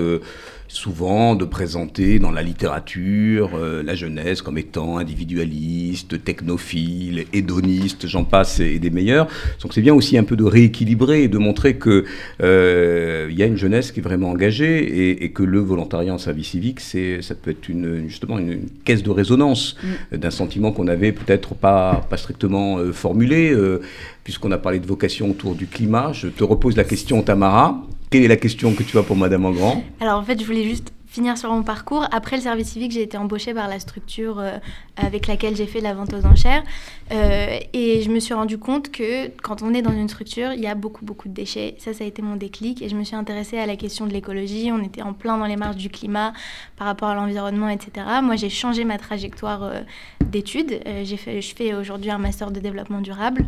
souvent 0.68 1.36
de 1.36 1.46
présenter 1.46 2.20
dans 2.20 2.32
la 2.32 2.44
littérature 2.44 3.52
euh, 3.56 3.82
la 3.84 3.96
jeunesse 3.96 4.42
comme 4.42 4.58
étant 4.58 4.98
individualiste, 4.98 6.24
technophile, 6.24 7.26
hédoniste, 7.34 8.08
j'en 8.08 8.24
passe 8.24 8.60
et 8.60 8.80
des 8.80 8.90
meilleurs. 8.90 9.28
Donc 9.62 9.74
c'est 9.74 9.82
bien 9.82 9.94
aussi 9.94 10.18
un 10.18 10.24
peu 10.24 10.36
de 10.36 10.44
rééquilibrer 10.44 11.24
et 11.24 11.28
de 11.28 11.38
montrer 11.38 11.78
que 11.78 12.06
euh, 12.42 13.28
il 13.32 13.38
y 13.38 13.44
a 13.44 13.46
une 13.46 13.58
jeunesse 13.58 13.92
qui 13.92 14.00
est 14.00 14.04
vraiment 14.04 14.30
engagée 14.32 14.84
et, 14.84 15.24
et 15.24 15.32
que 15.32 15.44
le 15.44 15.60
volontariat 15.60 16.14
en 16.14 16.18
service 16.18 16.50
civique, 16.50 16.80
c'est 16.80 17.22
ça 17.22 17.36
peut 17.36 17.52
être 17.52 17.70
une, 17.70 18.08
justement 18.08 18.38
une, 18.38 18.52
une 18.52 18.70
caisse 18.84 19.04
de 19.04 19.10
résonance 19.10 19.76
euh, 20.14 20.18
d'un 20.18 20.32
sentiment 20.32 20.72
qu'on 20.72 20.88
avait 20.88 21.12
peut-être 21.12 21.56
pas, 21.56 22.06
pas 22.10 22.18
strictement 22.18 22.78
euh, 22.78 22.92
formulé. 22.92 23.52
euh, 23.52 23.82
Puisqu'on 24.24 24.52
a 24.52 24.58
parlé 24.58 24.80
de 24.80 24.86
vocation 24.86 25.30
autour 25.32 25.56
du 25.56 25.68
climat, 25.68 26.12
je 26.12 26.28
te 26.28 26.44
repose 26.44 26.76
la 26.76 26.84
question, 26.84 27.22
Tamara. 27.22 27.82
Quelle 28.10 28.24
est 28.24 28.30
la 28.30 28.38
question 28.38 28.74
que 28.74 28.84
tu 28.84 28.98
as 28.98 29.04
pour 29.04 29.18
Madame 29.18 29.46
Engrand? 29.46 29.84
Alors 30.00 30.20
en 30.20 30.24
fait, 30.24 30.40
je 30.40 30.46
voulais 30.46 30.64
juste 30.64 30.94
finir 31.18 31.36
sur 31.36 31.52
mon 31.52 31.64
parcours. 31.64 32.06
Après 32.12 32.36
le 32.36 32.44
service 32.44 32.68
civique, 32.68 32.92
j'ai 32.92 33.02
été 33.02 33.18
embauchée 33.18 33.52
par 33.52 33.68
la 33.68 33.80
structure 33.80 34.38
euh, 34.38 34.60
avec 34.98 35.26
laquelle 35.26 35.56
j'ai 35.56 35.66
fait 35.66 35.82
la 35.82 35.96
vente 35.96 36.14
aux 36.14 36.24
enchères. 36.28 36.64
Euh, 37.12 37.58
et 37.74 38.04
je 38.04 38.10
me 38.12 38.20
suis 38.20 38.36
rendu 38.36 38.60
compte 38.60 38.92
que 38.92 39.30
quand 39.42 39.64
on 39.64 39.74
est 39.74 39.82
dans 39.82 39.94
une 39.94 40.08
structure, 40.10 40.54
il 40.54 40.60
y 40.60 40.68
a 40.68 40.76
beaucoup, 40.76 41.04
beaucoup 41.04 41.28
de 41.28 41.34
déchets. 41.34 41.74
Ça, 41.80 41.96
ça 41.96 42.04
a 42.04 42.08
été 42.08 42.22
mon 42.22 42.36
déclic. 42.36 42.84
Et 42.84 42.90
je 42.90 42.96
me 42.96 43.04
suis 43.04 43.16
intéressée 43.16 43.58
à 43.58 43.66
la 43.66 43.76
question 43.76 44.06
de 44.06 44.14
l'écologie. 44.14 44.70
On 44.72 44.84
était 44.84 45.02
en 45.02 45.14
plein 45.14 45.40
dans 45.40 45.48
les 45.48 45.56
marges 45.56 45.78
du 45.78 45.90
climat 45.90 46.34
par 46.76 46.86
rapport 46.86 47.10
à 47.10 47.16
l'environnement, 47.16 47.70
etc. 47.70 48.06
Moi, 48.22 48.36
j'ai 48.36 48.50
changé 48.50 48.84
ma 48.84 49.00
trajectoire 49.00 49.64
euh, 49.64 49.82
d'études. 50.24 50.80
Euh, 50.86 51.04
fait, 51.04 51.42
je 51.42 51.56
fais 51.56 51.74
aujourd'hui 51.74 52.12
un 52.12 52.20
master 52.20 52.52
de 52.52 52.60
développement 52.60 53.02
durable. 53.02 53.44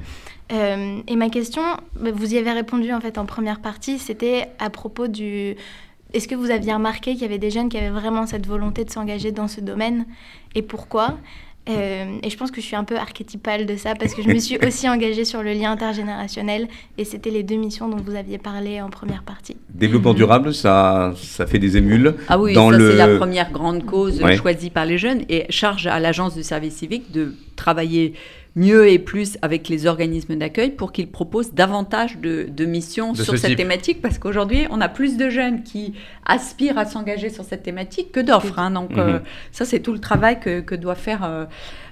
Et 0.51 1.15
ma 1.15 1.29
question, 1.29 1.61
bah, 1.95 2.09
vous 2.11 2.33
y 2.33 2.37
avez 2.39 2.51
répondu 2.51 2.91
en 2.91 2.99
fait 2.99 3.19
en 3.19 3.27
première 3.27 3.59
partie, 3.59 3.99
c'était 3.99 4.47
à 4.57 4.71
propos 4.71 5.07
du... 5.07 5.55
Est-ce 6.13 6.27
que 6.27 6.35
vous 6.35 6.49
aviez 6.49 6.73
remarqué 6.73 7.11
qu'il 7.13 7.21
y 7.21 7.25
avait 7.25 7.37
des 7.37 7.51
jeunes 7.51 7.69
qui 7.69 7.77
avaient 7.77 7.89
vraiment 7.89 8.25
cette 8.25 8.47
volonté 8.47 8.83
de 8.83 8.89
s'engager 8.89 9.31
dans 9.31 9.47
ce 9.47 9.61
domaine 9.61 10.05
et 10.55 10.61
pourquoi? 10.61 11.17
Euh, 11.69 12.05
Et 12.23 12.31
je 12.31 12.37
pense 12.37 12.49
que 12.49 12.61
je 12.61 12.65
suis 12.65 12.75
un 12.75 12.83
peu 12.83 12.97
archétypale 12.97 13.67
de 13.67 13.75
ça 13.75 13.93
parce 13.93 14.15
que 14.15 14.23
je 14.23 14.29
me 14.29 14.39
suis 14.39 14.57
aussi 14.65 14.89
engagée 14.89 15.23
sur 15.23 15.43
le 15.43 15.53
lien 15.53 15.71
intergénérationnel 15.71 16.67
et 16.97 17.05
c'était 17.05 17.29
les 17.29 17.43
deux 17.43 17.57
missions 17.57 17.87
dont 17.87 17.97
vous 18.03 18.15
aviez 18.15 18.39
parlé 18.39 18.81
en 18.81 18.89
première 18.89 19.21
partie. 19.21 19.55
Développement 19.69 20.15
durable, 20.15 20.51
ça, 20.55 21.13
ça 21.15 21.45
fait 21.45 21.59
des 21.59 21.77
émules. 21.77 22.15
Ah 22.27 22.39
oui, 22.39 22.53
Dans 22.53 22.71
ça 22.71 22.77
le- 22.77 22.91
c'est 22.91 22.97
la 22.97 23.17
première 23.17 23.51
grande 23.51 23.85
cause 23.85 24.19
Ouais. 24.23 24.35
choisie 24.35 24.71
par 24.71 24.85
les 24.85 24.97
jeunes 24.97 25.21
et 25.29 25.45
charge 25.51 25.85
à 25.85 25.99
l'agence 25.99 26.33
du 26.35 26.41
service 26.41 26.73
civique 26.75 27.11
de 27.11 27.35
travailler 27.55 28.13
mieux 28.55 28.87
et 28.89 28.99
plus 28.99 29.37
avec 29.41 29.69
les 29.69 29.85
organismes 29.85 30.35
d'accueil 30.35 30.71
pour 30.71 30.91
qu'ils 30.91 31.09
proposent 31.09 31.53
davantage 31.53 32.17
de, 32.17 32.47
de 32.49 32.65
missions 32.65 33.11
De 33.13 33.17
sur 33.23 33.33
ce 33.33 33.37
cette 33.37 33.49
type. 33.51 33.57
thématique 33.57 34.01
parce 34.01 34.17
qu'aujourd'hui 34.17 34.65
on 34.71 34.81
a 34.81 34.89
plus 34.89 35.17
de 35.17 35.29
jeunes 35.29 35.63
qui 35.63 35.93
aspirent 36.25 36.77
à 36.77 36.85
s'engager 36.85 37.29
sur 37.29 37.43
cette 37.43 37.63
thématique 37.63 38.11
que 38.11 38.19
d'offres. 38.19 38.57
hein. 38.59 38.71
donc 38.71 38.91
Mhm. 38.91 38.99
euh, 38.99 39.19
ça 39.51 39.65
c'est 39.65 39.79
tout 39.79 39.93
le 39.93 39.99
travail 39.99 40.39
que, 40.39 40.61
que 40.61 40.75
doit 40.75 40.95
faire 40.95 41.23
euh, 41.23 41.45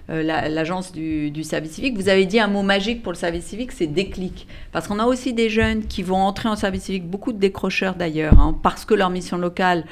euh, 0.09 0.23
l'agence 0.23 0.93
du, 0.93 1.43
service 1.43 1.73
civique. 1.73 1.97
Vous 1.97 2.07
avez 2.07 2.25
dit 2.25 2.39
un 2.39 2.47
mot 2.47 2.63
magique 2.63 3.03
pour 3.03 3.11
le 3.11 3.17
service 3.17 3.43
civique, 3.43 3.73
c'est 3.73 3.87
déclic. 3.87 4.47
Parce 4.71 4.87
qu'on 4.87 4.99
a 4.99 5.05
aussi 5.05 5.33
des 5.33 5.49
jeunes 5.49 5.85
qui 5.85 6.01
vont 6.01 6.15
entrer 6.15 6.47
en 6.47 6.55
service 6.55 6.83
civique, 6.83 7.05
beaucoup 7.05 7.33
de 7.33 7.37
décrocheurs 7.39 7.95
d'ailleurs, 7.95 8.39
hein, 8.39 8.57
parce 8.63 8.85
que 8.85 8.93
leur 8.93 9.09
mission 9.09 9.37
locale 9.37 9.83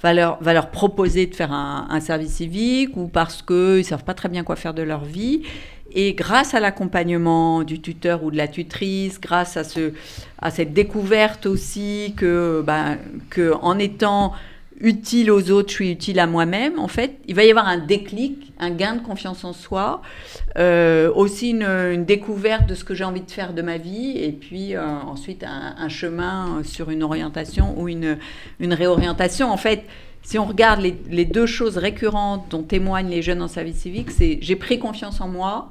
va 0.00 0.14
leur, 0.14 0.40
va 0.40 0.52
leur 0.54 0.70
proposer 0.70 1.26
de 1.26 1.34
faire 1.34 1.52
un, 1.52 1.88
un 1.90 1.98
service 1.98 2.34
civique 2.34 2.96
ou 2.96 3.08
parce 3.08 3.42
qu'ils 3.42 3.78
ne 3.78 3.82
savent 3.82 4.04
pas 4.04 4.14
très 4.14 4.28
bien 4.28 4.44
quoi 4.44 4.54
faire 4.54 4.74
de 4.74 4.82
leur 4.82 5.04
vie. 5.04 5.42
Et 5.94 6.14
grâce 6.14 6.54
à 6.54 6.60
l'accompagnement 6.60 7.62
du 7.62 7.80
tuteur 7.80 8.24
ou 8.24 8.30
de 8.30 8.36
la 8.36 8.48
tutrice, 8.48 9.20
grâce 9.20 9.56
à, 9.56 9.64
ce, 9.64 9.92
à 10.38 10.50
cette 10.50 10.72
découverte 10.72 11.46
aussi 11.46 12.14
ben, 12.20 12.98
que 13.30 13.54
en 13.62 13.78
étant 13.78 14.32
utile 14.80 15.30
aux 15.30 15.50
autres, 15.50 15.70
je 15.70 15.74
suis 15.74 15.90
utile 15.90 16.18
à 16.18 16.26
moi-même, 16.26 16.78
en 16.78 16.88
fait, 16.88 17.18
il 17.26 17.34
va 17.34 17.44
y 17.44 17.50
avoir 17.50 17.68
un 17.68 17.78
déclic, 17.78 18.52
un 18.58 18.70
gain 18.70 18.96
de 18.96 19.02
confiance 19.02 19.44
en 19.44 19.52
soi, 19.52 20.02
euh, 20.58 21.12
aussi 21.14 21.50
une, 21.50 22.04
découverte 22.04 22.66
de 22.66 22.74
ce 22.74 22.84
que 22.84 22.94
j'ai 22.94 23.04
envie 23.04 23.22
de 23.22 23.30
faire 23.30 23.52
de 23.52 23.62
ma 23.62 23.78
vie, 23.78 24.18
et 24.18 24.32
puis 24.32 24.74
euh, 24.74 24.84
ensuite 24.84 25.44
un, 25.44 25.88
chemin 25.88 26.62
sur 26.64 26.90
une 26.90 27.02
orientation 27.02 27.78
ou 27.78 27.88
une, 27.88 28.18
une 28.58 28.74
réorientation. 28.74 29.50
En 29.50 29.56
fait, 29.56 29.84
si 30.24 30.38
on 30.38 30.46
regarde 30.46 30.80
les, 30.80 31.24
deux 31.26 31.46
choses 31.46 31.76
récurrentes 31.76 32.46
dont 32.50 32.62
témoignent 32.62 33.10
les 33.10 33.20
jeunes 33.20 33.42
en 33.42 33.48
service 33.48 33.76
civique, 33.76 34.10
c'est 34.10 34.38
j'ai 34.40 34.56
pris 34.56 34.78
confiance 34.78 35.20
en 35.20 35.28
moi, 35.28 35.70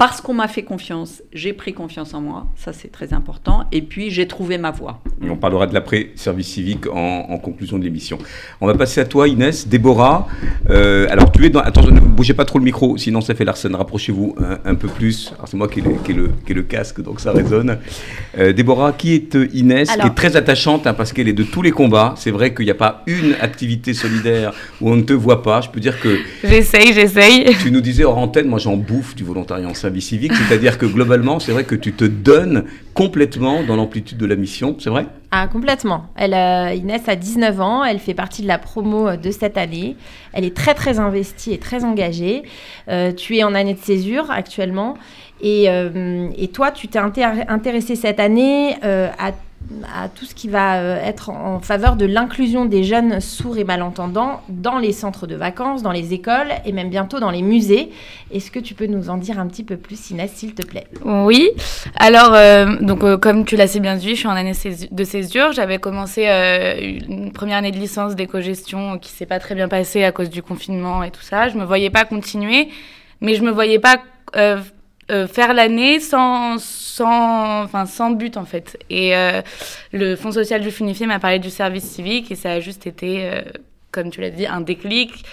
parce 0.00 0.22
qu'on 0.22 0.32
m'a 0.32 0.48
fait 0.48 0.62
confiance, 0.62 1.22
j'ai 1.30 1.52
pris 1.52 1.74
confiance 1.74 2.14
en 2.14 2.22
moi, 2.22 2.46
ça 2.56 2.72
c'est 2.72 2.90
très 2.90 3.12
important, 3.12 3.66
et 3.70 3.82
puis 3.82 4.10
j'ai 4.10 4.26
trouvé 4.26 4.56
ma 4.56 4.70
voie. 4.70 5.02
on 5.20 5.36
parlera 5.36 5.66
de 5.66 5.74
l'après-service 5.74 6.48
civique 6.48 6.86
en, 6.86 7.36
conclusion 7.36 7.78
de 7.78 7.84
l'émission. 7.84 8.16
On 8.62 8.66
va 8.66 8.72
passer 8.72 9.02
à 9.02 9.04
toi 9.04 9.28
Inès, 9.28 9.68
Déborah. 9.68 10.26
Euh, 10.70 11.06
alors 11.10 11.30
tu 11.30 11.44
es 11.44 11.50
dans... 11.50 11.60
Attends, 11.60 11.82
ne 11.82 12.00
bougez 12.00 12.32
pas 12.32 12.46
trop 12.46 12.58
le 12.58 12.64
micro, 12.64 12.96
sinon 12.96 13.20
ça 13.20 13.34
fait 13.34 13.44
l'arsène, 13.44 13.74
rapprochez-vous 13.74 14.36
un, 14.64 14.74
peu 14.74 14.88
plus. 14.88 15.34
Alors 15.34 15.48
c'est 15.48 15.58
moi 15.58 15.68
qui 15.68 15.80
ai, 15.80 16.12
le, 16.14 16.30
le, 16.48 16.62
casque, 16.62 17.02
donc 17.02 17.20
ça 17.20 17.32
résonne. 17.32 17.76
Euh, 18.38 18.54
Déborah, 18.54 18.94
qui 18.94 19.12
est 19.12 19.36
euh, 19.36 19.48
Inès, 19.52 19.94
qui 19.94 20.06
est 20.06 20.14
très 20.14 20.34
attachante, 20.34 20.86
hein, 20.86 20.94
parce 20.94 21.12
qu'elle 21.12 21.28
est 21.28 21.34
de 21.34 21.42
tous 21.42 21.60
les 21.60 21.72
combats. 21.72 22.14
C'est 22.16 22.30
vrai 22.30 22.54
qu'il 22.54 22.64
n'y 22.64 22.70
a 22.70 22.74
pas 22.74 23.02
une 23.06 23.34
activité 23.42 23.92
solidaire 23.92 24.54
où 24.80 24.88
on 24.90 24.96
ne 24.96 25.02
te 25.02 25.12
voit 25.12 25.42
pas. 25.42 25.60
Je 25.60 25.68
peux 25.68 25.80
dire 25.80 26.00
que... 26.00 26.16
J'essaye, 26.42 26.94
j'essaye. 26.94 27.54
Tu 27.60 27.70
nous 27.70 27.82
disais 27.82 28.04
hors 28.04 28.16
antenne, 28.16 28.48
moi 28.48 28.58
j'en 28.58 28.78
bouffe 28.78 29.14
du 29.14 29.24
volontariat 29.24 29.68
en 29.68 29.74
civique, 29.98 30.32
c'est-à-dire 30.34 30.78
que 30.78 30.86
globalement, 30.86 31.40
c'est 31.40 31.50
vrai 31.50 31.64
que 31.64 31.74
tu 31.74 31.92
te 31.92 32.04
donnes 32.04 32.64
complètement 32.94 33.64
dans 33.64 33.74
l'amplitude 33.74 34.18
de 34.18 34.26
la 34.26 34.36
mission, 34.36 34.76
c'est 34.78 34.90
vrai? 34.90 35.06
Ah, 35.32 35.48
complètement. 35.48 36.06
Elle, 36.16 36.34
euh, 36.34 36.72
Inès 36.74 37.08
a 37.08 37.16
19 37.16 37.60
ans, 37.60 37.84
elle 37.84 37.98
fait 37.98 38.14
partie 38.14 38.42
de 38.42 38.48
la 38.48 38.58
promo 38.58 39.08
euh, 39.08 39.16
de 39.16 39.30
cette 39.30 39.56
année. 39.56 39.96
Elle 40.32 40.44
est 40.44 40.56
très 40.56 40.74
très 40.74 40.98
investie 40.98 41.52
et 41.52 41.58
très 41.58 41.84
engagée. 41.84 42.42
Euh, 42.88 43.12
tu 43.12 43.36
es 43.36 43.42
en 43.42 43.54
année 43.54 43.74
de 43.74 43.80
césure 43.80 44.30
actuellement. 44.30 44.94
Et, 45.42 45.68
et 46.36 46.48
toi, 46.48 46.70
tu 46.70 46.86
t'es 46.88 46.98
intéressé 46.98 47.96
cette 47.96 48.20
année 48.20 48.74
à 48.82 49.32
à 49.94 50.08
tout 50.08 50.24
ce 50.24 50.34
qui 50.34 50.48
va 50.48 50.80
euh, 50.80 51.04
être 51.04 51.30
en 51.30 51.60
faveur 51.60 51.96
de 51.96 52.04
l'inclusion 52.04 52.64
des 52.64 52.82
jeunes 52.82 53.20
sourds 53.20 53.58
et 53.58 53.64
malentendants 53.64 54.42
dans 54.48 54.78
les 54.78 54.92
centres 54.92 55.26
de 55.26 55.36
vacances, 55.36 55.82
dans 55.82 55.92
les 55.92 56.12
écoles 56.12 56.48
et 56.64 56.72
même 56.72 56.90
bientôt 56.90 57.20
dans 57.20 57.30
les 57.30 57.42
musées. 57.42 57.90
Est-ce 58.32 58.50
que 58.50 58.58
tu 58.58 58.74
peux 58.74 58.86
nous 58.86 59.10
en 59.10 59.16
dire 59.16 59.38
un 59.38 59.46
petit 59.46 59.62
peu 59.62 59.76
plus, 59.76 60.10
Inès, 60.10 60.32
s'il 60.32 60.54
te 60.54 60.66
plaît? 60.66 60.86
Oui. 61.04 61.50
Alors, 61.96 62.34
euh, 62.34 62.76
donc, 62.80 63.04
euh, 63.04 63.16
comme 63.16 63.44
tu 63.44 63.56
l'as 63.56 63.68
si 63.68 63.80
bien 63.80 63.96
dit, 63.96 64.10
je 64.10 64.20
suis 64.20 64.28
en 64.28 64.32
année 64.32 64.52
de 64.90 65.04
césure. 65.04 65.52
J'avais 65.52 65.78
commencé 65.78 66.26
une 66.26 67.32
première 67.32 67.58
année 67.58 67.70
de 67.70 67.78
licence 67.78 68.16
d'éco-gestion 68.16 68.98
qui 68.98 69.10
s'est 69.10 69.26
pas 69.26 69.38
très 69.38 69.54
bien 69.54 69.68
passée 69.68 70.04
à 70.04 70.12
cause 70.12 70.30
du 70.30 70.42
confinement 70.42 71.02
et 71.02 71.10
tout 71.10 71.22
ça. 71.22 71.48
Je 71.48 71.56
me 71.56 71.64
voyais 71.64 71.90
pas 71.90 72.04
continuer, 72.04 72.68
mais 73.20 73.34
je 73.34 73.42
me 73.42 73.50
voyais 73.50 73.78
pas 73.78 73.98
euh, 75.10 75.26
faire 75.26 75.54
l'année 75.54 75.98
sans, 75.98 76.58
sans, 76.58 77.64
enfin, 77.64 77.86
sans 77.86 78.10
but 78.10 78.36
en 78.36 78.44
fait. 78.44 78.78
Et 78.90 79.16
euh, 79.16 79.42
le 79.92 80.14
Fonds 80.14 80.30
social 80.30 80.60
du 80.60 80.70
Funifié 80.70 81.06
m'a 81.06 81.18
parlé 81.18 81.38
du 81.38 81.50
service 81.50 81.84
civique 81.84 82.30
et 82.30 82.36
ça 82.36 82.52
a 82.52 82.60
juste 82.60 82.86
été, 82.86 83.24
euh, 83.24 83.42
comme 83.90 84.10
tu 84.10 84.20
l'as 84.20 84.30
dit, 84.30 84.46
un 84.46 84.60
déclic, 84.60 85.24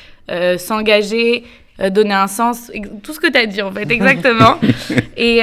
s'engager, 0.58 1.46
donner 1.92 2.14
un 2.14 2.28
sens, 2.28 2.70
tout 3.02 3.14
ce 3.14 3.20
que 3.20 3.32
tu 3.32 3.38
as 3.38 3.46
dit 3.46 3.62
en 3.62 3.72
fait, 3.72 3.90
exactement. 3.90 4.58
et, 5.18 5.38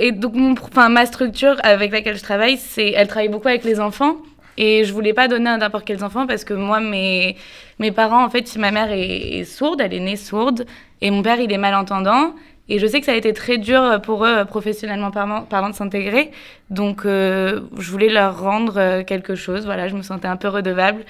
et, 0.00 0.12
donc 0.12 0.34
mon, 0.34 0.54
ma 0.88 1.06
structure 1.06 1.56
avec 1.64 1.90
laquelle 1.90 2.16
je 2.16 2.22
travaille, 2.22 2.56
c'est, 2.56 2.90
elle 2.90 3.08
travaille 3.08 3.30
beaucoup 3.30 3.48
avec 3.48 3.64
les 3.64 3.80
enfants. 3.80 4.18
Et 4.56 4.84
je 4.84 4.92
voulais 4.92 5.12
pas 5.12 5.28
donner 5.28 5.50
à 5.50 5.56
n'importe 5.56 5.84
quels 5.84 6.04
enfants 6.04 6.26
parce 6.26 6.44
que 6.44 6.52
moi, 6.52 6.80
mes, 6.80 7.36
mes 7.78 7.92
parents, 7.92 8.24
en 8.24 8.28
fait, 8.30 8.56
ma 8.56 8.70
mère 8.70 8.90
est, 8.92 9.38
est 9.38 9.44
sourde, 9.44 9.80
elle 9.80 9.94
est 9.94 10.00
née 10.00 10.16
sourde, 10.16 10.66
et 11.00 11.10
mon 11.10 11.22
père, 11.22 11.40
il 11.40 11.52
est 11.52 11.58
malentendant. 11.58 12.34
Et 12.68 12.78
je 12.78 12.86
sais 12.86 13.00
que 13.00 13.06
ça 13.06 13.12
a 13.12 13.16
été 13.16 13.32
très 13.32 13.56
dur 13.56 14.00
pour 14.02 14.24
eux, 14.24 14.44
professionnellement 14.44 15.10
parlant, 15.10 15.70
de 15.70 15.74
s'intégrer. 15.74 16.30
Donc, 16.70 17.06
euh, 17.06 17.60
je 17.78 17.90
voulais 17.90 18.10
leur 18.10 18.40
rendre 18.40 18.74
euh, 18.76 19.04
quelque 19.04 19.34
chose. 19.34 19.64
Voilà, 19.64 19.88
je 19.88 19.96
me 19.96 20.02
sentais 20.02 20.28
un 20.28 20.36
peu 20.36 20.48
redevable. 20.48 21.04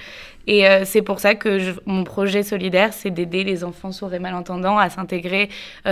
Et 0.47 0.67
euh, 0.67 0.83
c'est 0.85 1.01
pour 1.01 1.19
ça 1.19 1.35
que 1.35 1.59
mon 1.85 2.05
projet 2.05 2.43
solidaire, 2.43 2.93
c'est 2.93 3.09
d'aider 3.09 3.43
les 3.43 3.63
enfants 3.63 3.91
sourds 3.91 4.13
et 4.13 4.19
malentendants 4.19 4.77
à 4.77 4.89
s'intégrer 4.89 5.49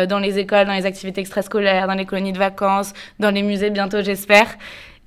dans 0.08 0.20
les 0.20 0.40
écoles, 0.40 0.66
dans 0.66 0.74
les 0.74 0.86
activités 0.86 1.22
extrascolaires, 1.22 1.88
dans 1.88 1.94
les 1.94 2.06
colonies 2.06 2.34
de 2.34 2.38
vacances, 2.38 2.94
dans 3.20 3.30
les 3.30 3.44
musées 3.44 3.70
bientôt, 3.70 4.02
j'espère. 4.02 4.48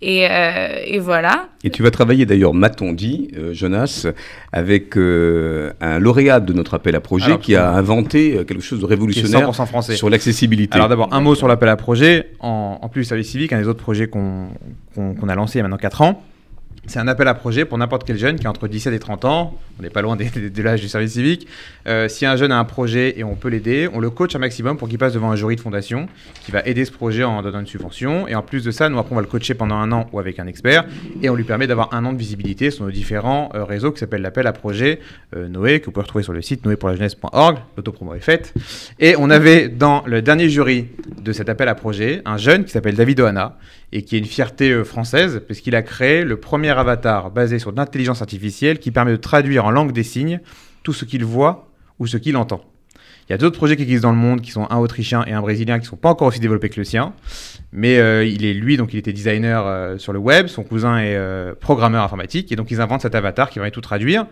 Euh, 0.03 0.82
et, 0.84 0.98
voilà. 0.98 1.48
Et 1.62 1.70
tu 1.70 1.82
vas 1.82 1.90
travailler 1.90 2.24
d'ailleurs, 2.24 2.55
m'a-t-on 2.55 2.92
dit, 2.92 3.28
euh, 3.36 3.53
Jonas, 3.53 4.07
avec 4.53 4.96
euh, 4.96 5.72
un 5.80 5.98
lauréat 5.98 6.40
de 6.40 6.53
notre 6.53 6.74
appel 6.74 6.96
à 6.96 7.01
projet 7.01 7.38
qui 7.38 7.55
a 7.55 7.70
inventé 7.70 8.44
quelque 8.46 8.62
chose 8.62 8.80
de 8.80 8.86
révolutionnaire 8.86 9.51
sur 9.80 10.09
l'accessibilité. 10.09 10.76
Alors 10.76 10.88
d'abord, 10.88 11.12
un 11.12 11.20
mot 11.20 11.34
sur 11.34 11.48
l'appel 11.48 11.68
à 11.68 11.76
projet. 11.76 12.30
En, 12.40 12.78
en, 12.80 12.88
plus, 12.88 13.05
Service 13.05 13.30
Civique, 13.30 13.53
un 13.53 13.61
des 13.61 13.68
autres 13.68 13.82
projets 13.82 14.09
qu'on 14.09 14.48
a 14.96 15.34
lancé 15.34 15.59
il 15.59 15.59
y 15.59 15.61
a 15.61 15.64
maintenant 15.64 15.76
4 15.76 16.03
ans, 16.03 16.22
c'est 16.87 16.99
un 16.99 17.09
appel 17.09 17.28
à 17.28 17.35
projet 17.35 17.64
pour 17.64 17.76
n'importe 17.76 18.05
quel 18.05 18.16
jeune 18.16 18.39
qui 18.39 18.47
a 18.47 18.51
entre 18.51 18.66
17 18.66 18.95
et 18.95 18.99
30 18.99 19.24
ans. 19.26 19.59
On 19.78 19.83
n'est 19.83 19.91
pas 19.91 20.03
loin 20.03 20.16
de 20.16 20.62
l'âge 20.62 20.81
du 20.81 20.89
service 20.89 21.12
civique. 21.12 21.47
Euh, 21.87 22.09
si 22.09 22.24
un 22.24 22.37
jeune 22.37 22.53
a 22.53 22.59
un 22.59 22.64
projet 22.64 23.18
et 23.18 23.24
on 23.24 23.35
peut 23.35 23.49
l'aider, 23.49 23.89
on 23.93 24.01
le 24.01 24.11
coach 24.11 24.35
un 24.35 24.39
maximum 24.39 24.78
pour 24.78 24.89
qu'il 24.89 24.99
passe 24.99 25.12
devant 25.12 25.31
un 25.31 25.37
jury 25.37 25.57
de 25.57 25.61
fondation 25.61 26.09
qui 26.43 26.53
va 26.53 26.62
aider 26.64 26.85
ce 26.85 26.93
projet 26.93 27.22
en 27.22 27.43
donnant 27.43 27.61
une 27.61 27.66
subvention. 27.66 28.26
Et 28.28 28.35
en 28.35 28.43
plus 28.43 28.64
de 28.64 28.70
ça, 28.70 28.89
nous 28.89 28.99
après 28.99 29.12
on 29.12 29.16
va 29.16 29.22
le 29.22 29.28
coacher 29.28 29.55
pendant 29.55 29.76
un 29.76 29.93
an 29.93 30.09
ou 30.12 30.18
avec 30.18 30.39
un 30.39 30.47
expert 30.47 30.87
et 31.22 31.28
on 31.28 31.35
lui 31.35 31.45
permet 31.45 31.66
d'avoir 31.66 31.93
un 31.93 32.05
an 32.07 32.12
de 32.12 32.18
visibilité 32.18 32.70
sur 32.70 32.85
nos 32.85 32.91
différents 32.91 33.51
euh, 33.55 33.64
réseaux 33.64 33.93
qui 33.93 34.01
s'appellent 34.01 34.22
l'appel 34.22 34.47
à 34.47 34.53
projet 34.53 35.01
euh, 35.37 35.49
Noé 35.49 35.81
que 35.81 35.87
vous 35.87 35.93
pouvez 35.93 36.05
retrouver 36.05 36.24
sur 36.24 36.33
le 36.33 36.41
site 36.41 36.64
noépourlajeunesse.org. 36.64 37.59
L'autopromo 37.76 38.14
est 38.14 38.20
faite. 38.20 38.55
Et 38.99 39.16
on 39.18 39.28
avait 39.28 39.68
dans 39.68 40.03
le 40.07 40.22
dernier 40.22 40.49
jury 40.49 40.89
de 41.20 41.33
cet 41.33 41.49
appel 41.49 41.68
à 41.68 41.74
projet 41.74 42.22
un 42.24 42.39
jeune 42.39 42.64
qui 42.64 42.72
s'appelle 42.72 42.95
David 42.95 43.20
Ohana 43.20 43.59
et 43.93 44.03
qui 44.03 44.16
est 44.16 44.18
une 44.20 44.24
fierté 44.24 44.85
française 44.85 45.43
parce 45.47 45.61
qu'il 45.61 45.74
a 45.74 45.83
créé 45.83 46.24
le 46.24 46.37
premier 46.37 46.69
avatar 46.78 47.30
basé 47.30 47.58
sur 47.58 47.72
l'intelligence 47.72 48.22
artificielle 48.22 48.78
qui 48.78 48.90
permet 48.90 49.12
de 49.12 49.16
traduire 49.16 49.64
en 49.64 49.70
langue 49.70 49.92
des 49.92 50.02
signes 50.02 50.40
tout 50.82 50.92
ce 50.92 51.04
qu'il 51.04 51.24
voit 51.24 51.68
ou 51.98 52.06
ce 52.06 52.16
qu'il 52.16 52.36
entend. 52.36 52.62
Il 53.28 53.32
y 53.32 53.34
a 53.34 53.38
d'autres 53.38 53.56
projets 53.56 53.76
qui 53.76 53.82
existent 53.82 54.08
dans 54.08 54.14
le 54.14 54.20
monde, 54.20 54.40
qui 54.40 54.50
sont 54.50 54.66
un 54.70 54.78
autrichien 54.78 55.24
et 55.24 55.32
un 55.32 55.40
brésilien, 55.40 55.78
qui 55.78 55.84
ne 55.84 55.90
sont 55.90 55.96
pas 55.96 56.08
encore 56.08 56.26
aussi 56.26 56.40
développés 56.40 56.68
que 56.68 56.80
le 56.80 56.84
sien. 56.84 57.12
Mais 57.72 57.98
euh, 57.98 58.24
il 58.24 58.44
est 58.44 58.52
lui, 58.52 58.76
donc 58.76 58.92
il 58.92 58.98
était 58.98 59.12
designer 59.12 59.64
euh, 59.64 59.96
sur 59.96 60.12
le 60.12 60.18
web, 60.18 60.48
son 60.48 60.64
cousin 60.64 60.98
est 60.98 61.14
euh, 61.14 61.54
programmeur 61.58 62.02
informatique, 62.02 62.50
et 62.50 62.56
donc 62.56 62.72
ils 62.72 62.80
inventent 62.80 63.02
cet 63.02 63.14
avatar 63.14 63.48
qui 63.48 63.60
va 63.60 63.70
tout 63.70 63.80
traduire. 63.80 64.26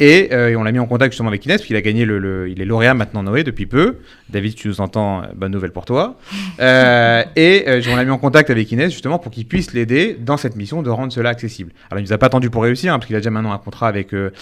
Et, 0.00 0.28
on 0.56 0.62
l'a 0.62 0.70
mis 0.70 0.78
en 0.78 0.86
contact 0.86 1.12
justement 1.12 1.28
avec 1.28 1.44
Inès, 1.44 1.56
parce 1.56 1.66
qu'il 1.66 1.74
a 1.74 1.80
gagné 1.80 2.04
le, 2.04 2.48
il 2.48 2.62
est 2.62 2.64
lauréat 2.64 2.94
maintenant 2.94 3.24
Noé 3.24 3.42
depuis 3.42 3.66
peu. 3.66 3.96
David, 4.30 4.54
tu 4.54 4.68
nous 4.68 4.80
entends, 4.80 5.22
bonne 5.34 5.50
nouvelle 5.50 5.72
pour 5.72 5.84
toi. 5.84 6.16
et 6.60 7.64
on 7.66 7.96
l'a 7.96 8.04
mis 8.04 8.10
en 8.10 8.18
contact 8.18 8.48
avec 8.50 8.70
Inès 8.70 8.92
justement 8.92 9.18
pour 9.18 9.32
qu'il 9.32 9.44
puisse 9.44 9.74
l'aider 9.74 10.16
dans 10.20 10.36
cette 10.36 10.54
mission 10.54 10.82
de 10.82 10.90
rendre 10.90 11.12
cela 11.12 11.30
accessible. 11.30 11.72
Alors 11.90 11.98
il 11.98 12.04
nous 12.04 12.12
a 12.12 12.18
pas 12.18 12.26
attendu 12.26 12.48
pour 12.48 12.62
réussir, 12.62 12.94
hein, 12.94 12.98
parce 12.98 13.08
qu'il 13.08 13.16
a 13.16 13.18
déjà 13.18 13.30
maintenant 13.30 13.52
un 13.52 13.58
contrat 13.58 13.88
avec 13.88 14.12
le 14.12 14.32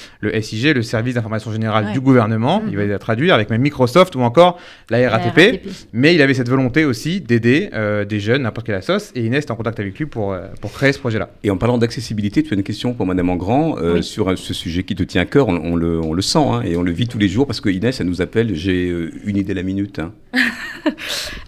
SIG, 0.42 0.74
le 0.74 0.82
service 0.82 1.14
d'information 1.14 1.50
générale 1.50 1.90
du 1.90 2.00
gouvernement. 2.00 2.62
Il 2.68 2.76
va 2.76 2.84
mhm. 2.84 2.98
traduire 2.98 3.34
avec 3.34 3.48
même 3.48 3.62
Microsoft 3.62 4.14
ou 4.14 4.20
encore 4.20 4.58
la 4.90 5.08
RATP. 5.08 5.62
Mais 5.94 6.14
il 6.14 6.20
avait 6.20 6.34
cette 6.34 6.50
volonté 6.50 6.84
aussi 6.84 7.22
d'aider 7.22 7.70
des 8.06 8.20
jeunes 8.20 8.35
n'importe 8.42 8.66
quelle 8.66 8.82
sauce. 8.82 9.12
Et 9.14 9.24
Inès 9.24 9.44
est 9.44 9.50
en 9.50 9.56
contact 9.56 9.80
avec 9.80 9.98
lui 9.98 10.06
pour, 10.06 10.32
euh, 10.32 10.46
pour 10.60 10.72
créer 10.72 10.92
ce 10.92 10.98
projet-là. 10.98 11.30
Et 11.42 11.50
en 11.50 11.56
parlant 11.56 11.78
d'accessibilité, 11.78 12.42
tu 12.42 12.52
as 12.52 12.56
une 12.56 12.62
question 12.62 12.94
pour 12.94 13.06
Madame 13.06 13.30
Engrand 13.30 13.76
euh, 13.78 14.02
sur 14.02 14.30
euh, 14.30 14.36
ce 14.36 14.54
sujet 14.54 14.82
qui 14.82 14.94
te 14.94 15.02
tient 15.02 15.22
à 15.22 15.24
cœur. 15.24 15.48
On, 15.48 15.76
le, 15.76 16.00
on, 16.00 16.12
le, 16.12 16.22
sent 16.22 16.38
hein, 16.38 16.62
et 16.64 16.76
on 16.76 16.82
le 16.82 16.92
vit 16.92 17.08
tous 17.08 17.18
les 17.18 17.28
jours 17.28 17.46
parce 17.46 17.60
que 17.60 17.68
Inès, 17.68 18.00
elle 18.00 18.06
nous 18.06 18.22
appelle. 18.22 18.54
J'ai 18.54 18.88
une 19.24 19.36
idée 19.36 19.54
la 19.54 19.62
minute. 19.62 19.98
Hein. 19.98 20.12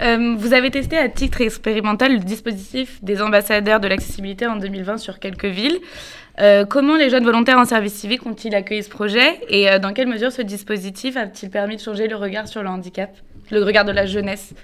vous 0.38 0.52
avez 0.52 0.70
testé 0.70 0.96
à 0.96 1.08
titre 1.08 1.40
expérimental 1.40 2.12
le 2.12 2.18
dispositif 2.20 3.02
des 3.02 3.20
ambassadeurs 3.20 3.80
de 3.80 3.88
l'accessibilité 3.88 4.46
en 4.46 4.56
2020 4.56 4.98
sur 4.98 5.18
quelques 5.18 5.46
villes. 5.46 5.78
comment 6.68 6.96
les 6.96 7.10
jeunes 7.10 7.24
volontaires 7.24 7.58
en 7.58 7.64
service 7.64 7.94
civique 7.94 8.24
ont-ils 8.26 8.54
accueilli 8.54 8.82
ce 8.82 8.90
projet 8.90 9.40
et 9.48 9.66
dans 9.80 9.92
quelle 9.92 10.08
mesure 10.08 10.32
ce 10.32 10.42
dispositif 10.42 11.16
a-t-il 11.16 11.50
permis 11.50 11.76
de 11.76 11.80
changer 11.80 12.08
le 12.08 12.16
regard 12.16 12.48
sur 12.48 12.62
le 12.62 12.68
handicap, 12.68 13.10
le 13.50 13.62
regard 13.62 13.84
de 13.84 13.92
la 13.92 14.06
jeunesse? 14.06 14.54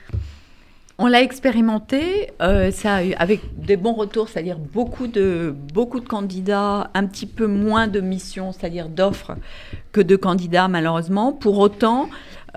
On 0.98 1.06
l'a 1.06 1.22
expérimenté, 1.22 2.30
euh, 2.40 2.70
ça 2.70 3.00
avec 3.18 3.40
des 3.56 3.76
bons 3.76 3.94
retours, 3.94 4.28
c'est-à-dire 4.28 4.58
beaucoup 4.58 5.08
de, 5.08 5.54
beaucoup 5.72 5.98
de 5.98 6.06
candidats, 6.06 6.90
un 6.94 7.06
petit 7.06 7.26
peu 7.26 7.46
moins 7.46 7.88
de 7.88 8.00
missions, 8.00 8.52
c'est-à-dire 8.52 8.88
d'offres 8.88 9.32
que 9.92 10.00
de 10.00 10.14
candidats 10.14 10.68
malheureusement. 10.68 11.32
Pour 11.32 11.58
autant, 11.58 12.08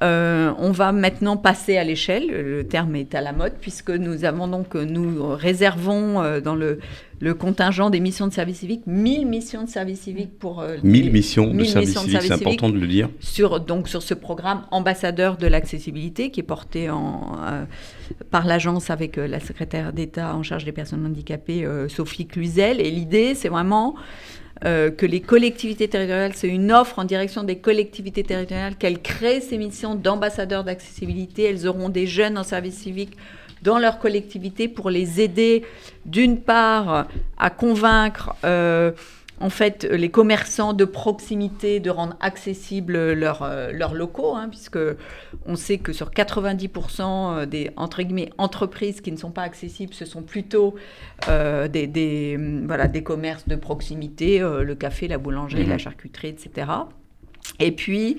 Euh, 0.04 0.54
on 0.60 0.72
va 0.72 0.91
maintenant 0.91 1.38
passer 1.38 1.78
à 1.78 1.84
l'échelle. 1.84 2.28
Le 2.28 2.64
terme 2.68 2.95
est 2.95 3.16
à 3.16 3.22
la 3.22 3.34
mode 3.34 3.54
puisque 3.60 3.89
nous 3.89 4.26
avons 4.26 4.48
donc 4.48 4.76
nous 4.76 5.36
réservons 5.36 6.22
euh, 6.22 6.39
dans 6.39 6.56
le, 6.56 6.80
le, 7.20 7.34
contingent 7.34 7.89
des 7.89 8.00
missions 8.00 8.28
de 8.28 8.34
service 8.34 8.60
civique 8.60 8.82
1000 8.86 9.26
missions 9.26 9.64
de 9.64 9.70
service 9.70 10.02
civique 10.02 10.38
pour 10.38 10.64
1000 10.84 11.12
missions 11.12 11.52
de 11.52 11.64
service 11.64 11.98
civique. 11.98 12.22
C'est 12.22 12.34
important 12.34 12.70
de 12.70 12.78
le 12.78 12.88
dire. 12.88 13.10
Sur 13.20 13.60
donc 13.60 13.89
sur 13.89 14.04
ce 14.04 14.14
programme 14.14 14.64
ambassadeur 14.72 15.38
de 15.38 15.48
l'accessibilité 15.48 16.30
qui 16.30 16.41
est 16.41 16.43
porté 16.43 16.89
en, 16.89 17.32
par 18.30 18.45
l'agence 18.45 18.91
avec 18.91 19.16
la 19.18 19.39
secrétaire 19.39 19.93
d'État 19.93 20.36
en 20.36 20.43
charge 20.43 20.66
des 20.66 20.72
personnes 20.72 21.06
handicapées 21.06 21.68
Sophie 21.88 22.28
Cluzel. 22.28 22.82
Et 22.82 22.91
l'idée, 22.91 23.34
c'est 23.34 23.50
vraiment 23.50 23.95
euh, 24.66 24.89
que 24.89 25.05
les 25.05 25.22
collectivités 25.22 25.88
territoriales, 25.88 26.34
c'est 26.34 26.47
une 26.47 26.72
offre 26.72 26.99
en 26.99 27.03
direction 27.03 27.43
des 27.43 27.58
collectivités 27.58 28.24
territoriales, 28.24 28.76
qu'elles 28.76 29.01
créent 29.01 29.41
ces 29.41 29.58
missions 29.58 29.95
d'ambassadeurs 29.95 30.64
d'accessibilité. 30.64 31.43
Elles 31.43 31.68
auront 31.68 31.89
des 31.89 32.08
jeunes 32.08 32.38
en 32.38 32.43
service 32.43 32.76
civique 32.76 33.18
dans 33.62 33.80
leur 33.80 33.99
collectivité 33.99 34.68
pour 34.68 34.89
les 34.89 35.22
aider, 35.22 35.64
d'une 36.05 36.39
part, 36.39 37.08
à 37.38 37.49
convaincre 37.49 38.36
euh, 38.45 38.91
en 39.40 39.50
fait, 39.50 39.84
les 39.84 40.10
commerçants 40.10 40.74
de 40.74 40.86
proximité 40.86 41.80
de 41.80 41.90
rendre 41.90 42.16
accessibles 42.20 43.14
leurs 43.14 43.44
euh, 43.44 43.72
leurs 43.72 43.94
locaux, 43.94 44.36
hein, 44.36 44.50
puisque 44.50 44.80
on 45.46 45.56
sait 45.56 45.78
que 45.78 45.94
sur 45.94 46.10
90% 46.10 47.46
des 47.46 47.72
entre 47.76 48.02
guillemets 48.02 48.32
entreprises 48.38 49.02
qui 49.02 49.12
ne 49.12 49.18
sont 49.18 49.32
pas 49.32 49.44
accessibles, 49.44 49.94
ce 49.94 50.06
sont 50.06 50.24
plutôt 50.24 50.76
euh, 51.30 51.68
des, 51.68 51.88
des, 51.88 52.38
voilà 52.66 52.88
des 52.88 53.04
commerces 53.04 53.48
de 53.48 53.56
proximité, 53.56 54.42
euh, 54.42 54.64
le 54.64 54.76
café, 54.76 55.08
la 55.08 55.18
boulangerie, 55.18 55.66
la 55.66 55.74
mhm. 55.74 55.80
charcuterie, 55.80 56.30
etc. 56.30 56.68
Et 57.60 57.72
puis, 57.72 58.18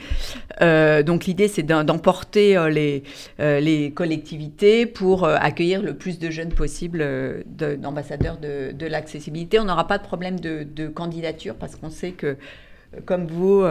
euh, 0.62 1.02
donc 1.02 1.26
l'idée, 1.26 1.48
c'est 1.48 1.62
d'emporter 1.62 2.56
euh, 2.56 2.68
les, 2.68 3.02
euh, 3.40 3.60
les, 3.60 3.92
collectivités 3.92 4.86
pour 4.86 5.26
accueillir 5.26 5.82
le 5.82 5.94
plus 5.94 6.18
de 6.18 6.30
jeunes 6.30 6.52
possible 6.52 7.04
d'ambassadeurs 7.46 8.38
de, 8.38 8.86
l'accessibilité. 8.86 9.60
On 9.60 9.64
n'aura 9.64 9.86
pas 9.86 9.98
de 9.98 10.02
problème 10.02 10.40
de, 10.40 10.88
candidature 10.88 11.54
parce 11.54 11.76
qu'on 11.76 11.90
sait 11.90 12.12
que, 12.12 12.36
comme 13.04 13.26
vous, 13.26 13.64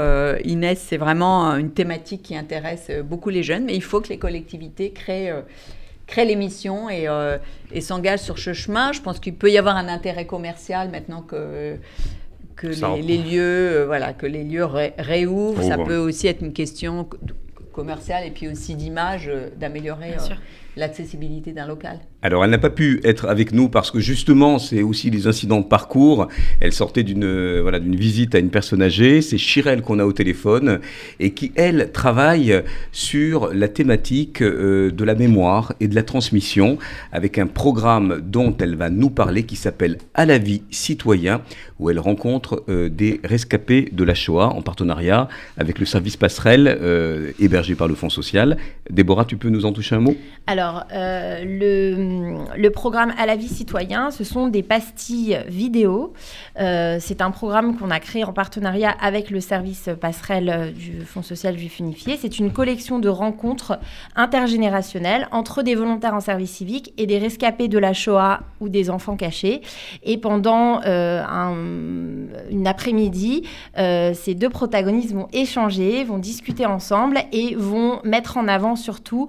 Inès, 0.43 0.80
c'est 0.80 0.97
vraiment 0.97 1.55
une 1.55 1.72
thématique 1.72 2.24
qui 2.24 2.36
intéresse 2.36 2.91
beaucoup 3.03 3.30
les 3.30 3.43
jeunes, 3.43 3.66
mais 3.66 3.76
il 3.76 3.84
faut 3.84 3.99
que 3.99 4.10
les 4.10 4.20
collectivités 4.20 4.91
créent 4.91 5.34
créent 6.05 6.26
l'émission 6.26 6.89
et, 6.89 7.08
et 7.74 7.82
s'engagent 7.82 8.22
sur 8.22 8.39
ce 8.39 8.53
chemin. 8.53 8.93
Je 8.93 9.01
pense 9.01 9.20
qu'il 9.20 9.36
peut 9.36 9.51
y 9.51 9.58
avoir 9.58 9.76
un 9.76 9.89
intérêt 9.89 10.26
commercial 10.26 10.89
maintenant 10.89 11.22
que 11.22 11.78
que 12.58 12.68
les, 12.68 13.18
lieux, 13.18 13.82
euh, 13.82 13.86
voilà, 13.86 14.14
que 14.14 14.26
les 14.26 14.43
lieux 14.43 14.66
réouvrent. 14.66 15.64
Ça 15.64 15.78
peut 15.78 15.97
aussi 15.97 16.28
être 16.28 16.41
une 16.41 16.53
question 16.53 17.08
commerciale 17.72 18.26
et 18.26 18.32
puis 18.32 18.47
aussi 18.47 18.76
d'image, 18.76 19.30
euh, 19.30 19.49
d'améliorer 19.55 20.14
euh, 20.16 20.36
l'accessibilité 20.76 21.53
d'un 21.53 21.68
local. 21.68 21.99
Alors, 22.24 22.43
elle 22.43 22.49
n'a 22.49 22.57
pas 22.57 22.72
pu 22.72 22.99
être 23.03 23.28
avec 23.28 23.51
nous 23.51 23.70
parce 23.70 23.91
que 23.91 23.99
justement, 23.99 24.57
c'est 24.57 24.82
aussi 24.82 25.11
les 25.11 25.28
incidents 25.28 25.59
de 25.59 25.65
parcours. 25.65 26.28
Elle 26.59 26.74
sortait 26.74 27.03
d'une 27.03 27.24
euh, 27.24 27.59
voilà, 27.61 27.78
visite 27.78 28.34
à 28.34 28.39
une 28.39 28.49
personne 28.49 28.82
âgée. 28.82 29.22
C'est 29.22 29.38
Chirel 29.38 29.84
qu'on 29.84 29.99
a 29.99 30.03
au 30.03 30.13
téléphone 30.13 30.80
et 31.20 31.32
qui, 31.32 31.51
elle, 31.55 31.91
travaille 31.91 32.63
sur 32.91 33.53
la 33.53 33.68
thématique 33.68 34.41
euh, 34.41 34.89
de 34.89 35.03
la 35.03 35.13
mémoire 35.13 35.74
et 35.80 35.88
de 35.88 35.93
la 35.93 36.01
transmission 36.01 36.80
avec 37.11 37.38
un 37.38 37.45
programme 37.45 38.20
dont 38.26 38.55
elle 38.59 38.76
va 38.76 38.89
nous 38.89 39.11
parler 39.11 39.43
qui 39.43 39.55
s'appelle 39.55 39.99
À 40.15 40.26
la 40.26 40.39
vie 40.39 40.63
citoyen, 40.72 41.41
où 41.78 41.91
elle 41.91 41.99
rencontre 41.99 42.63
euh, 42.68 42.89
des 42.89 43.22
rescapés 43.24 43.89
de 43.91 44.03
la 44.03 44.15
Shoah 44.15 44.47
en 44.47 44.63
partenariat 44.63 45.28
avec 45.55 45.78
le 45.78 45.86
service 45.86 46.18
passerelle 46.18 46.80
hébergé 47.39 47.76
par 47.76 47.88
le 47.88 47.93
Fonds 47.93 48.09
social. 48.09 48.57
Déborah, 48.89 49.26
tu 49.26 49.38
peux 49.38 49.49
nous 49.49 49.65
en 49.65 49.72
toucher 49.72 49.95
un 49.95 49.99
mot? 49.99 50.15
Alors, 50.47 50.86
le 50.91 52.07
le 52.55 52.70
programme 52.70 53.14
À 53.18 53.26
la 53.26 53.36
vie 53.36 53.47
citoyen, 53.47 54.12
ce 54.12 54.24
sont 54.24 54.47
des 54.47 54.64
pastilles 54.64 55.39
vidéo. 55.47 56.14
Euh, 56.60 56.97
c'est 56.99 57.22
un 57.22 57.32
programme 57.32 57.78
qu'on 57.78 57.91
a 57.91 57.99
créé 57.99 58.24
en 58.24 58.34
partenariat 58.34 58.95
avec 59.01 59.30
le 59.30 59.41
service 59.41 59.89
passerelle 59.99 60.74
du 60.74 61.01
Fonds 61.01 61.22
social 61.22 61.58
juif 61.58 61.80
unifié. 61.80 62.18
C'est 62.20 62.39
une 62.39 62.51
collection 62.51 62.99
de 62.99 63.10
rencontres 63.10 63.80
intergénérationnelles 64.16 65.28
entre 65.32 65.64
des 65.64 65.76
volontaires 65.76 66.14
en 66.14 66.20
service 66.20 66.51
civique 66.51 66.93
et 66.97 67.05
des 67.05 67.18
rescapés 67.18 67.68
de 67.68 67.78
la 67.78 67.93
Shoah 67.93 68.41
ou 68.60 68.70
des 68.70 68.89
enfants 68.89 69.16
cachés. 69.16 69.62
Et 70.03 70.18
pendant 70.18 70.82
euh, 70.86 71.24
un, 71.24 71.55
une 72.49 72.68
après-midi, 72.68 73.43
euh, 73.78 74.14
ces 74.14 74.36
deux 74.36 74.49
protagonistes 74.49 75.14
vont 75.14 75.28
échanger, 75.34 76.03
vont 76.03 76.18
discuter 76.18 76.66
ensemble 76.66 77.20
et 77.32 77.55
vont 77.55 77.99
mettre 78.03 78.38
en 78.38 78.47
avant 78.47 78.76
surtout 78.76 79.28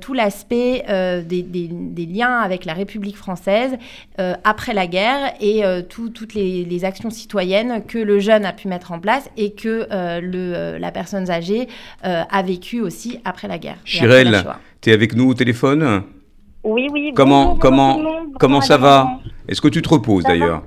tout 0.00 0.14
l'aspect 0.14 0.84
des 1.26 2.06
liens 2.12 2.38
avec 2.38 2.64
la 2.64 2.72
République 2.72 3.16
française 3.16 3.76
euh, 4.18 4.34
après 4.44 4.74
la 4.74 4.86
guerre 4.86 5.34
et 5.40 5.64
euh, 5.64 5.82
toutes 5.82 6.34
les, 6.34 6.84
actions 6.84 7.10
citoyennes 7.10 7.82
que 7.86 7.98
le 7.98 8.20
jeune 8.20 8.44
a 8.44 8.52
pu 8.52 8.68
mettre 8.68 8.92
en 8.92 9.00
place 9.00 9.28
et 9.36 9.52
que 9.52 9.88
euh, 9.90 10.20
le, 10.20 10.78
la 10.78 10.92
personne 10.92 11.28
âgée 11.28 11.66
a 12.02 12.42
vécu 12.42 12.80
aussi 12.80 13.18
après 13.24 13.48
la 13.48 13.58
guerre. 13.58 13.78
Chirel, 13.84 14.44
tu 14.80 14.90
es 14.90 14.92
avec 14.92 15.14
nous 15.14 15.28
au 15.28 15.34
téléphone? 15.34 16.04
Oui, 16.62 16.88
oui. 16.92 17.12
Comment, 17.14 17.56
comment, 17.56 18.00
comment 18.38 18.60
ça 18.60 18.76
va 18.76 19.18
Est-ce 19.48 19.60
que 19.60 19.68
tu 19.68 19.82
te 19.82 19.88
reposes 19.88 20.24
d'ailleurs? 20.24 20.62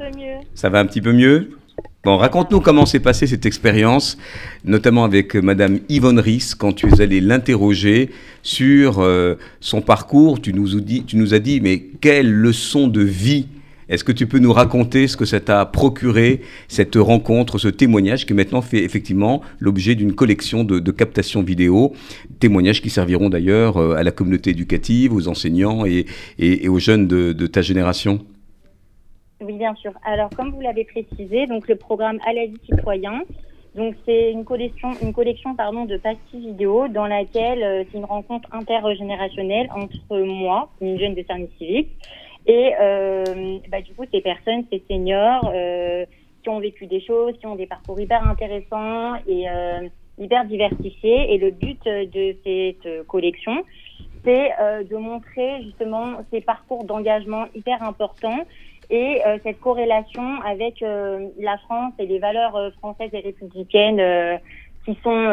Ça 0.53 0.69
va 0.69 0.79
un 0.79 0.85
petit 0.85 1.01
peu 1.01 1.13
mieux? 1.13 1.60
Bon, 2.03 2.17
raconte-nous 2.17 2.61
comment 2.61 2.87
s'est 2.87 2.99
passée 2.99 3.27
cette 3.27 3.45
expérience, 3.45 4.17
notamment 4.65 5.03
avec 5.03 5.35
euh, 5.35 5.41
Madame 5.43 5.81
Yvonne 5.87 6.17
Ries, 6.17 6.53
quand 6.57 6.73
tu 6.73 6.87
es 6.87 6.99
allé 6.99 7.21
l'interroger 7.21 8.09
sur 8.41 9.01
euh, 9.01 9.35
son 9.59 9.81
parcours. 9.81 10.41
Tu 10.41 10.51
nous, 10.51 10.79
dit, 10.79 11.03
tu 11.03 11.15
nous 11.15 11.35
as 11.35 11.39
dit, 11.39 11.61
mais 11.61 11.77
quelle 12.01 12.31
leçon 12.31 12.87
de 12.87 13.03
vie. 13.03 13.45
Est-ce 13.87 14.03
que 14.03 14.11
tu 14.11 14.25
peux 14.25 14.39
nous 14.39 14.51
raconter 14.51 15.07
ce 15.07 15.15
que 15.15 15.25
ça 15.25 15.39
t'a 15.39 15.63
procuré, 15.67 16.41
cette 16.69 16.95
rencontre, 16.95 17.59
ce 17.59 17.67
témoignage 17.67 18.25
qui 18.25 18.33
maintenant 18.33 18.63
fait 18.63 18.83
effectivement 18.83 19.43
l'objet 19.59 19.93
d'une 19.93 20.13
collection 20.13 20.63
de, 20.63 20.79
captations 20.91 21.43
vidéo, 21.43 21.93
témoignages 22.39 22.81
qui 22.81 22.89
serviront 22.89 23.29
d'ailleurs 23.29 23.77
euh, 23.77 23.93
à 23.93 24.01
la 24.01 24.09
communauté 24.09 24.49
éducative, 24.49 25.13
aux 25.13 25.27
enseignants 25.27 25.85
et, 25.85 26.07
aux 26.67 26.79
jeunes 26.79 27.07
de 27.07 27.45
ta 27.45 27.61
génération 27.61 28.25
oui, 29.41 29.53
bien 29.53 29.73
sûr. 29.75 29.91
Alors, 30.03 30.29
comme 30.29 30.51
vous 30.51 30.61
l'avez 30.61 30.85
précisé, 30.85 31.47
donc 31.47 31.67
le 31.67 31.75
programme 31.75 32.19
À 32.25 32.33
la 32.33 32.45
vie 32.45 32.59
citoyen, 32.63 33.23
donc 33.75 33.95
c'est 34.05 34.31
une 34.31 34.43
collection, 34.43 34.93
une 35.01 35.13
collection 35.13 35.55
pardon, 35.55 35.85
de 35.85 35.97
pastilles 35.97 36.47
vidéo 36.47 36.87
dans 36.89 37.07
laquelle 37.07 37.63
euh, 37.63 37.83
c'est 37.89 37.97
une 37.97 38.05
rencontre 38.05 38.49
intergénérationnelle 38.51 39.69
entre 39.73 40.17
moi, 40.19 40.69
une 40.81 40.99
jeune 40.99 41.15
de 41.15 41.23
service 41.23 41.49
civique, 41.57 41.89
et 42.45 42.73
euh, 42.81 43.59
bah, 43.69 43.81
du 43.81 43.93
coup 43.93 44.03
ces 44.11 44.21
personnes, 44.21 44.65
ces 44.71 44.83
seniors 44.89 45.51
euh, 45.53 46.05
qui 46.43 46.49
ont 46.49 46.59
vécu 46.59 46.85
des 46.85 47.01
choses, 47.01 47.37
qui 47.39 47.47
ont 47.47 47.55
des 47.55 47.67
parcours 47.67 47.99
hyper 47.99 48.27
intéressants 48.27 49.15
et 49.27 49.45
hyper 50.17 50.45
diversifiés. 50.45 51.35
Et 51.35 51.37
le 51.37 51.51
but 51.51 51.79
de 51.85 52.35
cette 52.43 53.05
collection, 53.05 53.63
c'est 54.25 54.49
de 54.89 54.97
montrer 54.97 55.61
justement 55.61 56.15
ces 56.31 56.41
parcours 56.41 56.83
d'engagement 56.83 57.45
hyper 57.53 57.83
importants 57.83 58.39
et 58.91 59.25
euh, 59.25 59.37
cette 59.43 59.59
corrélation 59.61 60.41
avec 60.41 60.83
euh, 60.83 61.29
la 61.39 61.57
France 61.59 61.93
et 61.97 62.05
les 62.05 62.19
valeurs 62.19 62.55
euh, 62.57 62.71
françaises 62.71 63.09
et 63.13 63.21
républicaines 63.21 64.39
qui 64.85 64.97
sont 65.03 65.27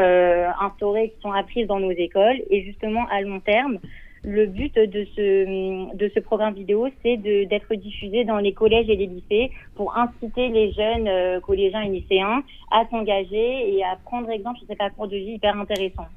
instaurées, 0.61 1.11
qui 1.11 1.21
sont 1.23 1.33
apprises 1.33 1.67
dans 1.67 1.81
nos 1.81 1.91
écoles. 1.91 2.43
Et 2.51 2.63
justement, 2.65 3.07
à 3.11 3.23
long 3.23 3.41
terme, 3.41 3.79
le 4.23 4.47
but 4.47 4.75
de 4.75 5.07
ce, 5.17 5.97
de 5.97 6.11
ce 6.15 6.21
programme 6.21 6.53
vidéo, 6.53 6.89
c'est 7.03 7.17
d'être 7.17 7.75
diffusé 7.75 8.25
dans 8.25 8.37
les 8.37 8.53
collèges 8.53 8.91
et 8.91 8.97
les 8.97 9.07
lycées 9.07 9.51
pour 9.75 9.97
inciter 9.97 10.49
les 10.49 10.73
jeunes 10.73 11.41
collégiens 11.41 11.81
et 11.81 11.89
lycéens 11.89 12.43
à 12.71 12.85
s'engager 12.91 13.75
et 13.75 13.83
à 13.85 13.97
prendre 14.05 14.29
exemple 14.29 14.59
sur 14.59 14.69
ces 14.69 14.77
parcours 14.77 15.09
de 15.09 15.17
vie 15.17 15.33
hyper 15.33 15.59
intéressants. 15.59 16.09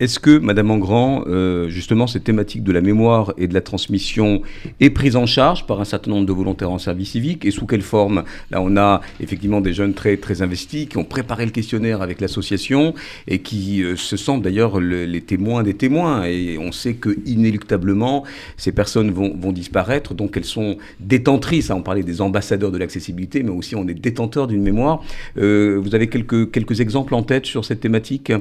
Est-ce 0.00 0.20
que, 0.20 0.38
Madame 0.38 0.70
Engrand, 0.70 1.24
euh, 1.26 1.68
justement, 1.68 2.06
cette 2.06 2.24
thématique 2.24 2.62
de 2.62 2.72
la 2.72 2.80
mémoire 2.80 3.32
et 3.36 3.48
de 3.48 3.54
la 3.54 3.60
transmission 3.60 4.42
est 4.80 4.90
prise 4.90 5.16
en 5.16 5.26
charge 5.26 5.66
par 5.66 5.80
un 5.80 5.84
certain 5.84 6.10
nombre 6.10 6.26
de 6.26 6.32
volontaires 6.32 6.70
en 6.70 6.78
service 6.78 7.10
civique 7.10 7.44
Et 7.44 7.50
sous 7.50 7.66
quelle 7.66 7.82
forme? 7.82 8.24
Là, 8.50 8.62
on 8.62 8.76
a 8.76 9.00
effectivement 9.20 9.60
des 9.60 9.72
jeunes 9.72 9.94
très, 9.94 10.16
très 10.16 10.42
investis 10.42 10.86
qui 10.86 10.98
ont 10.98 11.04
préparé 11.04 11.44
le 11.44 11.50
questionnaire 11.50 12.02
avec 12.02 12.20
l'association 12.20 12.94
et 13.26 13.40
qui 13.40 13.82
euh, 13.82 13.96
se 13.96 14.16
sentent 14.16 14.42
d'ailleurs 14.42 14.78
les 14.80 15.20
témoins 15.20 15.62
des 15.62 15.74
témoins. 15.74 16.24
Et 16.24 16.58
on 16.58 16.72
sait 16.72 16.94
que, 16.94 17.16
inéluctablement, 17.26 18.24
ces 18.56 18.72
personnes 18.72 19.10
vont, 19.10 19.52
disparaître. 19.52 20.14
Donc, 20.14 20.36
elles 20.36 20.44
sont 20.44 20.76
détentrices. 21.00 21.70
On 21.70 21.82
parlait 21.82 22.02
des 22.02 22.20
ambassadeurs 22.20 22.70
de 22.70 22.78
l'accessibilité, 22.78 23.42
mais 23.42 23.50
aussi 23.50 23.74
on 23.74 23.88
est 23.88 23.94
détenteurs 23.94 24.46
d'une 24.46 24.62
mémoire. 24.62 25.02
Euh, 25.38 25.80
vous 25.82 25.94
avez 25.94 26.08
quelques, 26.08 26.50
quelques 26.50 26.80
exemples 26.80 27.14
en 27.14 27.22
tête 27.22 27.46
sur 27.46 27.64
cette 27.64 27.80
thématique? 27.80 28.32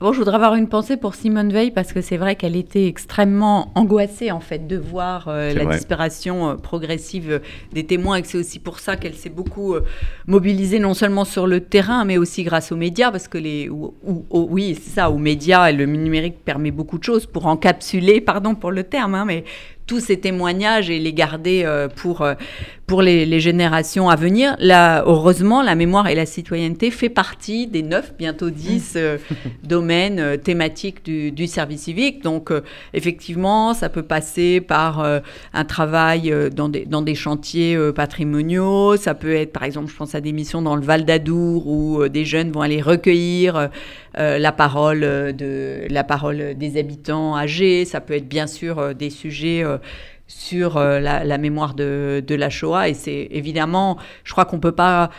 Bon, 0.00 0.12
je 0.12 0.18
voudrais 0.18 0.34
avoir 0.34 0.56
une 0.56 0.68
pensée 0.68 0.96
pour 0.96 1.14
Simone 1.14 1.52
Veil 1.52 1.70
parce 1.70 1.92
que 1.92 2.00
c'est 2.00 2.16
vrai 2.16 2.34
qu'elle 2.34 2.56
était 2.56 2.88
extrêmement 2.88 3.70
angoissée 3.76 4.32
en 4.32 4.40
fait 4.40 4.66
de 4.66 4.76
voir 4.76 5.28
euh, 5.28 5.54
la 5.54 5.64
disparition 5.66 6.50
euh, 6.50 6.54
progressive 6.56 7.40
des 7.72 7.86
témoins 7.86 8.16
et 8.16 8.22
que 8.22 8.28
c'est 8.28 8.36
aussi 8.36 8.58
pour 8.58 8.80
ça 8.80 8.96
qu'elle 8.96 9.14
s'est 9.14 9.30
beaucoup 9.30 9.72
euh, 9.74 9.84
mobilisée 10.26 10.80
non 10.80 10.94
seulement 10.94 11.24
sur 11.24 11.46
le 11.46 11.60
terrain 11.60 12.04
mais 12.04 12.18
aussi 12.18 12.42
grâce 12.42 12.72
aux 12.72 12.76
médias 12.76 13.12
parce 13.12 13.28
que 13.28 13.38
les 13.38 13.70
oui 13.70 14.76
c'est 14.82 14.90
ça 14.96 15.10
aux 15.10 15.18
médias 15.18 15.70
et 15.70 15.72
le 15.72 15.86
numérique 15.86 16.44
permet 16.44 16.72
beaucoup 16.72 16.98
de 16.98 17.04
choses 17.04 17.26
pour 17.26 17.46
encapsuler 17.46 18.20
pardon 18.20 18.56
pour 18.56 18.72
le 18.72 18.82
terme 18.82 19.14
hein, 19.14 19.24
mais 19.24 19.44
tous 19.86 20.00
ces 20.00 20.18
témoignages 20.18 20.90
et 20.90 20.98
les 20.98 21.12
garder 21.12 21.62
euh, 21.64 21.88
pour, 21.88 22.22
euh, 22.22 22.34
pour 22.86 23.02
les, 23.02 23.40
générations 23.40 24.08
à 24.08 24.16
venir. 24.16 24.56
Là, 24.58 25.02
heureusement, 25.06 25.62
la 25.62 25.74
mémoire 25.74 26.08
et 26.08 26.14
la 26.14 26.26
citoyenneté 26.26 26.90
fait 26.90 27.08
partie 27.08 27.66
des 27.66 27.82
neuf, 27.82 28.12
bientôt 28.16 28.50
dix 28.50 28.94
euh, 28.96 29.18
domaines 29.64 30.38
thématiques 30.38 31.04
du, 31.04 31.46
service 31.46 31.82
civique. 31.82 32.22
Donc, 32.22 32.50
effectivement, 32.94 33.74
ça 33.74 33.88
peut 33.88 34.02
passer 34.02 34.60
par 34.60 35.04
un 35.52 35.64
travail 35.64 36.34
dans, 36.54 36.68
des, 36.68 36.86
dans 36.86 37.02
des 37.02 37.14
chantiers 37.14 37.78
patrimoniaux. 37.94 38.96
Ça 38.96 39.14
peut 39.14 39.34
être, 39.34 39.52
par 39.52 39.64
exemple, 39.64 39.90
je 39.90 39.96
pense 39.96 40.14
à 40.14 40.20
des 40.20 40.32
missions 40.32 40.62
dans 40.62 40.74
le 40.74 40.82
Val 40.82 41.04
d'Adour 41.04 41.66
où 41.66 42.08
des 42.08 42.24
jeunes 42.24 42.50
vont 42.50 42.62
aller 42.62 42.80
recueillir 42.80 43.68
la, 44.16 44.52
parole 44.52 45.00
de, 45.00 45.82
la 45.90 46.04
parole 46.04 46.54
des 46.56 46.78
habitants 46.78 47.36
âgés. 47.36 47.84
Ça 47.84 48.00
peut 48.00 48.14
être, 48.14 48.28
bien 48.28 48.46
sûr, 48.46 48.94
des 48.94 49.10
sujets 49.10 49.62
euh, 49.64 49.78
sur 50.26 50.76
euh, 50.76 51.00
la, 51.00 51.38
mémoire 51.38 51.74
de, 51.74 52.22
la 52.28 52.50
Shoah. 52.50 52.88
Et 52.88 52.94
c'est 52.94 53.28
évidemment, 53.30 53.98
je 54.24 54.32
crois 54.32 54.44
qu'on 54.44 54.60
peut 54.60 54.72
pas 54.72 55.10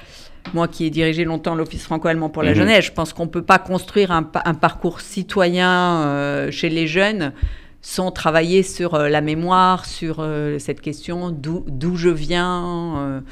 moi 0.54 0.68
qui 0.68 0.86
ai 0.86 0.92
dirigé 0.92 1.26
longtemps 1.26 1.56
l'Office 1.56 1.84
franco-allemand 1.86 2.30
pour 2.30 2.44
la 2.44 2.52
mhm. 2.52 2.58
jeunesse, 2.58 2.86
je 2.86 2.92
pense 2.92 3.14
qu'on 3.14 3.26
ne 3.26 3.30
peut 3.30 3.42
pas 3.42 3.58
construire 3.58 4.12
un, 4.12 4.24
parcours 4.24 5.02
citoyen 5.02 6.04
euh, 6.04 6.52
chez 6.52 6.70
les 6.70 6.86
jeunes 6.86 7.34
sans 7.82 8.12
travailler 8.12 8.62
sur 8.62 8.98
la 8.98 9.22
mémoire, 9.22 9.86
sur 9.86 10.28
cette 10.58 10.82
question 10.82 11.30
d'où 11.30 11.96
je 11.96 12.10
viens 12.10 13.24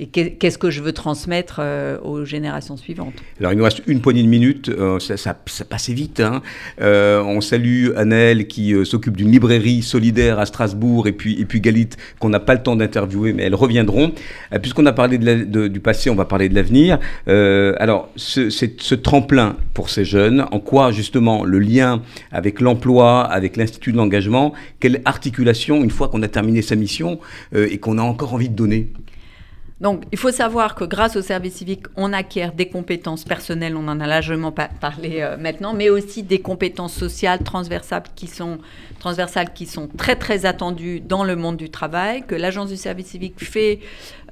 et 0.00 0.06
qu'est-ce 0.06 0.56
que 0.56 0.70
je 0.70 0.80
veux 0.80 0.92
transmettre 0.92 1.56
euh, 1.58 1.98
aux 2.02 2.24
générations 2.24 2.78
suivantes? 2.78 3.12
Alors 3.38 3.52
il 3.52 3.58
nous 3.58 3.64
reste 3.64 3.82
une 3.86 4.00
poignée 4.00 4.22
de 4.22 4.28
minutes, 4.28 4.70
euh, 4.70 4.98
ça, 4.98 5.18
ça, 5.18 5.34
passait 5.64 5.92
vite. 5.92 6.20
Hein. 6.20 6.40
Euh, 6.80 7.22
on 7.22 7.42
salue 7.42 7.90
Annelle 7.96 8.46
qui 8.46 8.74
s'occupe 8.86 9.14
d'une 9.14 9.30
librairie 9.30 9.82
solidaire 9.82 10.38
à 10.38 10.46
Strasbourg 10.46 11.06
et 11.06 11.12
puis, 11.12 11.60
Galit 11.60 11.90
qu'on 12.18 12.30
n'a 12.30 12.40
pas 12.40 12.54
le 12.54 12.62
temps 12.62 12.76
d'interviewer 12.76 13.34
mais 13.34 13.42
elles 13.42 13.54
reviendront. 13.54 14.12
Puisqu'on 14.62 14.86
a 14.86 14.92
parlé 14.92 15.18
du 15.18 15.80
passé, 15.80 16.08
on 16.08 16.14
va 16.14 16.24
parler 16.24 16.48
de 16.48 16.54
l'avenir. 16.54 16.98
alors 17.26 18.08
ce, 18.16 18.48
ce 18.48 18.94
tremplin 18.94 19.56
pour 19.74 19.90
ces 19.90 20.06
jeunes, 20.06 20.46
en 20.50 20.60
quoi 20.60 20.92
justement 20.92 21.44
le 21.44 21.58
lien 21.58 22.00
avec 22.32 22.62
l'emploi, 22.62 23.24
avec 23.24 23.58
l'Institut 23.58 23.92
de 23.92 23.98
l'engagement, 23.98 24.54
quelle 24.78 25.02
articulation 25.04 25.84
une 25.84 25.90
fois 25.90 26.08
qu'on 26.08 26.22
a 26.22 26.28
terminé 26.28 26.62
sa 26.62 26.74
mission 26.74 27.18
et 27.54 27.76
qu'on 27.76 27.98
a 27.98 28.02
encore 28.02 28.32
envie 28.32 28.48
de 28.48 28.56
donner? 28.56 28.88
Donc, 29.80 30.04
il 30.12 30.18
faut 30.18 30.30
savoir 30.30 30.74
que 30.74 30.84
grâce 30.84 31.16
au 31.16 31.22
service 31.22 31.54
civique, 31.54 31.86
on 31.96 32.12
acquiert 32.12 32.52
des 32.52 32.68
compétences 32.68 33.24
personnelles, 33.24 33.76
on 33.76 33.88
en 33.88 33.98
a 33.98 34.06
largement 34.06 34.52
parlé 34.52 35.22
euh, 35.22 35.38
maintenant, 35.38 35.72
mais 35.72 35.88
aussi 35.88 36.22
des 36.22 36.40
compétences 36.40 36.92
sociales 36.92 37.42
transversales 37.42 38.02
qui 38.14 38.26
sont 38.26 38.58
transversales 38.98 39.54
qui 39.54 39.64
sont 39.64 39.88
très 39.88 40.16
très 40.16 40.44
attendues 40.44 41.00
dans 41.00 41.24
le 41.24 41.34
monde 41.34 41.56
du 41.56 41.70
travail, 41.70 42.22
que 42.26 42.34
l'agence 42.34 42.68
du 42.68 42.76
service 42.76 43.06
civique 43.06 43.42
fait 43.42 43.80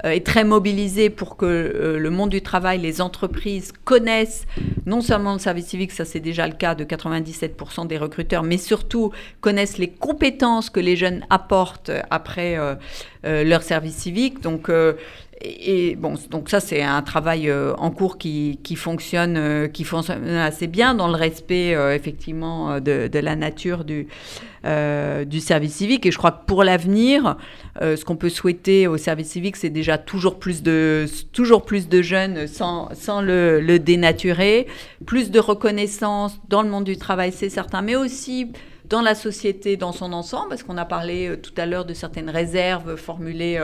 euh, 0.05 0.11
est 0.11 0.27
très 0.27 0.45
mobilisée 0.45 1.09
pour 1.09 1.39
que 1.39 1.47
euh, 1.47 1.99
le 1.99 2.11
monde 2.11 2.29
du 2.29 2.43
travail, 2.43 2.79
les 2.79 3.01
entreprises 3.01 3.73
connaissent 3.85 4.47
non 4.85 5.01
seulement 5.01 5.33
le 5.33 5.39
service 5.39 5.69
civique, 5.69 5.93
ça 5.93 6.05
c'est 6.05 6.21
déjà 6.21 6.47
le 6.47 6.53
cas 6.53 6.75
de 6.75 6.85
97% 6.85 7.87
des 7.87 7.97
recruteurs, 7.97 8.43
mais 8.43 8.59
surtout 8.59 9.13
connaissent 9.41 9.79
les 9.79 9.89
compétences 9.89 10.69
que 10.69 10.81
les 10.81 10.97
jeunes 10.97 11.25
apportent 11.31 11.91
après 12.11 12.59
leur 13.25 13.63
service 13.63 13.97
civique. 13.97 14.41
Donc 14.41 14.71
et, 15.41 15.95
bon, 15.97 16.15
donc 16.31 16.49
ça 16.49 16.59
c'est 16.59 16.83
un 16.83 17.03
travail 17.03 17.49
euh, 17.49 17.73
en 17.77 17.91
cours 17.91 18.19
qui, 18.19 18.59
qui 18.65 18.75
fonctionne, 18.75 19.37
euh, 19.37 19.69
qui 19.69 19.85
fonctionne 19.85 20.27
assez 20.29 20.67
bien 20.67 20.95
dans 20.95 21.07
le 21.07 21.15
respect 21.15 21.75
euh, 21.75 21.95
effectivement 21.95 22.81
de, 22.81 23.09
la 23.13 23.37
nature 23.37 23.85
du, 23.85 24.09
du 24.65 25.41
service 25.41 25.75
civique. 25.75 26.07
Et 26.07 26.11
je 26.11 26.19
crois 26.19 26.33
que 26.33 26.45
pour 26.47 26.65
l'avenir, 26.65 27.37
ce 27.81 28.05
qu'on 28.05 28.17
peut 28.17 28.29
souhaiter 28.29 28.87
au 28.87 28.97
service 28.97 29.29
civique, 29.29 29.57
c'est 29.57 29.71
déjà 29.71 29.99
toujours 29.99 30.39
plus 30.39 30.63
de, 30.63 31.07
toujours 31.33 31.65
plus 31.65 31.89
de 31.89 32.03
jeunes 32.03 32.47
sans, 32.47 32.89
sans 32.95 33.21
le 33.21 33.79
dénaturer, 33.79 34.67
plus 35.05 35.31
de 35.31 35.41
reconnaissance 35.41 36.39
dans 36.49 36.63
le 36.63 36.69
monde 36.69 36.85
du 36.85 36.97
travail, 36.97 37.33
c'est 37.33 37.51
certain, 37.51 37.83
mais 37.83 37.97
aussi 37.97 38.53
dans 38.89 39.03
la 39.03 39.15
société 39.15 39.77
dans 39.77 39.93
son 39.93 40.13
ensemble, 40.13 40.49
parce 40.49 40.63
qu'on 40.63 40.79
a 40.79 40.85
parlé 40.85 41.39
tout 41.43 41.53
à 41.57 41.67
l'heure 41.67 41.85
de 41.85 41.95
certaines 41.95 42.31
réserves 42.31 42.97
formulées 42.97 43.61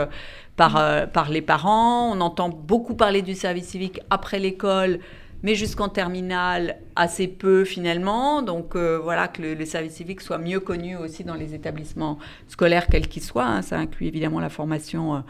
par, 0.56 0.76
euh, 0.76 1.06
par 1.06 1.30
les 1.30 1.42
parents. 1.42 2.10
On 2.12 2.20
entend 2.20 2.48
beaucoup 2.48 2.94
parler 2.94 3.22
du 3.22 3.34
service 3.34 3.66
civique 3.66 4.00
après 4.10 4.38
l'école, 4.38 5.00
mais 5.42 5.54
jusqu'en 5.54 5.88
terminale, 5.88 6.78
assez 6.96 7.28
peu 7.28 7.64
finalement. 7.64 8.42
Donc 8.42 8.76
euh, 8.76 8.98
voilà, 9.02 9.28
que 9.28 9.42
le, 9.42 9.64
service 9.64 9.94
civique 9.94 10.20
soit 10.20 10.38
mieux 10.38 10.60
connu 10.60 10.96
aussi 10.96 11.24
dans 11.24 11.34
les 11.34 11.54
établissements 11.54 12.18
scolaires, 12.48 12.86
quels 12.86 13.08
qu'ils 13.08 13.22
soient. 13.22 13.46
Hein. 13.46 13.62
Ça 13.62 13.78
inclut 13.78 14.06
évidemment 14.06 14.40
la 14.40 14.50
formation. 14.50 15.16
Euh, 15.16 15.20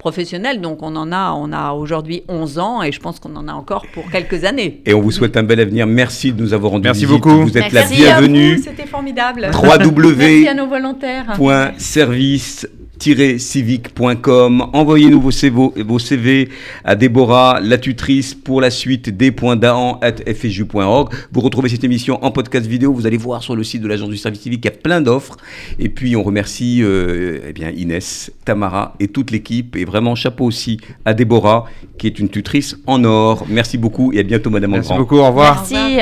professionnelle. 0.00 0.60
Donc 0.60 0.82
on 0.82 0.96
en 0.96 1.12
a, 1.12 1.32
on 1.32 1.52
a 1.52 1.72
aujourd'hui 1.72 2.24
11 2.28 2.58
ans 2.58 2.82
et 2.82 2.90
je 2.90 2.98
pense 2.98 3.20
qu'on 3.20 3.36
en 3.36 3.46
a 3.46 3.52
encore 3.52 3.86
pour 3.94 4.10
quelques 4.10 4.44
années. 4.44 4.82
Et 4.86 4.94
on 4.94 5.00
vous 5.00 5.12
souhaite 5.12 5.36
un 5.36 5.44
bel 5.44 5.60
avenir. 5.60 5.86
Merci 5.86 6.32
de 6.32 6.42
nous 6.42 6.52
avoir 6.52 6.72
rendu 6.72 6.84
Merci 6.84 7.06
beaucoup. 7.06 7.42
Vous 7.42 7.56
êtes 7.56 7.72
la 7.72 7.84
bienvenue. 7.84 8.58
C'était 8.58 8.86
formidable. 8.86 9.50
www. 9.62 10.16
Merci 10.16 10.48
à 10.48 10.54
nos 10.54 10.66
volontaires. 10.66 11.38
Service 11.78 12.66
civique.com. 13.00 14.70
Envoyez-nous 14.72 15.20
vos 15.20 15.30
CV, 15.30 15.70
vos 15.84 15.98
CV 15.98 16.48
à 16.84 16.96
Déborah, 16.96 17.60
la 17.62 17.78
tutrice, 17.78 18.34
pour 18.34 18.60
la 18.60 18.70
suite 18.70 19.08
des.daan.fju.org. 19.08 21.12
Vous 21.32 21.40
retrouvez 21.40 21.68
cette 21.68 21.84
émission 21.84 22.22
en 22.24 22.30
podcast 22.30 22.66
vidéo. 22.66 22.92
Vous 22.92 23.06
allez 23.06 23.16
voir 23.16 23.42
sur 23.42 23.56
le 23.56 23.64
site 23.64 23.82
de 23.82 23.88
l'Agence 23.88 24.10
du 24.10 24.16
service 24.16 24.40
civique, 24.40 24.64
il 24.64 24.68
y 24.68 24.74
a 24.74 24.76
plein 24.76 25.00
d'offres. 25.00 25.36
Et 25.78 25.88
puis, 25.88 26.16
on 26.16 26.22
remercie 26.22 26.80
euh, 26.82 27.40
eh 27.48 27.52
bien, 27.52 27.70
Inès, 27.70 28.32
Tamara 28.44 28.94
et 29.00 29.08
toute 29.08 29.30
l'équipe. 29.30 29.76
Et 29.76 29.84
vraiment, 29.84 30.14
chapeau 30.14 30.44
aussi 30.44 30.78
à 31.04 31.14
Déborah, 31.14 31.66
qui 31.98 32.06
est 32.06 32.18
une 32.18 32.28
tutrice 32.28 32.76
en 32.86 33.04
or. 33.04 33.46
Merci 33.48 33.78
beaucoup 33.78 34.12
et 34.12 34.20
à 34.20 34.22
bientôt, 34.22 34.50
Madame 34.50 34.72
Merci 34.72 34.94
beaucoup, 34.94 35.16
au 35.16 35.26
revoir. 35.26 35.66
Merci. 35.70 36.00